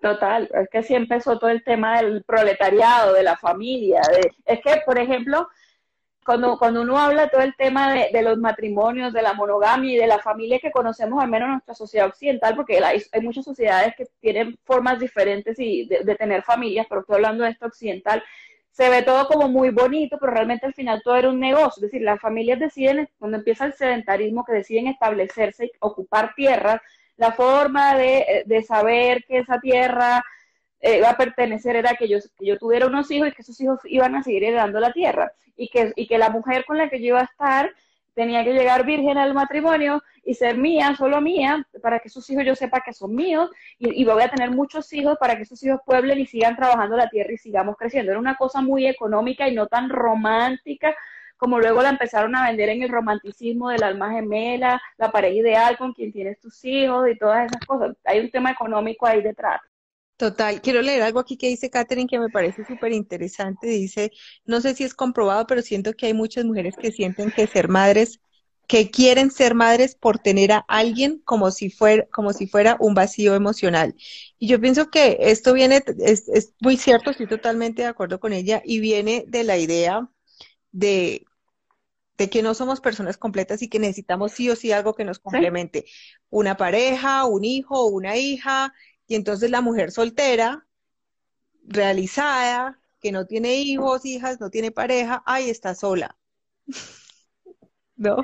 Total, 0.00 0.48
es 0.54 0.68
que 0.70 0.78
así 0.78 0.94
empezó 0.94 1.38
todo 1.38 1.50
el 1.50 1.62
tema 1.62 2.00
del 2.00 2.22
proletariado, 2.24 3.12
de 3.12 3.22
la 3.22 3.36
familia. 3.36 4.00
De, 4.10 4.30
es 4.46 4.60
que, 4.62 4.80
por 4.86 4.98
ejemplo, 4.98 5.48
cuando, 6.24 6.58
cuando 6.58 6.82
uno 6.82 6.98
habla 6.98 7.28
todo 7.28 7.40
el 7.42 7.54
tema 7.56 7.92
de, 7.94 8.10
de, 8.12 8.22
los 8.22 8.38
matrimonios, 8.38 9.12
de 9.12 9.22
la 9.22 9.32
monogamia 9.32 9.92
y 9.92 9.96
de 9.96 10.06
la 10.06 10.18
familia 10.18 10.58
que 10.58 10.70
conocemos, 10.70 11.22
al 11.22 11.30
menos 11.30 11.46
en 11.46 11.52
nuestra 11.52 11.74
sociedad 11.74 12.08
occidental, 12.08 12.54
porque 12.54 12.78
hay, 12.84 13.02
muchas 13.22 13.44
sociedades 13.44 13.94
que 13.96 14.06
tienen 14.20 14.58
formas 14.64 14.98
diferentes 14.98 15.58
y 15.58 15.86
de, 15.86 16.04
de, 16.04 16.14
tener 16.16 16.42
familias, 16.42 16.86
pero 16.88 17.00
estoy 17.00 17.16
hablando 17.16 17.44
de 17.44 17.50
esto 17.50 17.66
occidental, 17.66 18.22
se 18.70 18.88
ve 18.88 19.02
todo 19.02 19.26
como 19.26 19.48
muy 19.48 19.70
bonito, 19.70 20.18
pero 20.20 20.32
realmente 20.32 20.66
al 20.66 20.74
final 20.74 21.02
todo 21.02 21.16
era 21.16 21.30
un 21.30 21.40
negocio. 21.40 21.84
Es 21.84 21.90
decir, 21.90 22.02
las 22.02 22.20
familias 22.20 22.60
deciden, 22.60 23.08
cuando 23.18 23.38
empieza 23.38 23.66
el 23.66 23.72
sedentarismo, 23.72 24.44
que 24.44 24.52
deciden 24.52 24.86
establecerse 24.86 25.66
y 25.66 25.72
ocupar 25.80 26.34
tierras, 26.34 26.80
la 27.16 27.32
forma 27.32 27.96
de, 27.96 28.44
de 28.46 28.62
saber 28.62 29.24
que 29.24 29.38
esa 29.38 29.58
tierra 29.60 30.24
eh, 30.80 31.00
va 31.00 31.10
a 31.10 31.16
pertenecer 31.16 31.76
era 31.76 31.94
que 31.94 32.08
yo, 32.08 32.18
que 32.38 32.46
yo 32.46 32.58
tuviera 32.58 32.86
unos 32.86 33.10
hijos 33.10 33.28
y 33.28 33.32
que 33.32 33.42
esos 33.42 33.60
hijos 33.60 33.80
iban 33.84 34.14
a 34.14 34.22
seguir 34.22 34.44
heredando 34.44 34.80
la 34.80 34.92
tierra 34.92 35.32
y 35.56 35.68
que, 35.68 35.92
y 35.96 36.06
que 36.06 36.18
la 36.18 36.30
mujer 36.30 36.64
con 36.64 36.78
la 36.78 36.88
que 36.88 37.00
yo 37.00 37.08
iba 37.08 37.20
a 37.20 37.24
estar 37.24 37.72
tenía 38.14 38.44
que 38.44 38.52
llegar 38.52 38.84
virgen 38.84 39.18
al 39.18 39.34
matrimonio 39.34 40.02
y 40.24 40.34
ser 40.34 40.56
mía, 40.56 40.94
solo 40.96 41.20
mía, 41.20 41.66
para 41.82 42.00
que 42.00 42.08
esos 42.08 42.28
hijos 42.28 42.44
yo 42.44 42.54
sepa 42.54 42.80
que 42.80 42.92
son 42.92 43.14
míos 43.14 43.50
y, 43.78 44.00
y, 44.02 44.04
voy 44.04 44.22
a 44.22 44.28
tener 44.28 44.50
muchos 44.50 44.92
hijos 44.92 45.16
para 45.18 45.36
que 45.36 45.42
esos 45.42 45.62
hijos 45.62 45.80
pueblen 45.86 46.18
y 46.18 46.26
sigan 46.26 46.56
trabajando 46.56 46.96
la 46.96 47.08
tierra 47.08 47.32
y 47.32 47.38
sigamos 47.38 47.76
creciendo. 47.76 48.12
Era 48.12 48.20
una 48.20 48.36
cosa 48.36 48.60
muy 48.60 48.86
económica 48.86 49.48
y 49.48 49.54
no 49.54 49.66
tan 49.68 49.88
romántica 49.88 50.94
como 51.40 51.58
luego 51.58 51.82
la 51.82 51.88
empezaron 51.88 52.36
a 52.36 52.46
vender 52.48 52.68
en 52.68 52.82
el 52.82 52.90
romanticismo 52.90 53.70
del 53.70 53.82
alma 53.82 54.12
gemela, 54.12 54.80
la 54.98 55.10
pareja 55.10 55.34
ideal 55.34 55.78
con 55.78 55.94
quien 55.94 56.12
tienes 56.12 56.38
tus 56.38 56.62
hijos 56.66 57.08
y 57.08 57.16
todas 57.16 57.46
esas 57.46 57.64
cosas. 57.64 57.96
Hay 58.04 58.20
un 58.20 58.30
tema 58.30 58.50
económico 58.50 59.06
ahí 59.06 59.22
detrás. 59.22 59.60
Total, 60.20 60.60
quiero 60.60 60.82
leer 60.82 61.00
algo 61.00 61.18
aquí 61.18 61.38
que 61.38 61.48
dice 61.48 61.70
Catherine 61.70 62.06
que 62.06 62.18
me 62.18 62.28
parece 62.28 62.62
súper 62.66 62.92
interesante. 62.92 63.68
Dice, 63.68 64.10
no 64.44 64.60
sé 64.60 64.74
si 64.74 64.84
es 64.84 64.92
comprobado, 64.92 65.46
pero 65.46 65.62
siento 65.62 65.94
que 65.94 66.04
hay 66.04 66.12
muchas 66.12 66.44
mujeres 66.44 66.76
que 66.76 66.92
sienten 66.92 67.30
que 67.30 67.46
ser 67.46 67.68
madres, 67.68 68.20
que 68.66 68.90
quieren 68.90 69.30
ser 69.30 69.54
madres 69.54 69.94
por 69.94 70.18
tener 70.18 70.52
a 70.52 70.58
alguien 70.68 71.22
como 71.24 71.50
si 71.50 71.70
fuera, 71.70 72.06
como 72.12 72.34
si 72.34 72.46
fuera 72.46 72.76
un 72.80 72.92
vacío 72.92 73.34
emocional. 73.34 73.94
Y 74.38 74.46
yo 74.48 74.60
pienso 74.60 74.90
que 74.90 75.16
esto 75.20 75.54
viene, 75.54 75.82
es, 76.00 76.28
es 76.28 76.52
muy 76.60 76.76
cierto, 76.76 77.12
estoy 77.12 77.26
totalmente 77.26 77.80
de 77.80 77.88
acuerdo 77.88 78.20
con 78.20 78.34
ella, 78.34 78.60
y 78.62 78.78
viene 78.78 79.24
de 79.26 79.44
la 79.44 79.56
idea 79.56 80.06
de, 80.70 81.24
de 82.18 82.28
que 82.28 82.42
no 82.42 82.52
somos 82.52 82.82
personas 82.82 83.16
completas 83.16 83.62
y 83.62 83.70
que 83.70 83.78
necesitamos 83.78 84.32
sí 84.32 84.50
o 84.50 84.56
sí 84.56 84.70
algo 84.70 84.94
que 84.94 85.06
nos 85.06 85.18
complemente. 85.18 85.86
Una 86.28 86.58
pareja, 86.58 87.24
un 87.24 87.44
hijo, 87.44 87.86
una 87.86 88.18
hija, 88.18 88.74
y 89.10 89.16
entonces 89.16 89.50
la 89.50 89.60
mujer 89.60 89.90
soltera, 89.90 90.64
realizada, 91.66 92.78
que 93.00 93.10
no 93.10 93.26
tiene 93.26 93.56
hijos, 93.56 94.06
hijas, 94.06 94.40
no 94.40 94.50
tiene 94.50 94.70
pareja, 94.70 95.20
ahí 95.26 95.50
está 95.50 95.74
sola. 95.74 96.16
¿No? 97.96 98.18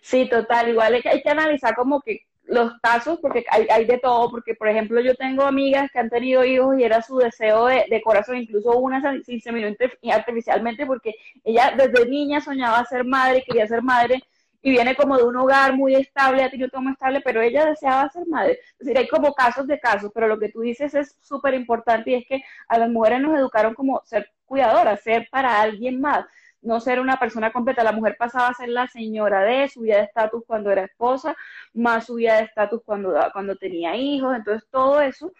Sí, 0.00 0.28
total. 0.28 0.68
Igual 0.68 0.94
hay 0.94 1.02
que, 1.02 1.08
hay 1.08 1.22
que 1.22 1.28
analizar 1.28 1.74
como 1.74 2.00
que 2.02 2.20
los 2.44 2.72
casos, 2.84 3.18
porque 3.20 3.44
hay, 3.50 3.66
hay, 3.68 3.84
de 3.84 3.98
todo, 3.98 4.30
porque 4.30 4.54
por 4.54 4.68
ejemplo 4.68 5.00
yo 5.00 5.16
tengo 5.16 5.42
amigas 5.42 5.90
que 5.92 5.98
han 5.98 6.08
tenido 6.08 6.44
hijos 6.44 6.78
y 6.78 6.84
era 6.84 7.02
su 7.02 7.16
deseo 7.16 7.66
de, 7.66 7.86
de 7.90 8.00
corazón, 8.00 8.36
incluso 8.36 8.78
una 8.78 9.00
se 9.24 9.32
inseminó 9.32 9.74
artificialmente 10.12 10.86
porque 10.86 11.16
ella 11.42 11.74
desde 11.76 12.08
niña 12.08 12.40
soñaba 12.40 12.84
ser 12.84 13.04
madre, 13.04 13.42
quería 13.44 13.66
ser 13.66 13.82
madre, 13.82 14.22
y 14.62 14.70
viene 14.70 14.94
como 14.94 15.16
de 15.16 15.24
un 15.24 15.36
hogar 15.36 15.74
muy 15.74 15.94
estable, 15.96 16.44
ha 16.44 16.50
tenido 16.50 16.70
todo 16.70 16.82
muy 16.82 16.92
estable, 16.92 17.20
pero 17.20 17.42
ella 17.42 17.66
deseaba 17.66 18.08
ser 18.08 18.26
madre. 18.28 18.60
Es 18.78 18.78
decir, 18.78 18.96
hay 18.96 19.08
como 19.08 19.34
casos 19.34 19.66
de 19.66 19.80
casos, 19.80 20.10
pero 20.14 20.28
lo 20.28 20.38
que 20.38 20.50
tú 20.50 20.60
dices 20.60 20.94
es 20.94 21.16
súper 21.20 21.54
importante 21.54 22.12
y 22.12 22.14
es 22.14 22.26
que 22.26 22.44
a 22.68 22.78
las 22.78 22.88
mujeres 22.88 23.20
nos 23.20 23.36
educaron 23.36 23.74
como 23.74 24.00
ser 24.04 24.30
cuidadoras, 24.46 25.02
ser 25.02 25.28
para 25.30 25.60
alguien 25.60 26.00
más, 26.00 26.24
no 26.60 26.78
ser 26.80 27.00
una 27.00 27.18
persona 27.18 27.52
completa. 27.52 27.82
La 27.82 27.92
mujer 27.92 28.16
pasaba 28.16 28.48
a 28.48 28.54
ser 28.54 28.68
la 28.68 28.86
señora 28.86 29.42
de, 29.42 29.68
subida 29.68 29.96
de 29.96 30.04
estatus 30.04 30.44
cuando 30.46 30.70
era 30.70 30.84
esposa, 30.84 31.36
más 31.74 32.06
subida 32.06 32.36
de 32.36 32.44
estatus 32.44 32.82
cuando, 32.84 33.14
cuando 33.32 33.56
tenía 33.56 33.96
hijos, 33.96 34.36
entonces 34.36 34.68
todo 34.70 35.00
eso 35.00 35.32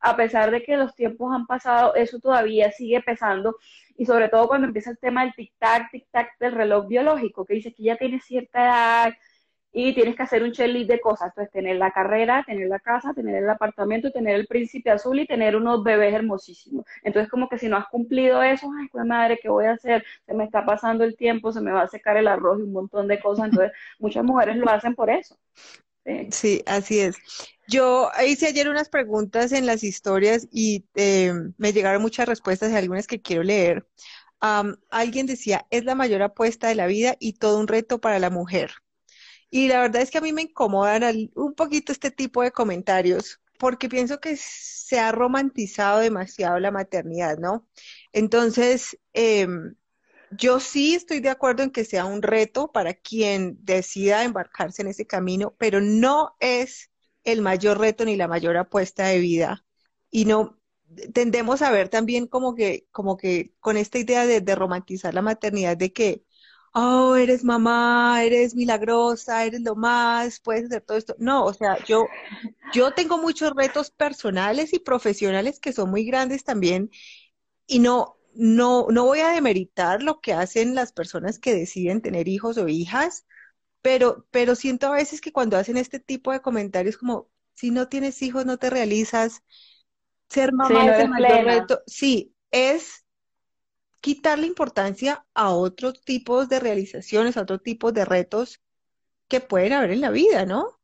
a 0.00 0.16
pesar 0.16 0.50
de 0.50 0.62
que 0.62 0.76
los 0.76 0.94
tiempos 0.94 1.34
han 1.34 1.46
pasado, 1.46 1.94
eso 1.94 2.20
todavía 2.20 2.70
sigue 2.70 3.00
pesando 3.02 3.56
y 3.98 4.06
sobre 4.06 4.28
todo 4.28 4.46
cuando 4.48 4.68
empieza 4.68 4.90
el 4.90 4.98
tema 4.98 5.24
del 5.24 5.34
tic-tac, 5.34 5.90
tic-tac 5.90 6.38
del 6.38 6.52
reloj 6.52 6.86
biológico, 6.86 7.44
que 7.44 7.54
dice 7.54 7.74
que 7.74 7.82
ya 7.82 7.96
tienes 7.96 8.24
cierta 8.24 8.64
edad 8.64 9.14
y 9.72 9.92
tienes 9.92 10.14
que 10.14 10.22
hacer 10.22 10.44
un 10.44 10.52
checklist 10.52 10.88
de 10.88 11.00
cosas, 11.00 11.28
entonces 11.28 11.52
tener 11.52 11.76
la 11.76 11.90
carrera, 11.90 12.44
tener 12.46 12.68
la 12.68 12.78
casa, 12.78 13.12
tener 13.12 13.42
el 13.42 13.50
apartamento, 13.50 14.12
tener 14.12 14.36
el 14.36 14.46
príncipe 14.46 14.90
azul 14.90 15.18
y 15.18 15.26
tener 15.26 15.56
unos 15.56 15.82
bebés 15.82 16.14
hermosísimos. 16.14 16.86
Entonces 17.02 17.28
como 17.28 17.48
que 17.48 17.58
si 17.58 17.68
no 17.68 17.76
has 17.76 17.88
cumplido 17.88 18.40
eso, 18.40 18.70
ay, 18.80 18.86
pues 18.88 19.04
madre, 19.04 19.38
¿qué 19.42 19.48
voy 19.48 19.66
a 19.66 19.72
hacer? 19.72 20.04
Se 20.24 20.32
me 20.32 20.44
está 20.44 20.64
pasando 20.64 21.02
el 21.02 21.16
tiempo, 21.16 21.52
se 21.52 21.60
me 21.60 21.72
va 21.72 21.82
a 21.82 21.88
secar 21.88 22.16
el 22.16 22.28
arroz 22.28 22.60
y 22.60 22.62
un 22.62 22.72
montón 22.72 23.08
de 23.08 23.18
cosas, 23.20 23.46
entonces 23.46 23.72
muchas 23.98 24.24
mujeres 24.24 24.56
lo 24.56 24.70
hacen 24.70 24.94
por 24.94 25.10
eso. 25.10 25.36
Sí, 26.30 26.62
así 26.66 27.00
es. 27.00 27.18
Yo 27.68 28.10
hice 28.26 28.46
ayer 28.46 28.68
unas 28.70 28.88
preguntas 28.88 29.52
en 29.52 29.66
las 29.66 29.84
historias 29.84 30.48
y 30.50 30.86
eh, 30.94 31.34
me 31.58 31.74
llegaron 31.74 32.00
muchas 32.00 32.26
respuestas 32.26 32.70
de 32.70 32.78
algunas 32.78 33.06
que 33.06 33.20
quiero 33.20 33.42
leer. 33.42 33.86
alguien 34.90 35.26
decía, 35.26 35.66
es 35.70 35.84
la 35.84 35.94
mayor 35.94 36.22
apuesta 36.22 36.68
de 36.68 36.74
la 36.74 36.86
vida 36.86 37.16
y 37.20 37.34
todo 37.34 37.60
un 37.60 37.68
reto 37.68 38.00
para 38.00 38.18
la 38.18 38.30
mujer. 38.30 38.72
Y 39.50 39.68
la 39.68 39.80
verdad 39.80 40.00
es 40.02 40.10
que 40.10 40.18
a 40.18 40.22
mí 40.22 40.32
me 40.32 40.42
incomodan 40.42 41.30
un 41.34 41.54
poquito 41.54 41.92
este 41.92 42.10
tipo 42.10 42.42
de 42.42 42.52
comentarios 42.52 43.40
porque 43.58 43.88
pienso 43.90 44.18
que 44.18 44.36
se 44.38 44.98
ha 44.98 45.12
romantizado 45.12 45.98
demasiado 45.98 46.58
la 46.60 46.70
maternidad, 46.70 47.36
¿no? 47.38 47.66
Entonces, 48.12 48.98
eh, 49.12 49.46
yo 50.30 50.60
sí 50.60 50.94
estoy 50.94 51.20
de 51.20 51.30
acuerdo 51.30 51.64
en 51.64 51.70
que 51.70 51.84
sea 51.84 52.06
un 52.06 52.22
reto 52.22 52.72
para 52.72 52.94
quien 52.94 53.58
decida 53.62 54.24
embarcarse 54.24 54.82
en 54.82 54.88
ese 54.88 55.06
camino, 55.06 55.54
pero 55.58 55.80
no 55.80 56.34
es 56.40 56.90
el 57.32 57.42
mayor 57.42 57.78
reto 57.78 58.04
ni 58.04 58.16
la 58.16 58.28
mayor 58.28 58.56
apuesta 58.56 59.06
de 59.06 59.18
vida. 59.20 59.64
Y 60.10 60.24
no 60.24 60.58
tendemos 61.12 61.62
a 61.62 61.70
ver 61.70 61.88
también 61.88 62.26
como 62.26 62.54
que, 62.54 62.86
como 62.92 63.16
que 63.16 63.52
con 63.60 63.76
esta 63.76 63.98
idea 63.98 64.26
de, 64.26 64.40
de 64.40 64.54
romantizar 64.54 65.14
la 65.14 65.22
maternidad, 65.22 65.76
de 65.76 65.92
que, 65.92 66.24
oh, 66.74 67.16
eres 67.16 67.44
mamá, 67.44 68.22
eres 68.24 68.54
milagrosa, 68.54 69.44
eres 69.44 69.60
lo 69.62 69.74
más, 69.76 70.40
puedes 70.40 70.66
hacer 70.66 70.82
todo 70.82 70.98
esto. 70.98 71.14
No, 71.18 71.44
o 71.44 71.52
sea, 71.54 71.82
yo, 71.84 72.06
yo 72.72 72.92
tengo 72.94 73.18
muchos 73.18 73.52
retos 73.54 73.90
personales 73.90 74.72
y 74.72 74.78
profesionales 74.78 75.60
que 75.60 75.72
son 75.72 75.90
muy 75.90 76.04
grandes 76.04 76.44
también. 76.44 76.90
Y 77.66 77.80
no, 77.80 78.18
no, 78.34 78.86
no 78.90 79.04
voy 79.04 79.20
a 79.20 79.30
demeritar 79.30 80.02
lo 80.02 80.20
que 80.20 80.32
hacen 80.34 80.74
las 80.74 80.92
personas 80.92 81.38
que 81.38 81.54
deciden 81.54 82.02
tener 82.02 82.28
hijos 82.28 82.58
o 82.58 82.68
hijas, 82.68 83.26
pero, 83.82 84.26
pero 84.30 84.54
siento 84.54 84.86
a 84.88 84.92
veces 84.92 85.20
que 85.20 85.32
cuando 85.32 85.56
hacen 85.56 85.76
este 85.76 86.00
tipo 86.00 86.32
de 86.32 86.40
comentarios 86.40 86.96
como, 86.96 87.28
si 87.54 87.70
no 87.70 87.88
tienes 87.88 88.22
hijos, 88.22 88.46
no 88.46 88.56
te 88.58 88.70
realizas, 88.70 89.42
ser 90.28 90.52
mamá 90.52 90.86
es 90.86 91.04
el 91.04 91.08
mayor 91.08 91.44
reto. 91.44 91.80
Sí, 91.86 92.34
es 92.50 93.04
quitarle 94.00 94.46
importancia 94.46 95.26
a 95.34 95.50
otros 95.50 96.02
tipos 96.02 96.48
de 96.48 96.60
realizaciones, 96.60 97.36
a 97.36 97.42
otros 97.42 97.62
tipos 97.62 97.92
de 97.94 98.04
retos 98.04 98.60
que 99.28 99.40
pueden 99.40 99.72
haber 99.72 99.90
en 99.90 100.00
la 100.00 100.10
vida, 100.10 100.46
¿no? 100.46 100.78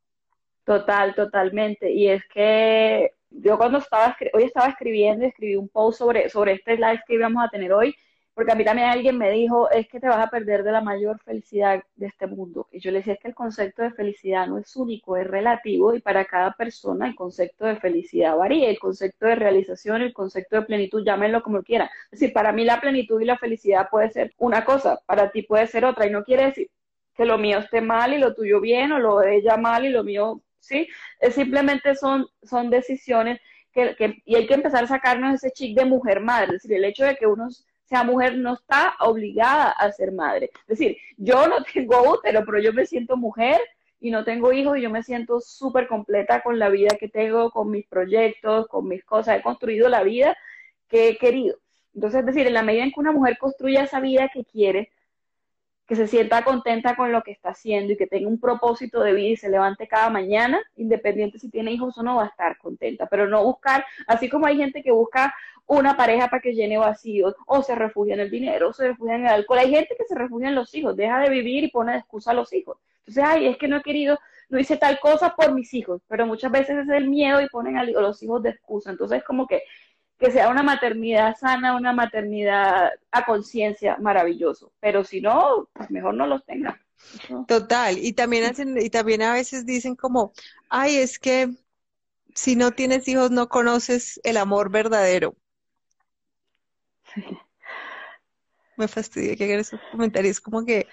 Total, 0.65 1.15
totalmente. 1.15 1.93
Y 1.93 2.09
es 2.09 2.23
que 2.33 3.13
yo 3.31 3.57
cuando 3.59 3.79
estaba, 3.79 4.17
hoy 4.33 4.45
estaba 4.45 4.69
escribiendo, 4.69 5.25
escribí 5.25 5.57
un 5.57 5.69
post 5.69 5.99
sobre, 5.99 6.29
sobre 6.29 6.53
este 6.55 6.77
live 6.77 7.03
que 7.07 7.15
íbamos 7.15 7.45
a 7.45 7.49
tener 7.49 7.73
hoy, 7.73 7.95
porque 8.35 8.53
a 8.53 8.55
mí 8.57 8.65
también 8.65 8.89
alguien 8.89 9.17
me 9.17 9.31
dijo, 9.31 9.71
es 9.71 9.89
que 9.89 10.01
te 10.01 10.09
vas 10.09 10.19
a 10.19 10.29
perder 10.29 10.65
de 10.65 10.73
la 10.73 10.81
mayor 10.81 11.21
felicidad 11.21 11.83
de 11.95 12.07
este 12.07 12.27
mundo. 12.27 12.67
Y 12.73 12.81
yo 12.81 12.91
le 12.91 12.99
decía, 12.99 13.15
es 13.15 13.21
que 13.21 13.29
el 13.29 13.35
concepto 13.35 13.83
de 13.83 13.93
felicidad 13.93 14.49
no 14.49 14.59
es 14.59 14.75
único, 14.75 15.17
es 15.17 15.27
relativo 15.27 15.95
y 15.95 16.01
para 16.01 16.25
cada 16.25 16.53
persona 16.53 17.07
el 17.07 17.15
concepto 17.15 17.65
de 17.65 17.77
felicidad 17.77 18.37
varía, 18.37 18.69
el 18.69 18.79
concepto 18.79 19.27
de 19.27 19.37
realización, 19.37 20.03
el 20.03 20.13
concepto 20.13 20.57
de 20.57 20.63
plenitud, 20.63 21.05
llámenlo 21.05 21.43
como 21.43 21.63
quieran. 21.63 21.89
Es 22.11 22.21
decir, 22.21 22.33
para 22.33 22.53
mí 22.53 22.65
la 22.65 22.81
plenitud 22.81 23.21
y 23.21 23.25
la 23.25 23.39
felicidad 23.39 23.89
puede 23.89 24.11
ser 24.11 24.35
una 24.39 24.65
cosa, 24.65 25.01
para 25.07 25.31
ti 25.31 25.43
puede 25.43 25.67
ser 25.69 25.85
otra 25.85 26.07
y 26.07 26.11
no 26.11 26.25
quiere 26.25 26.47
decir 26.47 26.69
que 27.15 27.25
lo 27.25 27.39
mío 27.39 27.59
esté 27.59 27.81
mal 27.81 28.13
y 28.13 28.19
lo 28.19 28.35
tuyo 28.35 28.61
bien 28.61 28.91
o 28.93 28.99
lo 28.99 29.21
de 29.21 29.37
ella 29.37 29.57
mal 29.57 29.85
y 29.85 29.91
lo 29.91 30.03
mío, 30.03 30.43
¿sí? 30.59 30.89
Es 31.21 31.35
simplemente 31.35 31.95
son, 31.95 32.27
son 32.43 32.71
decisiones 32.71 33.41
que, 33.73 33.95
que, 33.97 34.23
y 34.25 34.35
hay 34.35 34.47
que 34.47 34.55
empezar 34.55 34.85
a 34.85 34.89
sacarnos 34.89 35.35
ese 35.35 35.53
chic 35.53 35.77
de 35.77 35.85
mujer 35.85 36.21
madre, 36.21 36.57
es 36.57 36.63
decir, 36.63 36.73
el 36.77 36.85
hecho 36.85 37.05
de 37.05 37.17
que 37.17 37.27
uno 37.85 37.89
sea 37.89 38.03
mujer 38.03 38.39
no 38.39 38.55
está 38.55 38.95
obligada 39.01 39.71
a 39.71 39.93
ser 39.93 40.13
madre. 40.13 40.51
Es 40.61 40.79
decir, 40.79 40.97
yo 41.17 41.47
no 41.49 41.63
tengo 41.63 42.13
útero, 42.13 42.45
pero 42.45 42.59
yo 42.59 42.73
me 42.73 42.87
siento 42.87 43.17
mujer 43.17 43.61
y 44.01 44.11
no 44.11 44.25
tengo 44.25 44.53
hijos 44.53 44.79
y 44.79 44.83
yo 44.83 44.91
me 44.91 45.03
siento 45.03 45.41
súper 45.41 45.87
completa 45.87 46.43
con 46.43 46.59
la 46.59 46.69
vida 46.69 46.97
que 46.99 47.09
tengo, 47.09 47.51
con 47.51 47.71
mis 47.71 47.87
proyectos, 47.87 48.69
con 48.69 48.89
mis 48.89 49.05
cosas. 49.05 49.39
He 49.39 49.43
construido 49.43 49.89
la 49.89 50.03
vida 50.03 50.37
que 50.89 51.09
he 51.09 51.19
querido. 51.19 51.59
Entonces, 51.95 52.21
es 52.21 52.27
decir, 52.27 52.47
en 52.47 52.55
la 52.55 52.63
medida 52.63 52.85
en 52.85 52.91
que 52.91 53.01
una 53.01 53.13
mujer 53.13 53.39
construya 53.39 53.85
esa 53.85 54.01
vida 54.01 54.31
que 54.33 54.45
quiere, 54.45 54.91
que 55.87 55.97
se 55.97 56.07
sienta 56.07 56.45
contenta 56.45 56.97
con 56.97 57.13
lo 57.13 57.23
que 57.23 57.33
está 57.33 57.51
haciendo 57.51 57.93
y 57.93 57.97
que 57.97 58.07
tenga 58.07 58.29
un 58.29 58.41
propósito 58.41 59.03
de 59.03 59.13
vida 59.13 59.29
y 59.29 59.37
se 59.37 59.51
levante 59.51 59.87
cada 59.87 60.09
mañana, 60.09 60.61
independiente 60.77 61.39
si 61.39 61.51
tiene 61.51 61.73
hijos 61.73 61.97
o 61.99 62.03
no, 62.03 62.17
va 62.17 62.25
a 62.25 62.29
estar 62.29 62.57
contenta, 62.59 63.07
pero 63.07 63.29
no 63.29 63.45
buscar, 63.45 63.85
así 64.07 64.29
como 64.31 64.47
hay 64.47 64.57
gente 64.57 64.83
que 64.83 64.91
busca 64.91 65.35
una 65.67 65.97
pareja 65.97 66.29
para 66.29 66.43
que 66.43 66.53
llene 66.53 66.79
vacíos, 66.79 67.35
o 67.47 67.63
se 67.63 67.75
refugia 67.75 68.15
en 68.15 68.21
el 68.21 68.31
dinero, 68.31 68.69
o 68.69 68.73
se 68.73 68.89
refugia 68.89 69.15
en 69.15 69.23
el 69.23 69.33
alcohol, 69.33 69.59
hay 69.59 69.71
gente 69.71 69.95
que 69.97 70.05
se 70.05 70.15
refugia 70.15 70.49
en 70.49 70.55
los 70.55 70.75
hijos, 70.75 70.97
deja 70.97 71.21
de 71.21 71.31
vivir 71.31 71.65
y 71.65 71.71
pone 71.71 71.93
de 71.93 71.99
excusa 71.99 72.33
a 72.33 72.35
los 72.35 72.53
hijos. 72.53 72.79
Entonces, 73.01 73.25
ay, 73.27 73.47
es 73.47 73.57
que 73.57 73.69
no 73.69 73.79
he 73.79 73.83
querido, 73.83 74.19
no 74.49 74.59
hice 74.59 74.77
tal 74.77 74.99
cosa 75.01 75.35
por 75.35 75.53
mis 75.55 75.73
hijos, 75.75 76.03
pero 76.09 76.27
muchas 76.27 76.53
veces 76.53 76.77
es 76.79 76.89
el 76.89 77.09
miedo 77.09 77.41
y 77.41 77.49
ponen 77.49 77.77
a 77.79 77.85
los 77.85 78.23
hijos 78.23 78.43
de 78.43 78.51
excusa. 78.51 78.91
Entonces, 78.91 79.23
como 79.25 79.47
que 79.47 79.63
que 80.19 80.31
sea 80.31 80.49
una 80.49 80.63
maternidad 80.63 81.37
sana, 81.37 81.77
una 81.77 81.93
maternidad 81.93 82.93
a 83.11 83.25
conciencia, 83.25 83.97
maravilloso. 84.01 84.73
Pero 84.81 85.05
si 85.05 85.21
no, 85.21 85.69
pues 85.73 85.91
mejor 85.91 86.15
no 86.15 86.27
los 86.27 86.45
tengan. 86.45 86.81
Total, 87.47 87.99
y 87.99 88.13
también 88.13 88.45
hacen, 88.45 88.79
y 88.81 88.89
también 88.89 89.23
a 89.23 89.35
veces 89.35 89.67
dicen 89.67 89.97
como, 89.97 90.33
ay, 90.69 90.97
es 90.97 91.19
que 91.19 91.51
si 92.35 92.57
no 92.57 92.73
tienes 92.73 93.07
hijos 93.09 93.31
no 93.31 93.49
conoces 93.49 94.21
el 94.25 94.37
amor 94.37 94.71
verdadero. 94.71 95.37
Me 98.77 98.89
fastidia 98.89 99.37
que 99.37 99.45
hagan 99.45 99.61
esos 99.61 99.81
comentarios, 99.91 100.41
como 100.41 100.65
que, 100.65 100.87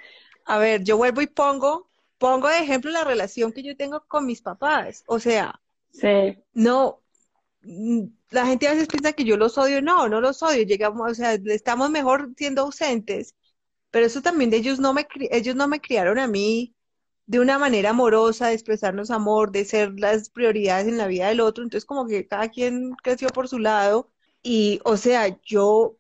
a 0.46 0.58
ver, 0.60 0.84
yo 0.84 0.98
vuelvo 0.98 1.22
y 1.22 1.28
pongo, 1.28 1.90
pongo 2.18 2.48
de 2.48 2.60
ejemplo 2.60 2.92
la 2.92 3.04
relación 3.04 3.52
que 3.52 3.64
yo 3.64 3.76
tengo 3.76 4.06
con 4.08 4.26
mis 4.26 4.42
papás. 4.42 5.04
O 5.08 5.20
sea, 5.20 5.60
sí. 5.92 6.38
no, 6.54 7.02
mm, 7.64 8.04
la 8.32 8.46
gente 8.46 8.68
a 8.68 8.74
veces 8.74 8.88
piensa 8.88 9.14
que 9.14 9.24
yo 9.26 9.38
los 9.38 9.58
odio, 9.58 9.82
no, 9.82 10.08
no 10.10 10.22
los 10.22 10.44
odio, 10.44 10.64
llegamos, 10.64 11.12
o 11.12 11.16
sea, 11.16 11.34
estamos 11.34 11.90
mejor 11.90 12.32
siendo 12.38 12.64
ausentes, 12.64 13.36
pero 13.92 14.06
eso 14.06 14.22
también 14.22 14.50
de 14.50 14.58
ellos 14.58 14.80
no 14.80 14.94
me, 14.94 15.08
ellos 15.32 15.56
no 15.56 15.68
me 15.68 15.82
criaron 15.82 16.20
a 16.20 16.28
mí 16.28 16.76
de 17.26 17.40
una 17.40 17.58
manera 17.60 17.92
amorosa, 17.92 18.48
de 18.48 18.54
expresarnos 18.56 19.12
amor, 19.12 19.52
de 19.52 19.66
ser 19.66 20.00
las 20.00 20.30
prioridades 20.30 20.88
en 20.88 20.98
la 20.98 21.08
vida 21.08 21.30
del 21.30 21.42
otro, 21.42 21.64
entonces 21.64 21.86
como 21.86 22.08
que 22.08 22.28
cada 22.28 22.50
quien 22.50 22.92
creció 23.04 23.30
por 23.30 23.48
su 23.48 23.60
lado 23.60 24.12
y, 24.44 24.82
o 24.84 24.98
sea, 24.98 25.40
yo, 25.44 25.98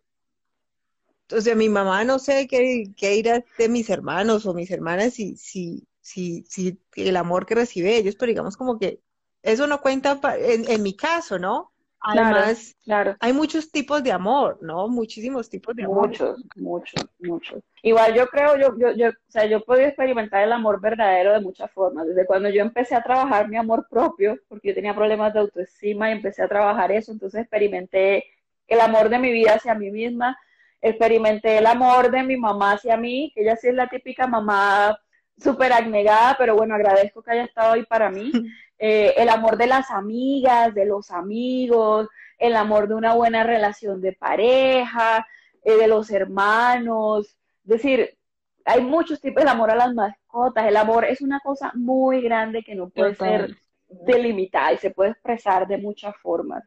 o 1.34 1.42
sea, 1.42 1.56
mi 1.56 1.70
mamá 1.70 2.04
no 2.04 2.20
sé 2.20 2.48
qué, 2.48 2.92
qué 2.96 3.16
irá 3.16 3.44
de 3.58 3.70
mis 3.70 3.90
hermanos 3.90 4.46
o 4.46 4.54
mis 4.54 4.72
hermanas 4.72 5.14
si, 5.14 5.36
si, 5.38 5.88
si, 6.02 6.44
si 6.48 6.80
el 6.96 7.18
amor 7.18 7.46
que 7.46 7.56
recibe 7.56 7.96
ellos, 7.96 8.16
pero 8.16 8.30
digamos 8.30 8.58
como 8.58 8.78
que 8.80 9.00
eso 9.44 9.68
no 9.68 9.82
cuenta 9.82 10.20
en, 10.38 10.70
en 10.70 10.84
mi 10.84 10.96
caso, 10.96 11.40
¿no? 11.40 11.72
Además, 12.04 12.76
claro, 12.84 13.16
hay 13.20 13.32
muchos 13.32 13.72
tipos 13.72 14.04
de 14.04 14.12
amor, 14.12 14.58
¿no? 14.62 14.88
Muchísimos 14.88 15.50
tipos 15.52 15.76
de 15.76 15.84
amor. 15.84 16.08
Muchos, 16.08 16.44
muchos, 16.56 17.06
muchos. 17.20 17.64
Igual 17.84 18.16
yo 18.16 18.26
creo, 18.26 18.58
yo, 18.58 18.76
yo, 18.76 18.92
yo, 18.94 19.10
o 19.10 19.32
sea, 19.32 19.46
yo 19.46 19.58
he 19.58 19.62
podido 19.62 19.88
experimentar 19.88 20.44
el 20.44 20.52
amor 20.52 20.82
verdadero 20.82 21.32
de 21.32 21.42
muchas 21.42 21.70
formas. 21.72 22.08
Desde 22.08 22.26
cuando 22.26 22.50
yo 22.50 22.64
empecé 22.64 22.96
a 22.96 23.04
trabajar 23.04 23.48
mi 23.48 23.56
amor 23.56 23.86
propio, 23.88 24.36
porque 24.50 24.70
yo 24.70 24.74
tenía 24.74 24.96
problemas 24.96 25.32
de 25.34 25.42
autoestima 25.42 26.10
y 26.10 26.14
empecé 26.14 26.42
a 26.42 26.48
trabajar 26.48 26.92
eso, 26.92 27.12
entonces 27.12 27.42
experimenté 27.42 28.26
el 28.68 28.80
amor 28.80 29.10
de 29.10 29.20
mi 29.20 29.32
vida 29.32 29.54
hacia 29.54 29.76
mí 29.76 29.92
misma, 29.92 30.36
experimenté 30.82 31.60
el 31.60 31.68
amor 31.68 32.12
de 32.12 32.24
mi 32.24 32.38
mamá 32.38 32.74
hacia 32.74 32.98
mí, 32.98 33.32
que 33.34 33.42
ella 33.42 33.56
sí 33.56 33.68
es 33.68 33.76
la 33.76 33.88
típica 33.88 34.28
mamá 34.28 34.98
súper 35.38 35.74
abnegada, 35.74 36.36
pero 36.38 36.56
bueno, 36.56 36.76
agradezco 36.76 37.22
que 37.22 37.32
haya 37.32 37.44
estado 37.44 37.74
ahí 37.74 37.86
para 37.86 38.10
mí. 38.10 38.32
Eh, 38.84 39.14
el 39.22 39.30
amor 39.30 39.58
de 39.58 39.68
las 39.68 39.92
amigas, 39.92 40.74
de 40.74 40.88
los 40.88 41.12
amigos, 41.12 42.08
el 42.40 42.56
amor 42.56 42.88
de 42.88 42.96
una 42.96 43.14
buena 43.14 43.44
relación 43.44 44.02
de 44.02 44.14
pareja, 44.14 45.28
eh, 45.64 45.74
de 45.74 45.88
los 45.88 46.10
hermanos. 46.10 47.38
Es 47.64 47.70
decir, 47.70 48.18
hay 48.66 48.82
muchos 48.82 49.22
tipos 49.22 49.44
de 49.44 49.52
amor 49.52 49.70
a 49.70 49.76
las 49.76 49.94
mascotas. 49.94 50.66
El 50.66 50.76
amor 50.78 51.06
es 51.06 51.22
una 51.22 51.40
cosa 51.42 51.72
muy 51.76 52.24
grande 52.24 52.64
que 52.64 52.74
no 52.74 52.90
puede 52.90 53.14
ser 53.14 53.56
delimitada 53.88 54.74
y 54.74 54.78
se 54.78 54.90
puede 54.90 55.12
expresar 55.12 55.68
de 55.68 55.78
muchas 55.78 56.16
formas 56.18 56.64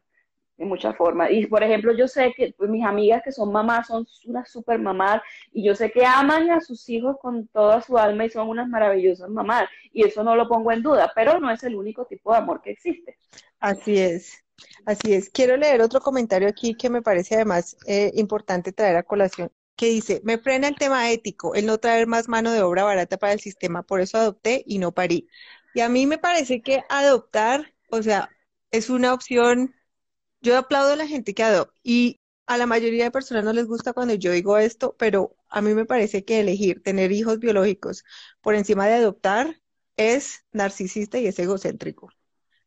de 0.57 0.65
muchas 0.65 0.95
formas. 0.95 1.29
Y 1.31 1.45
por 1.47 1.63
ejemplo, 1.63 1.93
yo 1.95 2.07
sé 2.07 2.33
que 2.35 2.53
pues, 2.57 2.69
mis 2.69 2.85
amigas 2.85 3.21
que 3.23 3.31
son 3.31 3.51
mamás 3.51 3.87
son 3.87 4.07
unas 4.25 4.49
super 4.49 4.79
mamás 4.79 5.21
y 5.51 5.63
yo 5.63 5.75
sé 5.75 5.91
que 5.91 6.05
aman 6.05 6.51
a 6.51 6.61
sus 6.61 6.87
hijos 6.89 7.17
con 7.21 7.47
toda 7.47 7.81
su 7.81 7.97
alma 7.97 8.25
y 8.25 8.29
son 8.29 8.47
unas 8.49 8.67
maravillosas 8.67 9.29
mamás. 9.29 9.67
Y 9.91 10.03
eso 10.03 10.23
no 10.23 10.35
lo 10.35 10.47
pongo 10.47 10.71
en 10.71 10.81
duda, 10.81 11.11
pero 11.15 11.39
no 11.39 11.51
es 11.51 11.63
el 11.63 11.75
único 11.75 12.05
tipo 12.05 12.31
de 12.31 12.37
amor 12.37 12.61
que 12.61 12.71
existe. 12.71 13.17
Así 13.59 13.97
es, 13.97 14.43
así 14.85 15.13
es. 15.13 15.29
Quiero 15.29 15.57
leer 15.57 15.81
otro 15.81 15.99
comentario 15.99 16.47
aquí 16.47 16.75
que 16.75 16.89
me 16.89 17.01
parece 17.01 17.35
además 17.35 17.77
eh, 17.87 18.11
importante 18.15 18.71
traer 18.71 18.97
a 18.97 19.03
colación 19.03 19.51
que 19.75 19.87
dice, 19.87 20.21
me 20.23 20.37
frena 20.37 20.69
el 20.69 20.75
tema 20.75 21.11
ético, 21.11 21.53
el 21.53 21.65
no 21.65 21.77
traer 21.79 22.07
más 22.07 22.29
mano 22.29 22.51
de 22.53 22.61
obra 22.61 22.85
barata 22.85 23.17
para 23.17 23.33
el 23.33 23.41
sistema, 23.41 23.83
por 23.83 23.99
eso 23.99 24.17
adopté 24.17 24.63
y 24.65 24.79
no 24.79 24.93
parí. 24.93 25.27
Y 25.73 25.81
a 25.81 25.89
mí 25.89 26.05
me 26.05 26.17
parece 26.17 26.61
que 26.61 26.83
adoptar, 26.87 27.73
o 27.91 28.01
sea, 28.01 28.29
es 28.71 28.89
una 28.89 29.13
opción 29.13 29.75
yo 30.45 30.57
aplaudo 30.57 30.93
a 30.93 30.95
la 30.95 31.07
gente 31.07 31.33
que 31.33 31.43
adopta 31.43 31.73
y 31.83 32.21
a 32.45 32.57
la 32.57 32.67
mayoría 32.67 33.05
de 33.05 33.11
personas 33.11 33.43
no 33.43 33.51
les 33.51 33.65
gusta 33.65 33.93
cuando 33.93 34.13
yo 34.13 34.31
digo 34.31 34.57
esto, 34.59 34.95
pero 34.99 35.35
a 35.49 35.61
mí 35.61 35.73
me 35.73 35.85
parece 35.85 36.23
que 36.23 36.39
elegir 36.39 36.83
tener 36.83 37.11
hijos 37.11 37.39
biológicos 37.39 38.03
por 38.41 38.53
encima 38.53 38.85
de 38.85 38.93
adoptar 38.93 39.59
es 39.97 40.45
narcisista 40.51 41.17
y 41.17 41.25
es 41.25 41.39
egocéntrico. 41.39 42.11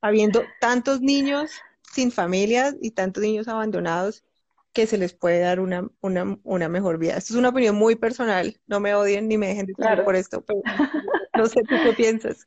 Habiendo 0.01 0.43
tantos 0.61 1.01
niños 1.01 1.53
sin 1.93 2.11
familias 2.11 2.75
y 2.83 2.91
tantos 2.91 3.23
niños 3.23 3.47
abandonados 3.47 4.25
que 4.73 4.87
se 4.87 4.99
les 4.99 5.15
puede 5.15 5.41
dar 5.41 5.61
una, 5.61 5.89
una, 6.01 6.69
mejor 6.69 6.99
vida. 6.99 7.17
Esto 7.17 7.35
es 7.35 7.39
una 7.39 7.51
opinión 7.51 7.77
muy 7.77 7.95
personal, 7.95 8.61
no 8.67 8.81
me 8.81 8.95
odien 8.95 9.29
ni 9.29 9.39
me 9.39 9.49
dejen 9.49 9.67
de 9.67 9.75
claro. 9.75 10.05
por 10.05 10.17
esto, 10.17 10.45
pero 10.45 10.61
no 11.37 11.47
sé 11.47 11.63
tú 11.63 11.77
qué 11.85 11.93
piensas. 11.93 12.47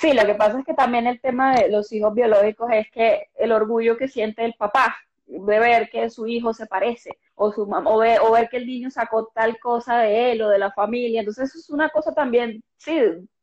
Sí, 0.00 0.14
lo 0.14 0.24
que 0.24 0.34
pasa 0.34 0.58
es 0.58 0.64
que 0.64 0.72
también 0.72 1.06
el 1.06 1.20
tema 1.20 1.54
de 1.54 1.68
los 1.68 1.92
hijos 1.92 2.14
biológicos 2.14 2.70
es 2.72 2.90
que 2.90 3.28
el 3.34 3.52
orgullo 3.52 3.98
que 3.98 4.08
siente 4.08 4.42
el 4.46 4.54
papá 4.54 4.96
de 5.26 5.58
ver 5.58 5.90
que 5.90 6.08
su 6.08 6.26
hijo 6.26 6.54
se 6.54 6.64
parece 6.64 7.18
o 7.34 7.52
su 7.52 7.64
o 7.70 7.98
ver, 7.98 8.18
o 8.22 8.32
ver 8.32 8.48
que 8.48 8.56
el 8.56 8.66
niño 8.66 8.90
sacó 8.90 9.26
tal 9.34 9.58
cosa 9.60 9.98
de 9.98 10.32
él 10.32 10.40
o 10.40 10.48
de 10.48 10.58
la 10.58 10.72
familia, 10.72 11.20
entonces 11.20 11.50
eso 11.50 11.58
es 11.58 11.68
una 11.68 11.90
cosa 11.90 12.14
también, 12.14 12.64
sí, 12.78 12.98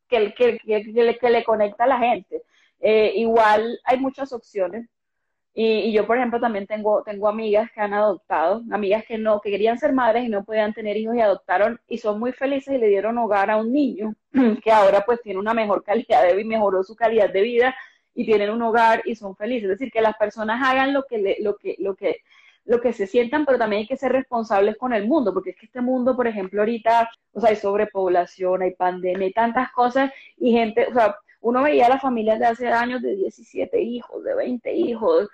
que, 0.07 0.33
que, 0.33 0.57
que, 0.57 1.03
le, 1.03 1.19
que 1.19 1.29
le, 1.29 1.43
conecta 1.43 1.83
a 1.83 1.87
la 1.87 1.99
gente. 1.99 2.41
Eh, 2.79 3.11
igual 3.17 3.79
hay 3.83 3.99
muchas 3.99 4.33
opciones, 4.33 4.89
y, 5.59 5.91
yo, 5.91 6.05
por 6.05 6.17
ejemplo, 6.17 6.39
también 6.39 6.67
tengo, 6.67 7.01
tengo 7.01 7.27
amigas 7.27 7.71
que 7.71 7.81
han 7.81 7.91
adoptado, 7.91 8.61
amigas 8.69 9.03
que 9.07 9.17
no, 9.17 9.41
que 9.41 9.49
querían 9.49 9.79
ser 9.79 9.91
madres 9.91 10.23
y 10.23 10.29
no 10.29 10.43
podían 10.43 10.71
tener 10.71 10.95
hijos 10.97 11.15
y 11.15 11.21
adoptaron 11.21 11.81
y 11.87 11.97
son 11.97 12.19
muy 12.19 12.31
felices 12.31 12.75
y 12.75 12.77
le 12.77 12.87
dieron 12.87 13.17
hogar 13.17 13.49
a 13.49 13.57
un 13.57 13.73
niño 13.73 14.13
que 14.63 14.71
ahora 14.71 15.01
pues 15.03 15.19
tiene 15.23 15.39
una 15.39 15.55
mejor 15.55 15.83
calidad 15.83 16.21
de 16.27 16.35
vida, 16.35 16.47
mejoró 16.47 16.83
su 16.83 16.95
calidad 16.95 17.33
de 17.33 17.41
vida 17.41 17.75
y 18.13 18.23
tienen 18.23 18.51
un 18.51 18.61
hogar 18.61 19.01
y 19.05 19.15
son 19.15 19.35
felices. 19.35 19.63
Es 19.63 19.79
decir, 19.79 19.91
que 19.91 19.99
las 19.99 20.15
personas 20.17 20.61
hagan 20.63 20.93
lo 20.93 21.05
que, 21.07 21.37
lo 21.41 21.57
que, 21.57 21.75
lo 21.79 21.95
que, 21.95 22.17
lo 22.65 22.79
que 22.79 22.93
se 22.93 23.07
sientan, 23.07 23.43
pero 23.43 23.57
también 23.57 23.79
hay 23.79 23.87
que 23.87 23.97
ser 23.97 24.11
responsables 24.11 24.77
con 24.77 24.93
el 24.93 25.07
mundo, 25.07 25.33
porque 25.33 25.49
es 25.49 25.55
que 25.55 25.65
este 25.65 25.81
mundo, 25.81 26.15
por 26.15 26.27
ejemplo, 26.27 26.61
ahorita, 26.61 27.09
o 27.33 27.41
sea, 27.41 27.49
hay 27.49 27.55
sobrepoblación, 27.55 28.61
hay 28.61 28.75
pandemia, 28.75 29.25
hay 29.25 29.33
tantas 29.33 29.71
cosas 29.71 30.11
y 30.37 30.51
gente, 30.51 30.85
o 30.85 30.93
sea, 30.93 31.15
uno 31.41 31.63
veía 31.63 31.87
a 31.87 31.89
las 31.89 32.01
familias 32.01 32.37
de 32.39 32.45
hace 32.45 32.67
años 32.67 33.01
de 33.01 33.15
17 33.15 33.81
hijos, 33.81 34.23
de 34.23 34.35
20 34.35 34.71
hijos, 34.73 35.29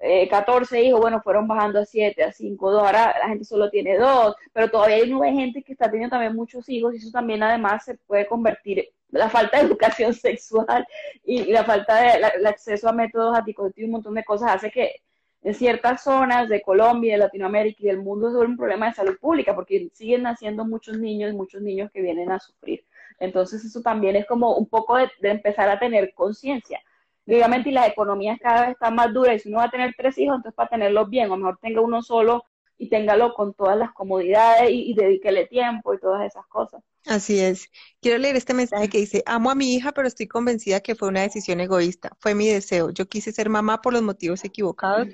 eh, 0.00 0.28
14 0.28 0.82
hijos, 0.82 1.00
bueno, 1.00 1.20
fueron 1.22 1.48
bajando 1.48 1.80
a 1.80 1.84
7, 1.84 2.22
a 2.22 2.32
5, 2.32 2.70
2, 2.70 2.82
ahora 2.82 3.14
la 3.18 3.28
gente 3.28 3.44
solo 3.44 3.70
tiene 3.70 3.96
2, 3.98 4.36
pero 4.52 4.70
todavía 4.70 4.96
hay 4.96 5.10
nueve 5.10 5.34
gente 5.34 5.62
que 5.62 5.72
está 5.72 5.90
teniendo 5.90 6.14
también 6.14 6.34
muchos 6.34 6.68
hijos 6.68 6.94
y 6.94 6.98
eso 6.98 7.10
también 7.10 7.42
además 7.42 7.84
se 7.84 7.94
puede 8.06 8.26
convertir, 8.26 8.88
la 9.10 9.30
falta 9.30 9.58
de 9.58 9.66
educación 9.66 10.12
sexual 10.14 10.86
y, 11.24 11.44
la 11.52 11.64
falta 11.64 12.00
de 12.00 12.48
acceso 12.48 12.88
a 12.88 12.92
métodos 12.92 13.36
anticonceptivos, 13.36 13.86
un 13.86 13.92
montón 13.92 14.14
de 14.14 14.24
cosas 14.24 14.54
hace 14.54 14.70
que 14.70 14.96
en 15.42 15.54
ciertas 15.54 16.02
zonas 16.02 16.48
de 16.48 16.60
Colombia, 16.60 17.12
de 17.12 17.18
Latinoamérica 17.18 17.78
y 17.80 17.86
del 17.86 18.02
mundo 18.02 18.28
es 18.28 18.34
un 18.34 18.56
problema 18.56 18.86
de 18.86 18.94
salud 18.94 19.16
pública 19.20 19.54
porque 19.54 19.88
siguen 19.92 20.22
naciendo 20.24 20.64
muchos 20.64 20.98
niños, 20.98 21.32
muchos 21.34 21.62
niños 21.62 21.88
que 21.92 22.02
vienen 22.02 22.32
a 22.32 22.40
sufrir. 22.40 22.84
Entonces 23.20 23.64
eso 23.64 23.80
también 23.80 24.16
es 24.16 24.26
como 24.26 24.56
un 24.56 24.66
poco 24.66 24.96
de, 24.96 25.08
empezar 25.22 25.68
a 25.70 25.78
tener 25.78 26.12
conciencia. 26.14 26.80
Obviamente, 27.26 27.70
y 27.70 27.72
las 27.72 27.88
economías 27.88 28.38
cada 28.40 28.62
vez 28.62 28.70
están 28.70 28.94
más 28.94 29.12
duras, 29.12 29.36
y 29.36 29.38
si 29.40 29.48
uno 29.48 29.58
va 29.58 29.64
a 29.64 29.70
tener 29.70 29.94
tres 29.96 30.16
hijos, 30.18 30.36
entonces 30.36 30.54
para 30.54 30.68
tenerlos 30.68 31.10
bien, 31.10 31.30
o 31.30 31.36
mejor 31.36 31.58
tenga 31.60 31.80
uno 31.80 32.02
solo 32.02 32.44
y 32.78 32.88
téngalo 32.88 33.34
con 33.34 33.54
todas 33.54 33.76
las 33.76 33.92
comodidades 33.92 34.70
y, 34.70 34.90
y 34.90 34.94
dedíquele 34.94 35.46
tiempo 35.46 35.94
y 35.94 35.98
todas 35.98 36.26
esas 36.26 36.46
cosas. 36.46 36.82
Así 37.06 37.38
es. 37.38 37.70
Quiero 38.00 38.18
leer 38.18 38.36
este 38.36 38.52
mensaje 38.52 38.88
que 38.88 38.98
dice, 38.98 39.22
amo 39.26 39.50
a 39.50 39.54
mi 39.54 39.74
hija, 39.74 39.92
pero 39.92 40.08
estoy 40.08 40.26
convencida 40.26 40.80
que 40.80 40.96
fue 40.96 41.08
una 41.08 41.22
decisión 41.22 41.60
egoísta. 41.60 42.10
Fue 42.18 42.34
mi 42.34 42.48
deseo. 42.48 42.90
Yo 42.90 43.08
quise 43.08 43.32
ser 43.32 43.48
mamá 43.48 43.80
por 43.80 43.92
los 43.92 44.02
motivos 44.02 44.44
equivocados 44.44 45.08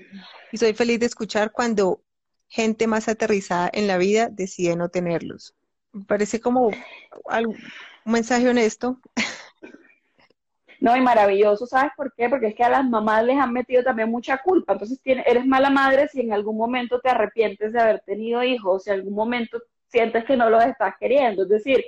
y 0.50 0.56
soy 0.56 0.72
feliz 0.72 1.00
de 1.00 1.06
escuchar 1.06 1.52
cuando 1.52 2.02
gente 2.48 2.86
más 2.86 3.08
aterrizada 3.08 3.70
en 3.72 3.86
la 3.86 3.98
vida 3.98 4.28
decide 4.30 4.74
no 4.74 4.88
tenerlos. 4.88 5.54
Me 5.92 6.04
parece 6.04 6.40
como 6.40 6.68
un 6.68 7.56
mensaje 8.06 8.48
honesto. 8.48 8.98
No, 10.82 10.96
y 10.96 11.00
maravilloso, 11.00 11.64
¿sabes 11.64 11.92
por 11.96 12.12
qué? 12.12 12.28
Porque 12.28 12.48
es 12.48 12.54
que 12.56 12.64
a 12.64 12.68
las 12.68 12.84
mamás 12.84 13.24
les 13.24 13.38
han 13.38 13.52
metido 13.52 13.84
también 13.84 14.10
mucha 14.10 14.38
culpa. 14.38 14.72
Entonces, 14.72 15.00
eres 15.04 15.46
mala 15.46 15.70
madre 15.70 16.08
si 16.08 16.22
en 16.22 16.32
algún 16.32 16.56
momento 16.56 16.98
te 17.00 17.08
arrepientes 17.08 17.72
de 17.72 17.80
haber 17.80 18.00
tenido 18.00 18.42
hijos, 18.42 18.82
si 18.82 18.90
en 18.90 18.96
algún 18.96 19.14
momento 19.14 19.62
sientes 19.86 20.24
que 20.24 20.36
no 20.36 20.50
los 20.50 20.64
estás 20.64 20.94
queriendo. 20.98 21.44
Es 21.44 21.50
decir, 21.50 21.84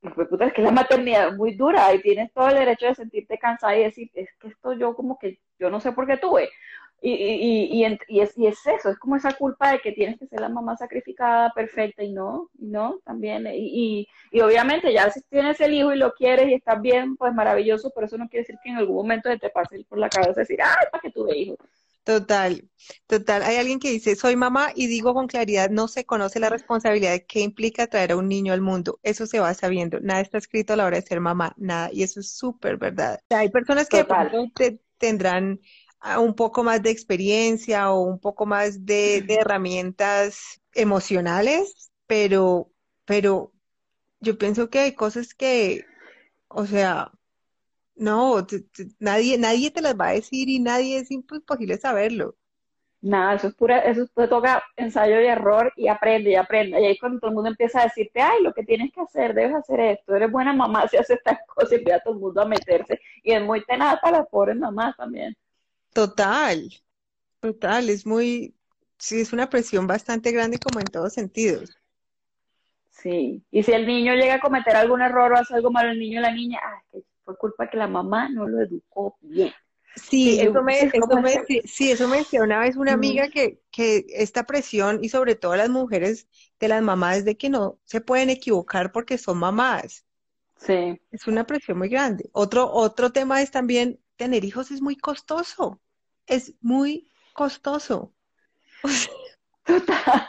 es 0.00 0.52
que 0.52 0.62
la 0.62 0.70
maternidad 0.70 1.30
es 1.30 1.36
muy 1.36 1.56
dura 1.56 1.92
y 1.92 2.00
tienes 2.00 2.32
todo 2.32 2.48
el 2.50 2.54
derecho 2.54 2.86
de 2.86 2.94
sentirte 2.94 3.36
cansada 3.36 3.76
y 3.76 3.82
decir, 3.82 4.10
es 4.14 4.28
que 4.40 4.46
esto 4.46 4.74
yo 4.74 4.94
como 4.94 5.18
que 5.18 5.40
yo 5.58 5.68
no 5.68 5.80
sé 5.80 5.90
por 5.90 6.06
qué 6.06 6.16
tuve. 6.16 6.48
Y, 7.02 7.12
y, 7.12 7.84
y, 7.84 7.98
y, 8.08 8.20
es, 8.20 8.36
y 8.36 8.46
es 8.46 8.66
eso, 8.66 8.88
es 8.88 8.98
como 8.98 9.16
esa 9.16 9.32
culpa 9.34 9.72
de 9.72 9.80
que 9.80 9.92
tienes 9.92 10.18
que 10.18 10.26
ser 10.26 10.40
la 10.40 10.48
mamá 10.48 10.76
sacrificada, 10.76 11.52
perfecta, 11.54 12.02
y 12.02 12.12
no, 12.12 12.50
y 12.58 12.66
no, 12.66 13.00
también. 13.04 13.46
Y, 13.52 14.08
y, 14.32 14.40
obviamente 14.40 14.92
ya 14.92 15.10
si 15.10 15.20
tienes 15.22 15.60
el 15.60 15.74
hijo 15.74 15.92
y 15.92 15.98
lo 15.98 16.12
quieres 16.14 16.48
y 16.48 16.54
estás 16.54 16.80
bien, 16.80 17.16
pues 17.16 17.34
maravilloso, 17.34 17.92
pero 17.94 18.06
eso 18.06 18.18
no 18.18 18.28
quiere 18.28 18.42
decir 18.42 18.56
que 18.62 18.70
en 18.70 18.76
algún 18.76 18.96
momento 18.96 19.28
te 19.38 19.50
pase 19.50 19.84
por 19.88 19.98
la 19.98 20.08
cabeza 20.08 20.40
decir, 20.40 20.58
ay, 20.62 20.86
para 20.90 21.02
que 21.02 21.10
tuve 21.10 21.36
hijos. 21.36 21.58
Total, 22.06 22.62
total. 23.08 23.42
Hay 23.42 23.56
alguien 23.56 23.80
que 23.80 23.90
dice, 23.90 24.14
soy 24.14 24.36
mamá 24.36 24.70
y 24.76 24.86
digo 24.86 25.12
con 25.12 25.26
claridad, 25.26 25.70
no 25.70 25.88
se 25.88 26.06
conoce 26.06 26.38
la 26.38 26.48
responsabilidad 26.48 27.20
que 27.26 27.40
implica 27.40 27.88
traer 27.88 28.12
a 28.12 28.16
un 28.16 28.28
niño 28.28 28.52
al 28.52 28.60
mundo. 28.60 29.00
Eso 29.02 29.26
se 29.26 29.40
va 29.40 29.52
sabiendo. 29.54 29.98
Nada 29.98 30.20
está 30.20 30.38
escrito 30.38 30.72
a 30.72 30.76
la 30.76 30.86
hora 30.86 30.98
de 30.98 31.02
ser 31.02 31.18
mamá, 31.18 31.52
nada. 31.56 31.90
Y 31.92 32.04
eso 32.04 32.20
es 32.20 32.30
súper 32.30 32.76
verdad. 32.76 33.18
hay 33.28 33.48
personas 33.48 33.88
que 33.88 34.06
tendrán 34.98 35.58
ah, 35.58 35.66
un 36.20 36.34
poco 36.34 36.62
más 36.64 36.82
de 36.82 36.90
experiencia 36.90 37.90
o 37.92 38.02
un 38.02 38.18
poco 38.18 38.46
más 38.46 38.84
de, 38.86 39.22
de 39.22 39.34
herramientas 39.34 40.60
emocionales, 40.74 41.90
pero, 42.06 42.70
pero 43.04 43.52
yo 44.20 44.38
pienso 44.38 44.70
que 44.70 44.78
hay 44.80 44.94
cosas 44.94 45.34
que, 45.34 45.84
o 46.48 46.66
sea, 46.66 47.12
no, 47.96 48.46
nadie, 48.98 49.38
nadie 49.38 49.70
te 49.70 49.80
las 49.80 49.98
va 49.98 50.08
a 50.08 50.12
decir 50.12 50.48
y 50.48 50.60
nadie 50.60 50.98
es 50.98 51.10
imposible 51.10 51.78
saberlo. 51.78 52.36
Nada, 53.02 53.34
eso 53.34 53.48
es 53.48 53.54
pura, 53.54 53.78
eso 53.80 54.06
te 54.14 54.26
toca 54.26 54.62
ensayo 54.76 55.20
y 55.20 55.26
error 55.26 55.72
y 55.76 55.86
aprende 55.88 56.30
y 56.30 56.34
aprende. 56.34 56.80
Y 56.80 56.86
ahí 56.86 56.98
cuando 56.98 57.20
todo 57.20 57.30
el 57.30 57.34
mundo 57.36 57.50
empieza 57.50 57.80
a 57.80 57.84
decirte, 57.84 58.20
ay, 58.20 58.42
lo 58.42 58.52
que 58.52 58.64
tienes 58.64 58.90
que 58.92 59.00
hacer, 59.00 59.34
debes 59.34 59.54
hacer 59.54 59.78
esto, 59.80 60.16
eres 60.16 60.30
buena 60.30 60.52
mamá 60.52 60.88
si 60.88 60.96
haces 60.96 61.18
estas 61.18 61.38
cosas 61.46 61.72
y 61.72 61.74
empieza 61.76 62.00
todo 62.00 62.14
el 62.14 62.20
mundo 62.20 62.42
a 62.42 62.46
meterse. 62.46 63.00
Y 63.22 63.32
es 63.32 63.42
muy 63.42 63.64
tenaz 63.64 64.00
para 64.00 64.18
las 64.18 64.28
pobres 64.28 64.56
mamás 64.56 64.96
también. 64.96 65.36
Total, 65.96 66.70
total, 67.40 67.88
es 67.88 68.04
muy, 68.04 68.54
sí, 68.98 69.22
es 69.22 69.32
una 69.32 69.48
presión 69.48 69.86
bastante 69.86 70.30
grande 70.30 70.58
como 70.58 70.78
en 70.78 70.86
todos 70.86 71.14
sentidos. 71.14 71.70
Sí, 72.90 73.42
y 73.50 73.62
si 73.62 73.72
el 73.72 73.86
niño 73.86 74.12
llega 74.14 74.34
a 74.34 74.40
cometer 74.40 74.76
algún 74.76 75.00
error 75.00 75.32
o 75.32 75.36
hace 75.38 75.54
algo 75.54 75.70
malo 75.70 75.90
el 75.90 75.98
niño 75.98 76.18
o 76.18 76.22
la 76.22 76.32
niña, 76.32 76.60
ay, 76.92 77.02
fue 77.24 77.34
culpa 77.38 77.70
que 77.70 77.78
la 77.78 77.88
mamá 77.88 78.28
no 78.28 78.46
lo 78.46 78.60
educó 78.60 79.16
bien. 79.22 79.54
Sí, 79.94 80.38
eso 80.38 80.62
me, 80.62 80.82
eso 80.82 81.16
me, 81.22 81.62
sí, 81.64 81.90
eso 81.90 82.08
me 82.08 82.18
decía 82.18 82.42
una 82.42 82.58
vez 82.58 82.76
una 82.76 82.92
amiga 82.92 83.28
que, 83.28 83.62
que 83.70 84.04
esta 84.10 84.44
presión, 84.44 85.02
y 85.02 85.08
sobre 85.08 85.34
todo 85.34 85.56
las 85.56 85.70
mujeres 85.70 86.28
de 86.60 86.68
las 86.68 86.82
mamás, 86.82 87.24
de 87.24 87.38
que 87.38 87.48
no 87.48 87.78
se 87.84 88.02
pueden 88.02 88.28
equivocar 88.28 88.92
porque 88.92 89.16
son 89.16 89.38
mamás. 89.38 90.04
Sí. 90.58 91.00
Es 91.10 91.26
una 91.26 91.46
presión 91.46 91.78
muy 91.78 91.88
grande. 91.88 92.28
Otro, 92.32 92.70
otro 92.70 93.12
tema 93.12 93.40
es 93.40 93.50
también 93.50 93.98
tener 94.16 94.44
hijos 94.44 94.70
es 94.70 94.82
muy 94.82 94.96
costoso. 94.96 95.80
Es 96.26 96.54
muy 96.60 97.08
costoso. 97.32 98.12
Total, 99.64 100.28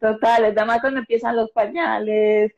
total. 0.00 0.44
Es 0.46 0.66
más 0.66 0.80
cuando 0.80 1.00
empiezan 1.00 1.36
los 1.36 1.50
pañales, 1.50 2.54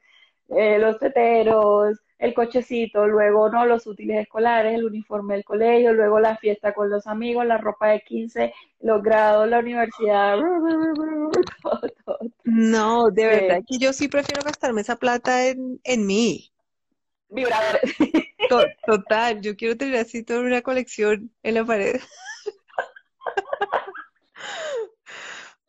eh, 0.49 0.79
los 0.79 0.97
teteros, 1.01 1.99
el 2.19 2.35
cochecito, 2.35 3.07
luego 3.07 3.51
no 3.51 3.67
los 3.67 3.87
útiles 3.87 4.21
escolares, 4.21 4.75
el 4.75 4.85
uniforme 4.85 5.35
del 5.35 5.45
colegio, 5.45 5.93
luego 5.93 6.21
la 6.21 6.37
fiesta 6.37 6.73
con 6.73 6.89
los 6.89 7.07
amigos, 7.07 7.45
la 7.45 7.59
ropa 7.59 7.89
de 7.89 8.01
15, 8.01 8.55
los 8.81 9.03
grados, 9.03 9.49
la 9.49 9.59
universidad. 9.59 10.39
No, 12.45 13.11
de 13.11 13.27
verdad 13.27 13.63
que 13.67 13.79
yo 13.79 13.93
sí 13.93 14.07
prefiero 14.07 14.43
gastarme 14.45 14.83
esa 14.83 14.97
plata 14.97 15.49
en, 15.49 15.81
en 15.83 16.07
mí. 16.07 16.53
Vibradores. 17.31 17.83
Total, 18.87 19.41
yo 19.41 19.57
quiero 19.57 19.77
tener 19.77 19.97
así 19.97 20.23
toda 20.23 20.41
una 20.41 20.61
colección 20.63 21.33
en 21.43 21.55
la 21.55 21.65
pared. 21.65 22.01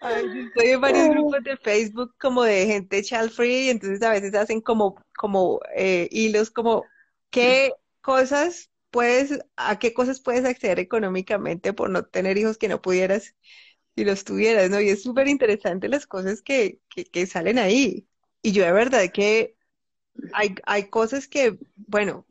Estoy 0.10 0.72
en 0.72 0.82
varios 0.82 1.10
grupos 1.10 1.44
de 1.44 1.58
Facebook 1.58 2.16
como 2.20 2.44
de 2.44 2.66
gente 2.66 3.04
child 3.04 3.32
free, 3.32 3.68
y 3.68 3.70
entonces 3.70 4.02
a 4.02 4.12
veces 4.12 4.34
hacen 4.36 4.62
como, 4.62 5.02
como 5.18 5.60
eh, 5.76 6.08
hilos 6.12 6.50
como 6.50 6.84
qué 7.30 7.74
cosas 8.02 8.70
puedes, 8.92 9.40
a 9.56 9.80
qué 9.80 9.94
cosas 9.94 10.22
puedes 10.22 10.46
acceder 10.46 10.80
económicamente 10.80 11.74
por 11.74 11.90
no 11.90 12.06
tener 12.06 12.38
hijos 12.38 12.58
que 12.58 12.68
no 12.68 12.82
pudieras 12.82 13.36
si 13.96 14.04
los 14.04 14.24
tuvieras, 14.24 14.70
¿no? 14.70 14.82
Y 14.82 14.90
es 14.90 15.04
súper 15.04 15.28
interesante 15.28 15.88
las 15.88 16.06
cosas 16.06 16.42
que, 16.42 16.80
que, 16.90 17.06
que 17.06 17.26
salen 17.26 17.60
ahí. 17.60 18.08
Y 18.42 18.52
yo 18.52 18.64
de 18.64 18.72
verdad 18.74 19.04
que 19.14 19.56
hay, 20.34 20.56
hay 20.66 20.90
cosas 20.90 21.28
que, 21.28 21.58
bueno, 21.76 22.26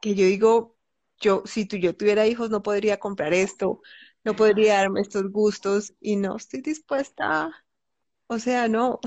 que 0.00 0.14
yo 0.14 0.26
digo, 0.26 0.76
yo, 1.20 1.42
si 1.46 1.66
tú, 1.66 1.76
yo 1.76 1.96
tuviera 1.96 2.26
hijos 2.26 2.50
no 2.50 2.62
podría 2.62 2.98
comprar 2.98 3.34
esto, 3.34 3.82
no 4.24 4.34
podría 4.34 4.76
darme 4.76 5.00
estos 5.00 5.30
gustos 5.30 5.94
y 6.00 6.16
no 6.16 6.36
estoy 6.36 6.60
dispuesta, 6.60 7.50
o 8.26 8.38
sea, 8.38 8.68
no. 8.68 9.00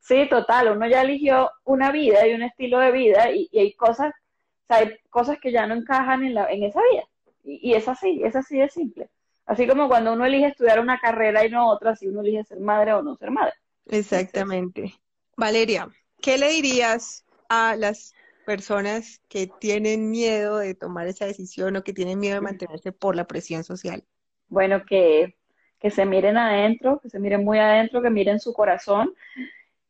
Sí, 0.00 0.28
total, 0.28 0.76
uno 0.76 0.86
ya 0.86 1.02
eligió 1.02 1.50
una 1.64 1.90
vida 1.90 2.26
y 2.26 2.34
un 2.34 2.42
estilo 2.42 2.78
de 2.78 2.92
vida 2.92 3.30
y, 3.30 3.48
hay 3.58 3.72
cosas, 3.74 4.12
o 4.12 4.66
sea, 4.66 4.76
hay 4.78 4.96
cosas 5.08 5.38
que 5.40 5.50
ya 5.50 5.66
no 5.66 5.74
encajan 5.74 6.22
en, 6.24 6.34
la, 6.34 6.46
en 6.50 6.62
esa 6.64 6.80
vida. 6.90 7.04
Y, 7.42 7.70
y, 7.70 7.74
es 7.74 7.88
así, 7.88 8.20
es 8.22 8.36
así 8.36 8.58
de 8.58 8.68
simple. 8.68 9.10
Así 9.46 9.66
como 9.66 9.88
cuando 9.88 10.12
uno 10.12 10.24
elige 10.24 10.48
estudiar 10.48 10.80
una 10.80 10.98
carrera 10.98 11.44
y 11.44 11.50
no 11.50 11.68
otra, 11.68 11.92
así 11.92 12.06
uno 12.06 12.20
elige 12.20 12.44
ser 12.44 12.60
madre 12.60 12.92
o 12.92 13.02
no 13.02 13.16
ser 13.16 13.30
madre. 13.30 13.54
Exactamente. 13.86 14.94
Valeria, 15.36 15.88
¿qué 16.20 16.38
le 16.38 16.48
dirías 16.50 17.24
a 17.48 17.76
las 17.76 18.14
personas 18.44 19.20
que 19.28 19.46
tienen 19.46 20.10
miedo 20.10 20.58
de 20.58 20.74
tomar 20.74 21.06
esa 21.06 21.26
decisión 21.26 21.76
o 21.76 21.82
que 21.82 21.92
tienen 21.92 22.18
miedo 22.18 22.36
de 22.36 22.40
mantenerse 22.40 22.92
por 22.92 23.16
la 23.16 23.26
presión 23.26 23.64
social? 23.64 24.04
Bueno, 24.48 24.84
que, 24.84 25.36
que 25.80 25.90
se 25.90 26.06
miren 26.06 26.36
adentro, 26.36 27.00
que 27.00 27.10
se 27.10 27.18
miren 27.18 27.44
muy 27.44 27.58
adentro, 27.58 28.02
que 28.02 28.10
miren 28.10 28.40
su 28.40 28.52
corazón 28.52 29.14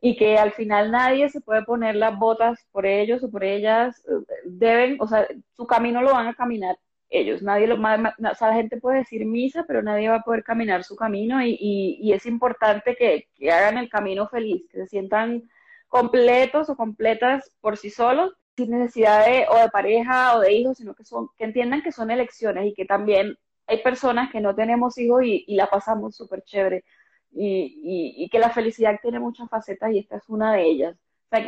y 0.01 0.17
que 0.17 0.39
al 0.39 0.53
final 0.53 0.91
nadie 0.91 1.29
se 1.29 1.41
puede 1.41 1.63
poner 1.63 1.97
las 1.97 2.19
botas 2.19 2.59
por 2.73 2.87
ellos 2.87 3.23
o 3.23 3.31
por 3.31 3.45
ellas. 3.45 4.03
Deben, 4.45 4.97
o 5.01 5.07
sea, 5.07 5.27
su 5.57 5.67
camino 5.67 6.03
lo 6.03 6.13
van 6.13 6.27
a 6.27 6.35
caminar 6.35 6.77
ellos. 7.11 7.43
Nadie 7.43 7.67
lo, 7.67 7.77
o 7.77 8.35
sea, 8.35 8.49
la 8.49 8.55
gente 8.55 8.81
puede 8.81 8.99
decir 8.99 9.25
misa, 9.25 9.65
pero 9.67 9.83
nadie 9.83 10.09
va 10.09 10.17
a 10.17 10.23
poder 10.23 10.43
caminar 10.43 10.85
su 10.85 10.97
camino 10.97 11.43
y, 11.43 11.57
y, 11.59 11.99
y 12.01 12.13
es 12.13 12.27
importante 12.27 12.97
que, 12.97 13.29
que 13.35 13.51
hagan 13.51 13.79
el 13.79 13.89
camino 13.89 14.29
feliz, 14.29 14.65
que 14.71 14.79
se 14.79 14.87
sientan 14.87 15.49
completos 15.89 16.69
o 16.71 16.77
completas 16.77 17.53
por 17.61 17.77
sí 17.77 17.89
solos 17.89 18.35
sin 18.57 18.71
necesidad 18.71 19.27
de 19.27 19.47
o 19.49 19.59
de 19.59 19.69
pareja 19.71 20.37
o 20.37 20.41
de 20.41 20.53
hijos, 20.53 20.79
sino 20.79 20.95
que 20.95 21.05
son, 21.05 21.29
que 21.37 21.45
entiendan 21.45 21.83
que 21.83 21.93
son 21.93 22.11
elecciones 22.11 22.67
y 22.67 22.75
que 22.75 22.85
también 22.85 23.37
hay 23.67 23.83
personas 23.83 24.31
que 24.31 24.41
no 24.41 24.55
tenemos 24.55 24.99
hijos 24.99 25.23
y, 25.25 25.45
la 25.57 25.67
pasamos 25.69 26.17
súper 26.17 26.43
chévere. 26.43 26.85
Y, 27.33 28.15
y, 28.17 28.29
que 28.29 28.39
la 28.39 28.51
felicidad 28.51 28.99
tiene 29.03 29.19
muchas 29.19 29.49
facetas 29.49 29.93
y 29.93 29.99
esta 29.99 30.17
es 30.17 30.29
una 30.29 30.53
de 30.55 30.65
ellas. 30.65 30.97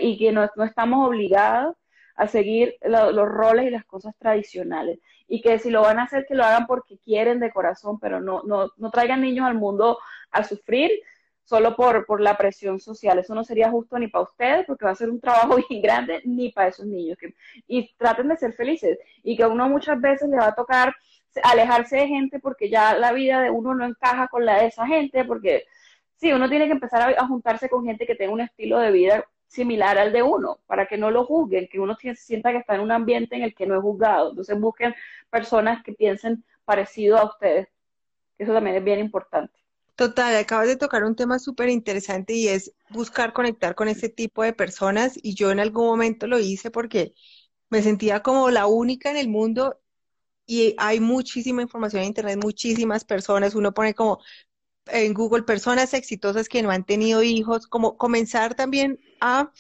y 0.01 0.19
que 0.19 0.33
no, 0.33 0.51
no, 0.57 0.65
estamos 0.65 1.07
obligados 1.07 1.77
a 2.17 2.27
seguir 2.27 2.77
los 2.83 3.29
roles 3.29 3.67
y 3.67 3.71
las 3.71 3.85
cosas 3.85 4.15
tradicionales. 4.19 4.99
Y 5.29 5.43
que 5.43 5.59
si 5.59 5.71
lo 5.71 5.83
van 5.83 5.99
a 5.99 6.05
hacer, 6.05 6.27
que 6.27 6.35
lo 6.35 6.45
hagan 6.45 6.67
porque 6.67 6.99
quieren 6.99 7.41
de 7.41 7.53
corazón, 7.53 7.99
pero 8.01 8.21
no, 8.21 8.43
no, 8.45 8.71
no 8.77 8.91
traigan 8.91 9.21
niños 9.21 9.47
al 9.47 9.55
mundo 9.55 9.99
a 10.31 10.43
sufrir, 10.45 10.91
solo 11.47 11.77
por, 11.77 12.05
por 12.07 12.21
la 12.21 12.37
presión 12.37 12.81
social. 12.81 13.19
Eso 13.19 13.35
no 13.35 13.45
sería 13.45 13.71
justo 13.71 13.99
ni 13.99 14.09
para 14.09 14.25
ustedes, 14.25 14.67
porque 14.67 14.85
va 14.85 14.91
a 14.91 14.97
ser 14.97 15.09
un 15.09 15.21
trabajo 15.21 15.57
bien 15.69 15.81
grande, 15.81 16.21
ni 16.25 16.51
para 16.53 16.69
esos 16.69 16.87
niños. 16.87 17.17
y 17.67 17.95
traten 17.97 18.29
de 18.29 18.37
ser 18.37 18.53
felices. 18.53 18.99
Y 19.23 19.37
que 19.37 19.45
a 19.45 19.49
uno 19.49 19.69
muchas 19.69 20.01
veces 20.01 20.29
le 20.29 20.37
va 20.37 20.49
a 20.49 20.55
tocar 20.55 20.95
alejarse 21.43 21.97
de 21.97 22.09
gente 22.09 22.41
porque 22.41 22.69
ya 22.71 22.97
la 22.97 23.13
vida 23.13 23.41
de 23.41 23.51
uno 23.51 23.75
no 23.75 23.85
encaja 23.85 24.29
con 24.29 24.45
la 24.45 24.61
de 24.61 24.67
esa 24.67 24.87
gente, 24.87 25.25
porque 25.25 25.65
sí, 26.17 26.33
uno 26.33 26.49
tiene 26.49 26.67
que 26.67 26.73
empezar 26.73 27.15
a, 27.17 27.27
juntarse 27.27 27.69
con 27.69 27.85
gente 27.85 28.07
que 28.07 28.15
tenga 28.15 28.33
un 28.33 28.41
estilo 28.41 28.79
de 28.79 28.91
vida 28.91 29.25
similar 29.47 29.99
al 29.99 30.13
de 30.13 30.23
uno, 30.23 30.59
para 30.67 30.87
que 30.87 30.99
no 30.99 31.11
lo 31.11 31.25
juzguen, 31.25 31.69
que 31.69 31.79
uno 31.81 31.97
sienta 32.17 32.53
que 32.53 32.59
está 32.59 32.75
en 32.75 32.81
un 32.81 32.93
ambiente 32.93 33.37
en 33.37 33.43
el 33.43 33.55
que 33.55 33.67
no 33.67 33.77
es 33.77 33.83
juzgado. 33.83 34.31
Entonces 34.31 34.59
busquen 34.59 34.95
personas 35.31 35.83
que 35.85 35.93
piensen 35.93 36.45
parecido 36.65 37.19
a 37.19 37.27
ustedes. 37.27 37.69
Eso 38.39 38.53
también 38.53 38.77
es 38.77 38.85
bien 38.85 38.99
importante. 38.99 39.66
Total, 39.97 40.37
acabas 40.37 40.69
de 40.69 40.77
tocar 40.77 41.05
un 41.05 41.17
tema 41.17 41.39
súper 41.39 41.71
interesante 41.71 42.35
y 42.35 42.49
es 42.49 42.73
buscar 42.91 43.33
conectar 43.33 43.75
con 43.75 43.89
ese 43.89 44.11
tipo 44.11 44.43
de 44.43 44.53
personas 44.53 45.19
y 45.23 45.35
yo 45.35 45.51
en 45.51 45.59
algún 45.59 45.87
momento 45.87 46.27
lo 46.27 46.39
hice 46.39 46.71
porque 46.71 47.15
me 47.71 47.83
sentía 47.83 48.23
como 48.23 48.51
la 48.51 48.67
única 48.67 49.11
en 49.11 49.17
el 49.17 49.29
mundo 49.29 49.81
y 50.47 50.75
hay 50.77 51.01
muchísima 51.01 51.63
información 51.63 52.03
en 52.03 52.09
Internet, 52.09 52.39
muchísimas 52.43 53.05
personas, 53.05 53.55
uno 53.55 53.73
pone 53.73 53.95
como 53.95 54.21
en 54.89 55.15
Google 55.15 55.45
personas 55.45 55.95
exitosas 55.95 56.49
que 56.49 56.63
no 56.63 56.71
han 56.71 56.85
tenido 56.85 57.23
hijos, 57.23 57.67
como 57.67 57.97
comenzar 57.97 58.55
también 58.55 59.01
a 59.21 59.51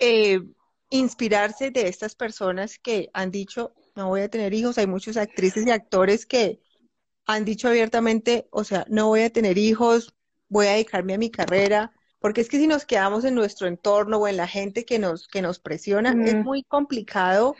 eh, 0.00 0.40
inspirarse 0.90 1.70
de 1.70 1.88
estas 1.88 2.16
personas 2.16 2.78
que 2.80 3.10
han 3.14 3.30
dicho, 3.30 3.74
no 3.94 4.08
voy 4.08 4.22
a 4.22 4.28
tener 4.28 4.54
hijos, 4.54 4.76
hay 4.76 4.88
muchas 4.88 5.16
actrices 5.16 5.66
y 5.66 5.70
actores 5.70 6.26
que 6.26 6.60
han 7.28 7.44
dicho 7.44 7.68
abiertamente, 7.68 8.48
o 8.50 8.64
sea, 8.64 8.86
no 8.88 9.08
voy 9.08 9.20
a 9.20 9.30
tener 9.30 9.58
hijos, 9.58 10.14
voy 10.48 10.66
a 10.66 10.72
dedicarme 10.72 11.12
a 11.12 11.18
mi 11.18 11.30
carrera, 11.30 11.92
porque 12.20 12.40
es 12.40 12.48
que 12.48 12.56
si 12.56 12.66
nos 12.66 12.86
quedamos 12.86 13.24
en 13.26 13.34
nuestro 13.34 13.68
entorno 13.68 14.16
o 14.16 14.26
en 14.26 14.38
la 14.38 14.48
gente 14.48 14.86
que 14.86 14.98
nos, 14.98 15.28
que 15.28 15.42
nos 15.42 15.58
presiona, 15.58 16.16
es 16.24 16.34
muy 16.36 16.64
complicado 16.64 17.54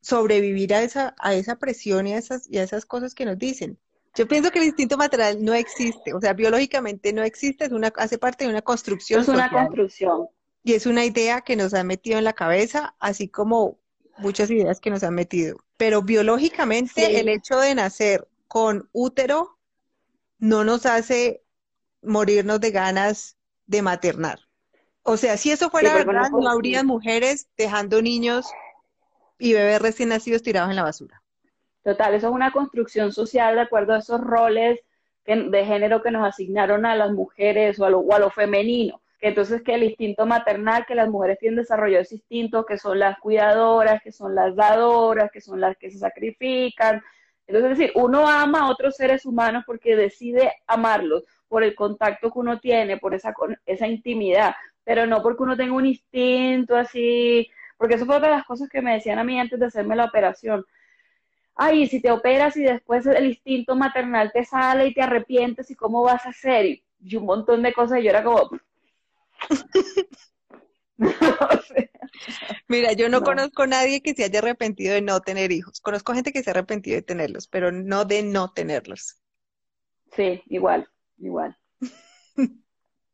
sobrevivir 0.00 0.74
a 0.74 0.82
esa, 0.82 1.14
a 1.18 1.34
esa 1.34 1.56
presión 1.56 2.06
y 2.06 2.14
a 2.14 2.18
esas, 2.18 2.48
y 2.48 2.58
a 2.58 2.62
esas 2.62 2.86
cosas 2.86 3.16
que 3.16 3.24
nos 3.24 3.36
dicen. 3.36 3.78
Yo 4.14 4.28
pienso 4.28 4.52
que 4.52 4.60
el 4.60 4.66
instinto 4.66 4.96
material 4.96 5.44
no 5.44 5.54
existe, 5.54 6.14
o 6.14 6.20
sea, 6.20 6.32
biológicamente 6.32 7.12
no 7.12 7.24
existe, 7.24 7.64
es 7.64 7.72
una, 7.72 7.92
hace 7.96 8.16
parte 8.16 8.44
de 8.44 8.50
una 8.50 8.62
construcción. 8.62 9.22
Es 9.22 9.28
una 9.28 9.50
construcción. 9.50 10.28
Y 10.62 10.74
es 10.74 10.86
una 10.86 11.04
idea 11.04 11.40
que 11.40 11.56
nos 11.56 11.74
han 11.74 11.88
metido 11.88 12.16
en 12.16 12.24
la 12.24 12.32
cabeza, 12.32 12.94
así 13.00 13.26
como 13.26 13.80
muchas 14.18 14.50
ideas 14.52 14.78
que 14.78 14.90
nos 14.90 15.02
han 15.02 15.14
metido. 15.14 15.58
Pero 15.76 16.02
biológicamente 16.02 17.18
el 17.18 17.28
hecho 17.28 17.58
de 17.58 17.74
nacer 17.74 18.28
con 18.52 18.90
útero 18.92 19.56
no 20.38 20.62
nos 20.62 20.84
hace 20.84 21.42
morirnos 22.02 22.60
de 22.60 22.70
ganas 22.70 23.38
de 23.64 23.80
maternar. 23.80 24.40
O 25.04 25.16
sea, 25.16 25.38
si 25.38 25.50
eso 25.50 25.70
fuera 25.70 25.94
verdad, 25.94 26.28
no 26.30 26.50
habría 26.50 26.84
mujeres 26.84 27.48
dejando 27.56 28.02
niños 28.02 28.52
y 29.38 29.54
bebés 29.54 29.80
recién 29.80 30.10
nacidos 30.10 30.42
tirados 30.42 30.68
en 30.68 30.76
la 30.76 30.82
basura. 30.82 31.22
Total, 31.82 32.12
eso 32.12 32.28
es 32.28 32.34
una 32.34 32.52
construcción 32.52 33.10
social 33.10 33.54
de 33.54 33.62
acuerdo 33.62 33.94
a 33.94 34.00
esos 34.00 34.20
roles 34.20 34.80
de 35.24 35.64
género 35.64 36.02
que 36.02 36.10
nos 36.10 36.28
asignaron 36.28 36.84
a 36.84 36.94
las 36.94 37.10
mujeres 37.10 37.80
o 37.80 37.86
a 37.86 37.90
lo, 37.90 38.00
o 38.00 38.12
a 38.12 38.18
lo 38.18 38.28
femenino. 38.28 39.00
Que 39.18 39.28
entonces 39.28 39.62
que 39.62 39.76
el 39.76 39.84
instinto 39.84 40.26
maternal, 40.26 40.84
que 40.86 40.94
las 40.94 41.08
mujeres 41.08 41.38
tienen 41.38 41.56
desarrollado 41.56 42.02
ese 42.02 42.16
instinto, 42.16 42.66
que 42.66 42.76
son 42.76 42.98
las 42.98 43.18
cuidadoras, 43.18 44.02
que 44.02 44.12
son 44.12 44.34
las 44.34 44.54
dadoras, 44.54 45.30
que 45.32 45.40
son 45.40 45.58
las 45.58 45.74
que 45.78 45.90
se 45.90 46.00
sacrifican, 46.00 47.02
entonces, 47.52 47.72
es 47.72 47.78
decir, 47.78 47.92
uno 47.96 48.26
ama 48.26 48.60
a 48.60 48.70
otros 48.70 48.96
seres 48.96 49.26
humanos 49.26 49.64
porque 49.66 49.94
decide 49.94 50.54
amarlos 50.66 51.24
por 51.48 51.62
el 51.62 51.74
contacto 51.74 52.30
que 52.30 52.38
uno 52.38 52.58
tiene, 52.60 52.96
por 52.96 53.14
esa, 53.14 53.34
esa 53.66 53.86
intimidad, 53.86 54.54
pero 54.84 55.06
no 55.06 55.22
porque 55.22 55.42
uno 55.42 55.54
tenga 55.54 55.74
un 55.74 55.84
instinto 55.84 56.74
así, 56.74 57.46
porque 57.76 57.96
eso 57.96 58.06
fue 58.06 58.16
otra 58.16 58.30
de 58.30 58.36
las 58.36 58.46
cosas 58.46 58.70
que 58.70 58.80
me 58.80 58.94
decían 58.94 59.18
a 59.18 59.24
mí 59.24 59.38
antes 59.38 59.60
de 59.60 59.66
hacerme 59.66 59.96
la 59.96 60.06
operación. 60.06 60.64
Ay, 61.54 61.86
si 61.88 62.00
te 62.00 62.10
operas 62.10 62.56
y 62.56 62.62
después 62.62 63.04
el 63.04 63.26
instinto 63.26 63.76
maternal 63.76 64.32
te 64.32 64.46
sale 64.46 64.86
y 64.86 64.94
te 64.94 65.02
arrepientes 65.02 65.70
y 65.70 65.74
cómo 65.74 66.02
vas 66.02 66.24
a 66.24 66.30
hacer 66.30 66.64
y, 66.64 66.82
un 67.16 67.26
montón 67.26 67.62
de 67.62 67.74
cosas 67.74 67.98
y 67.98 68.04
yo 68.04 68.10
era 68.10 68.24
como... 68.24 68.48
Mira, 72.68 72.92
yo 72.92 73.08
no, 73.08 73.22
conozco 73.22 73.62
a 73.62 73.66
nadie 73.66 74.02
que 74.02 74.14
se 74.14 74.24
haya 74.24 74.38
arrepentido 74.38 74.94
de 74.94 75.02
no 75.02 75.20
tener 75.20 75.52
hijos. 75.52 75.80
Conozco 75.80 76.14
gente 76.14 76.32
que 76.32 76.42
se 76.42 76.50
ha 76.50 76.52
arrepentido 76.52 76.96
de 76.96 77.02
tenerlos, 77.02 77.48
pero 77.48 77.72
no 77.72 78.04
de 78.04 78.22
no 78.22 78.52
tenerlos. 78.52 79.18
Sí, 80.14 80.42
igual, 80.46 80.88
igual. 81.18 81.56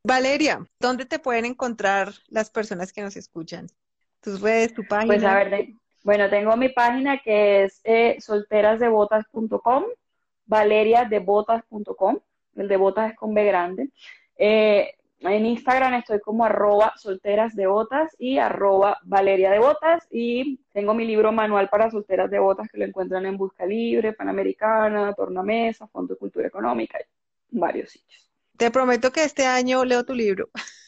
Valeria, 0.04 0.66
¿dónde 0.78 1.06
te 1.06 1.18
pueden 1.18 1.44
encontrar 1.44 2.12
las 2.28 2.50
personas 2.50 2.92
que 2.92 3.02
nos 3.02 3.16
escuchan? 3.16 3.66
Tus 4.20 4.40
redes, 4.40 4.74
tu 4.74 4.84
página. 4.86 5.14
Pues 5.14 5.24
a 5.24 5.34
ver, 5.34 5.68
bueno, 6.02 6.28
tengo 6.28 6.56
mi 6.56 6.68
página 6.68 7.18
que 7.18 7.64
es 7.64 7.80
eh, 7.84 8.16
solterasdebotas.com, 8.20 9.84
valeriadebotas.com, 10.46 12.18
el 12.56 12.68
de 12.68 12.76
botas 12.76 13.12
es 13.12 13.16
con 13.16 13.34
B 13.34 13.44
grande. 13.44 13.90
Eh, 14.36 14.97
en 15.20 15.46
Instagram 15.46 15.94
estoy 15.94 16.20
como 16.20 16.44
arroba 16.44 16.92
solteras 16.96 17.54
de 17.54 17.66
botas 17.66 18.14
y 18.18 18.38
arroba 18.38 18.98
valeria 19.02 19.50
de 19.50 19.58
botas 19.58 20.06
y 20.10 20.60
tengo 20.72 20.94
mi 20.94 21.04
libro 21.04 21.32
manual 21.32 21.68
para 21.68 21.90
solteras 21.90 22.30
de 22.30 22.38
botas 22.38 22.68
que 22.68 22.78
lo 22.78 22.84
encuentran 22.84 23.26
en 23.26 23.36
Busca 23.36 23.66
Libre, 23.66 24.12
Panamericana, 24.12 25.12
Tornamesa, 25.14 25.88
Fondo 25.88 26.14
de 26.14 26.18
Cultura 26.18 26.46
Económica, 26.46 26.98
en 27.52 27.60
varios 27.60 27.90
sitios. 27.90 28.30
Te 28.56 28.70
prometo 28.70 29.12
que 29.12 29.24
este 29.24 29.46
año 29.46 29.84
leo 29.84 30.04
tu 30.04 30.14
libro. 30.14 30.50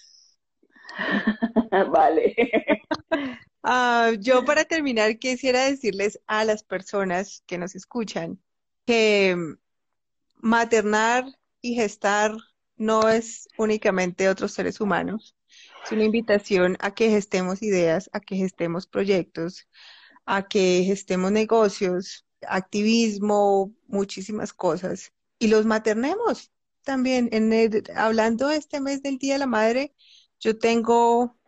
vale. 1.91 2.37
Ah, 3.63 4.13
yo 4.19 4.45
para 4.45 4.65
terminar 4.65 5.19
quisiera 5.19 5.65
decirles 5.65 6.21
a 6.27 6.45
las 6.45 6.63
personas 6.63 7.43
que 7.47 7.59
nos 7.59 7.75
escuchan 7.75 8.41
que 8.87 9.37
maternar 10.37 11.25
y 11.61 11.75
gestar 11.75 12.33
no 12.81 13.11
es 13.11 13.47
únicamente 13.59 14.31
otros 14.31 14.53
seres 14.53 14.81
humanos, 14.81 15.37
es 15.85 15.93
una 15.93 16.05
invitación 16.05 16.79
a 16.81 16.95
que 16.95 17.11
gestemos 17.11 17.63
ideas, 17.63 18.09
a 18.15 18.21
que 18.21 18.37
gestemos 18.37 18.87
proyectos, 18.87 19.69
a 20.25 20.49
que 20.49 20.83
gestemos 20.87 21.31
negocios, 21.31 22.25
activismo, 22.49 23.71
muchísimas 23.87 24.55
cosas 24.55 25.13
y 25.39 25.49
los 25.49 25.67
maternemos 25.67 26.51
también. 26.83 27.29
En 27.33 27.53
hablando 27.95 28.49
este 28.49 28.81
mes 28.81 29.03
del 29.03 29.19
Día 29.19 29.35
de 29.35 29.41
la 29.41 29.47
Madre, 29.47 29.95
yo 30.41 30.59
tengo, 30.59 31.39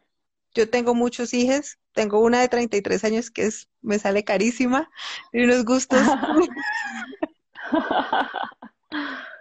yo 0.55 0.69
tengo 0.69 0.95
muchos 0.95 1.33
hijos, 1.33 1.79
tengo 1.93 2.21
una 2.21 2.43
de 2.43 2.49
33 2.49 3.05
años 3.05 3.31
que 3.31 3.47
es, 3.47 3.71
me 3.81 3.99
sale 3.99 4.23
carísima, 4.23 4.91
y 5.33 5.45
unos 5.45 5.65
gustos. 5.65 6.03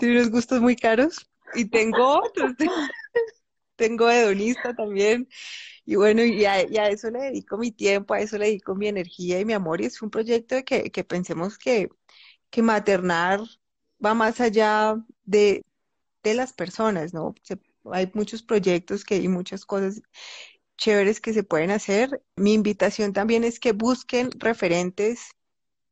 tiene 0.00 0.16
unos 0.16 0.30
gustos 0.30 0.60
muy 0.60 0.74
caros 0.74 1.30
y 1.54 1.66
tengo 1.66 2.22
otros. 2.22 2.52
tengo 3.76 4.10
hedonista 4.10 4.74
también. 4.74 5.28
Y 5.86 5.96
bueno, 5.96 6.24
y 6.24 6.44
a, 6.44 6.60
eso 6.88 7.10
le 7.10 7.20
dedico 7.20 7.58
mi 7.58 7.72
tiempo, 7.72 8.14
a 8.14 8.20
eso 8.20 8.38
le 8.38 8.46
dedico 8.46 8.74
mi 8.74 8.88
energía 8.88 9.40
y 9.40 9.44
mi 9.44 9.52
amor. 9.52 9.80
Y 9.80 9.86
es 9.86 10.02
un 10.02 10.10
proyecto 10.10 10.56
que, 10.64 10.90
que 10.90 11.04
pensemos 11.04 11.58
que, 11.58 11.88
que 12.50 12.62
maternar 12.62 13.40
va 14.04 14.14
más 14.14 14.40
allá 14.40 14.96
de, 15.24 15.64
de 16.22 16.34
las 16.34 16.52
personas, 16.52 17.14
¿no? 17.14 17.34
hay 17.92 18.10
muchos 18.14 18.42
proyectos 18.42 19.04
que, 19.04 19.16
y 19.18 19.28
muchas 19.28 19.64
cosas 19.64 20.02
chéveres 20.78 21.20
que 21.20 21.34
se 21.34 21.44
pueden 21.44 21.70
hacer. 21.70 22.22
Mi 22.36 22.54
invitación 22.54 23.12
también 23.12 23.44
es 23.44 23.60
que 23.60 23.72
busquen 23.72 24.30
referentes 24.38 25.30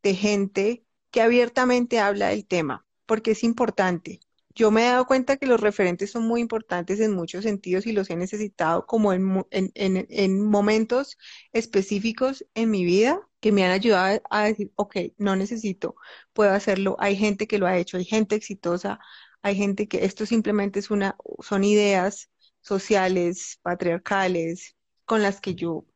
de 0.03 0.15
gente 0.15 0.85
que 1.11 1.23
abiertamente 1.23 2.01
habla 2.01 2.29
del 2.29 2.47
tema 2.47 2.88
porque 3.09 3.33
es 3.33 3.45
importante. 3.45 4.21
Yo 4.55 4.71
me 4.71 4.83
he 4.83 4.91
dado 4.91 5.07
cuenta 5.07 5.37
que 5.39 5.47
los 5.47 5.61
referentes 5.61 6.11
son 6.13 6.25
muy 6.27 6.41
importantes 6.41 7.01
en 7.01 7.15
muchos 7.15 7.45
sentidos 7.45 7.87
y 7.87 7.93
los 7.93 8.11
he 8.11 8.17
necesitado 8.17 8.87
como 8.87 9.13
en, 9.13 9.45
en, 9.51 10.45
momentos 10.45 11.17
específicos 11.53 12.45
en 12.55 12.71
mi 12.71 12.85
vida 12.85 13.21
que 13.41 13.53
me 13.53 13.65
han 13.65 13.71
ayudado 13.73 14.21
a 14.31 14.45
decir, 14.45 14.73
ok, 14.77 14.97
no 15.17 15.37
necesito, 15.37 15.97
puedo 16.33 16.53
hacerlo. 16.53 16.97
Hay 17.01 17.17
gente 17.17 17.47
que 17.47 17.59
lo 17.59 17.67
ha 17.67 17.79
hecho, 17.79 17.97
hay 17.99 18.05
gente 18.05 18.35
exitosa, 18.37 18.99
hay 19.43 19.57
gente 19.57 19.89
que 19.89 20.05
esto 20.05 20.27
simplemente 20.27 20.81
es 20.81 20.91
una, 20.91 21.17
son 21.41 21.65
ideas 21.65 22.31
sociales, 22.61 23.59
patriarcales, 23.63 24.77
con 25.05 25.23
las 25.23 25.41
que 25.41 25.55
yo 25.55 25.87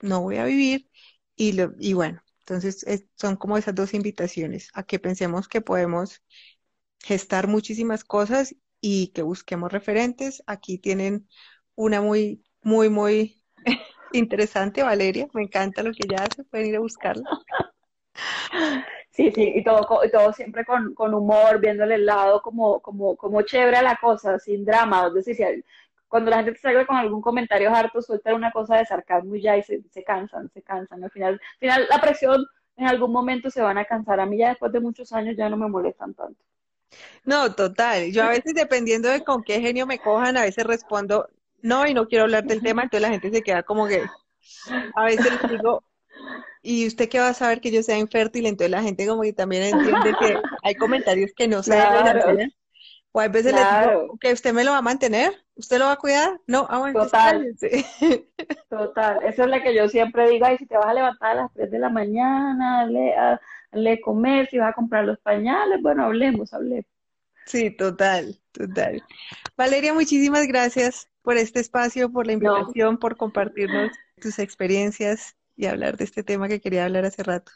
no 0.00 0.22
voy 0.22 0.36
a 0.38 0.44
vivir. 0.44 0.90
Y, 1.36 1.52
lo, 1.52 1.72
y 1.78 1.94
bueno, 1.94 2.22
entonces, 2.50 2.84
son 3.14 3.36
como 3.36 3.56
esas 3.56 3.76
dos 3.76 3.94
invitaciones 3.94 4.70
a 4.74 4.82
que 4.82 4.98
pensemos 4.98 5.46
que 5.46 5.60
podemos 5.60 6.20
gestar 6.98 7.46
muchísimas 7.46 8.02
cosas 8.02 8.56
y 8.80 9.12
que 9.12 9.22
busquemos 9.22 9.70
referentes. 9.70 10.42
Aquí 10.48 10.76
tienen 10.78 11.28
una 11.76 12.00
muy, 12.00 12.44
muy, 12.62 12.88
muy 12.88 13.40
interesante, 14.12 14.82
Valeria. 14.82 15.28
Me 15.32 15.42
encanta 15.42 15.84
lo 15.84 15.92
que 15.92 16.04
ella 16.04 16.24
hace. 16.24 16.42
Pueden 16.42 16.66
ir 16.66 16.76
a 16.76 16.80
buscarla. 16.80 17.24
Sí, 19.12 19.30
sí, 19.32 19.52
y 19.56 19.64
todo, 19.64 19.86
todo 20.10 20.32
siempre 20.32 20.64
con, 20.64 21.14
humor, 21.14 21.60
viéndole 21.60 21.96
el 21.96 22.06
lado 22.06 22.40
como, 22.40 22.80
como, 22.80 23.16
como 23.16 23.42
chévere 23.42 23.82
la 23.82 23.96
cosa, 23.96 24.38
sin 24.38 24.64
drama. 24.64 25.08
Es 25.14 25.26
decir, 25.26 25.64
cuando 26.10 26.30
la 26.30 26.38
gente 26.38 26.52
te 26.52 26.58
salga 26.58 26.84
con 26.84 26.96
algún 26.96 27.22
comentario 27.22 27.72
harto, 27.72 28.02
suelta 28.02 28.34
una 28.34 28.50
cosa 28.50 28.76
de 28.76 28.84
sarcasmo 28.84 29.36
y 29.36 29.42
ya 29.42 29.56
y 29.56 29.62
se, 29.62 30.04
cansan, 30.04 30.50
se 30.50 30.60
cansan. 30.60 31.04
Al 31.04 31.10
final, 31.10 31.34
al 31.34 31.58
final 31.58 31.86
la 31.88 32.00
presión 32.00 32.44
en 32.76 32.88
algún 32.88 33.12
momento 33.12 33.48
se 33.48 33.62
van 33.62 33.78
a 33.78 33.84
cansar. 33.84 34.18
A 34.18 34.26
mí 34.26 34.36
ya 34.38 34.48
después 34.48 34.72
de 34.72 34.80
muchos 34.80 35.12
años 35.12 35.36
ya 35.38 35.48
no 35.48 35.56
me 35.56 35.68
molestan 35.68 36.12
tanto. 36.14 36.42
No, 37.24 37.54
total. 37.54 38.10
Yo 38.10 38.24
a 38.24 38.28
veces 38.30 38.54
dependiendo 38.54 39.08
de 39.08 39.22
con 39.22 39.44
qué 39.44 39.60
genio 39.60 39.86
me 39.86 40.00
cojan, 40.00 40.36
a 40.36 40.42
veces 40.42 40.64
respondo 40.64 41.28
no 41.62 41.86
y 41.86 41.94
no 41.94 42.08
quiero 42.08 42.24
hablar 42.24 42.44
del 42.44 42.60
tema, 42.60 42.82
entonces 42.82 43.02
la 43.02 43.10
gente 43.10 43.30
se 43.30 43.42
queda 43.42 43.62
como 43.62 43.86
que 43.86 44.02
a 44.96 45.04
veces 45.04 45.30
les 45.30 45.50
digo, 45.50 45.84
¿y 46.60 46.88
usted 46.88 47.08
qué 47.08 47.20
va 47.20 47.28
a 47.28 47.34
saber 47.34 47.60
que 47.60 47.70
yo 47.70 47.84
sea 47.84 47.98
infértil? 47.98 48.46
Entonces 48.46 48.70
la 48.70 48.82
gente 48.82 49.06
como 49.06 49.22
que 49.22 49.32
también 49.32 49.62
entiende 49.62 50.14
que 50.18 50.38
hay 50.62 50.74
comentarios 50.74 51.30
que 51.36 51.46
no 51.46 51.62
se 51.62 51.74
deben 51.74 52.52
O 53.12 53.20
a 53.20 53.28
veces 53.28 53.52
les 53.52 53.64
digo 53.68 54.18
que 54.20 54.32
usted 54.32 54.52
me 54.52 54.62
lo 54.62 54.70
va 54.70 54.78
a 54.78 54.82
mantener, 54.82 55.32
usted 55.56 55.78
lo 55.78 55.86
va 55.86 55.92
a 55.92 55.96
cuidar, 55.96 56.40
no, 56.46 56.66
ah, 56.70 56.90
total, 56.92 57.56
total, 58.68 59.22
eso 59.24 59.44
es 59.44 59.50
lo 59.50 59.62
que 59.62 59.74
yo 59.74 59.88
siempre 59.88 60.30
digo, 60.30 60.46
ay, 60.46 60.58
si 60.58 60.66
te 60.66 60.76
vas 60.76 60.86
a 60.86 60.94
levantar 60.94 61.30
a 61.32 61.42
las 61.42 61.52
3 61.52 61.70
de 61.72 61.78
la 61.80 61.88
mañana, 61.88 62.86
le, 62.86 63.14
a, 63.16 63.40
le 63.72 64.00
comer, 64.00 64.48
si 64.48 64.58
vas 64.58 64.70
a 64.70 64.74
comprar 64.74 65.04
los 65.04 65.18
pañales, 65.18 65.82
bueno, 65.82 66.04
hablemos, 66.04 66.52
hablemos. 66.54 66.86
Sí, 67.46 67.70
total, 67.72 68.38
total. 68.52 69.02
Valeria, 69.56 69.92
muchísimas 69.92 70.46
gracias 70.46 71.08
por 71.22 71.36
este 71.36 71.58
espacio, 71.58 72.12
por 72.12 72.26
la 72.26 72.34
invitación, 72.34 72.98
por 72.98 73.16
compartirnos 73.16 73.90
tus 74.20 74.38
experiencias 74.38 75.36
y 75.56 75.66
hablar 75.66 75.96
de 75.96 76.04
este 76.04 76.22
tema 76.22 76.46
que 76.46 76.60
quería 76.60 76.84
hablar 76.84 77.04
hace 77.06 77.24
rato. 77.24 77.50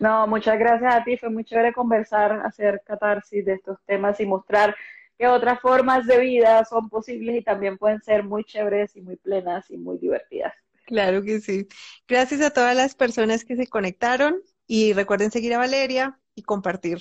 No, 0.00 0.26
muchas 0.26 0.58
gracias 0.58 0.94
a 0.94 1.04
ti. 1.04 1.18
Fue 1.18 1.28
muy 1.28 1.44
chévere 1.44 1.74
conversar, 1.74 2.32
hacer 2.44 2.82
catarsis 2.86 3.44
de 3.44 3.52
estos 3.52 3.78
temas 3.84 4.18
y 4.18 4.26
mostrar 4.26 4.74
que 5.18 5.28
otras 5.28 5.60
formas 5.60 6.06
de 6.06 6.18
vida 6.18 6.64
son 6.64 6.88
posibles 6.88 7.36
y 7.36 7.42
también 7.44 7.76
pueden 7.76 8.00
ser 8.00 8.24
muy 8.24 8.42
chéveres 8.44 8.96
y 8.96 9.02
muy 9.02 9.16
plenas 9.16 9.70
y 9.70 9.76
muy 9.76 9.98
divertidas. 9.98 10.54
Claro 10.86 11.22
que 11.22 11.40
sí. 11.40 11.68
Gracias 12.08 12.40
a 12.40 12.50
todas 12.50 12.74
las 12.74 12.94
personas 12.94 13.44
que 13.44 13.56
se 13.56 13.66
conectaron 13.66 14.40
y 14.66 14.94
recuerden 14.94 15.30
seguir 15.30 15.52
a 15.52 15.58
Valeria 15.58 16.18
y 16.34 16.42
compartir 16.42 16.98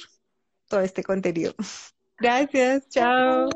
todo 0.68 0.82
este 0.82 1.02
contenido. 1.02 1.56
Gracias, 2.20 2.90
chao. 2.90 3.50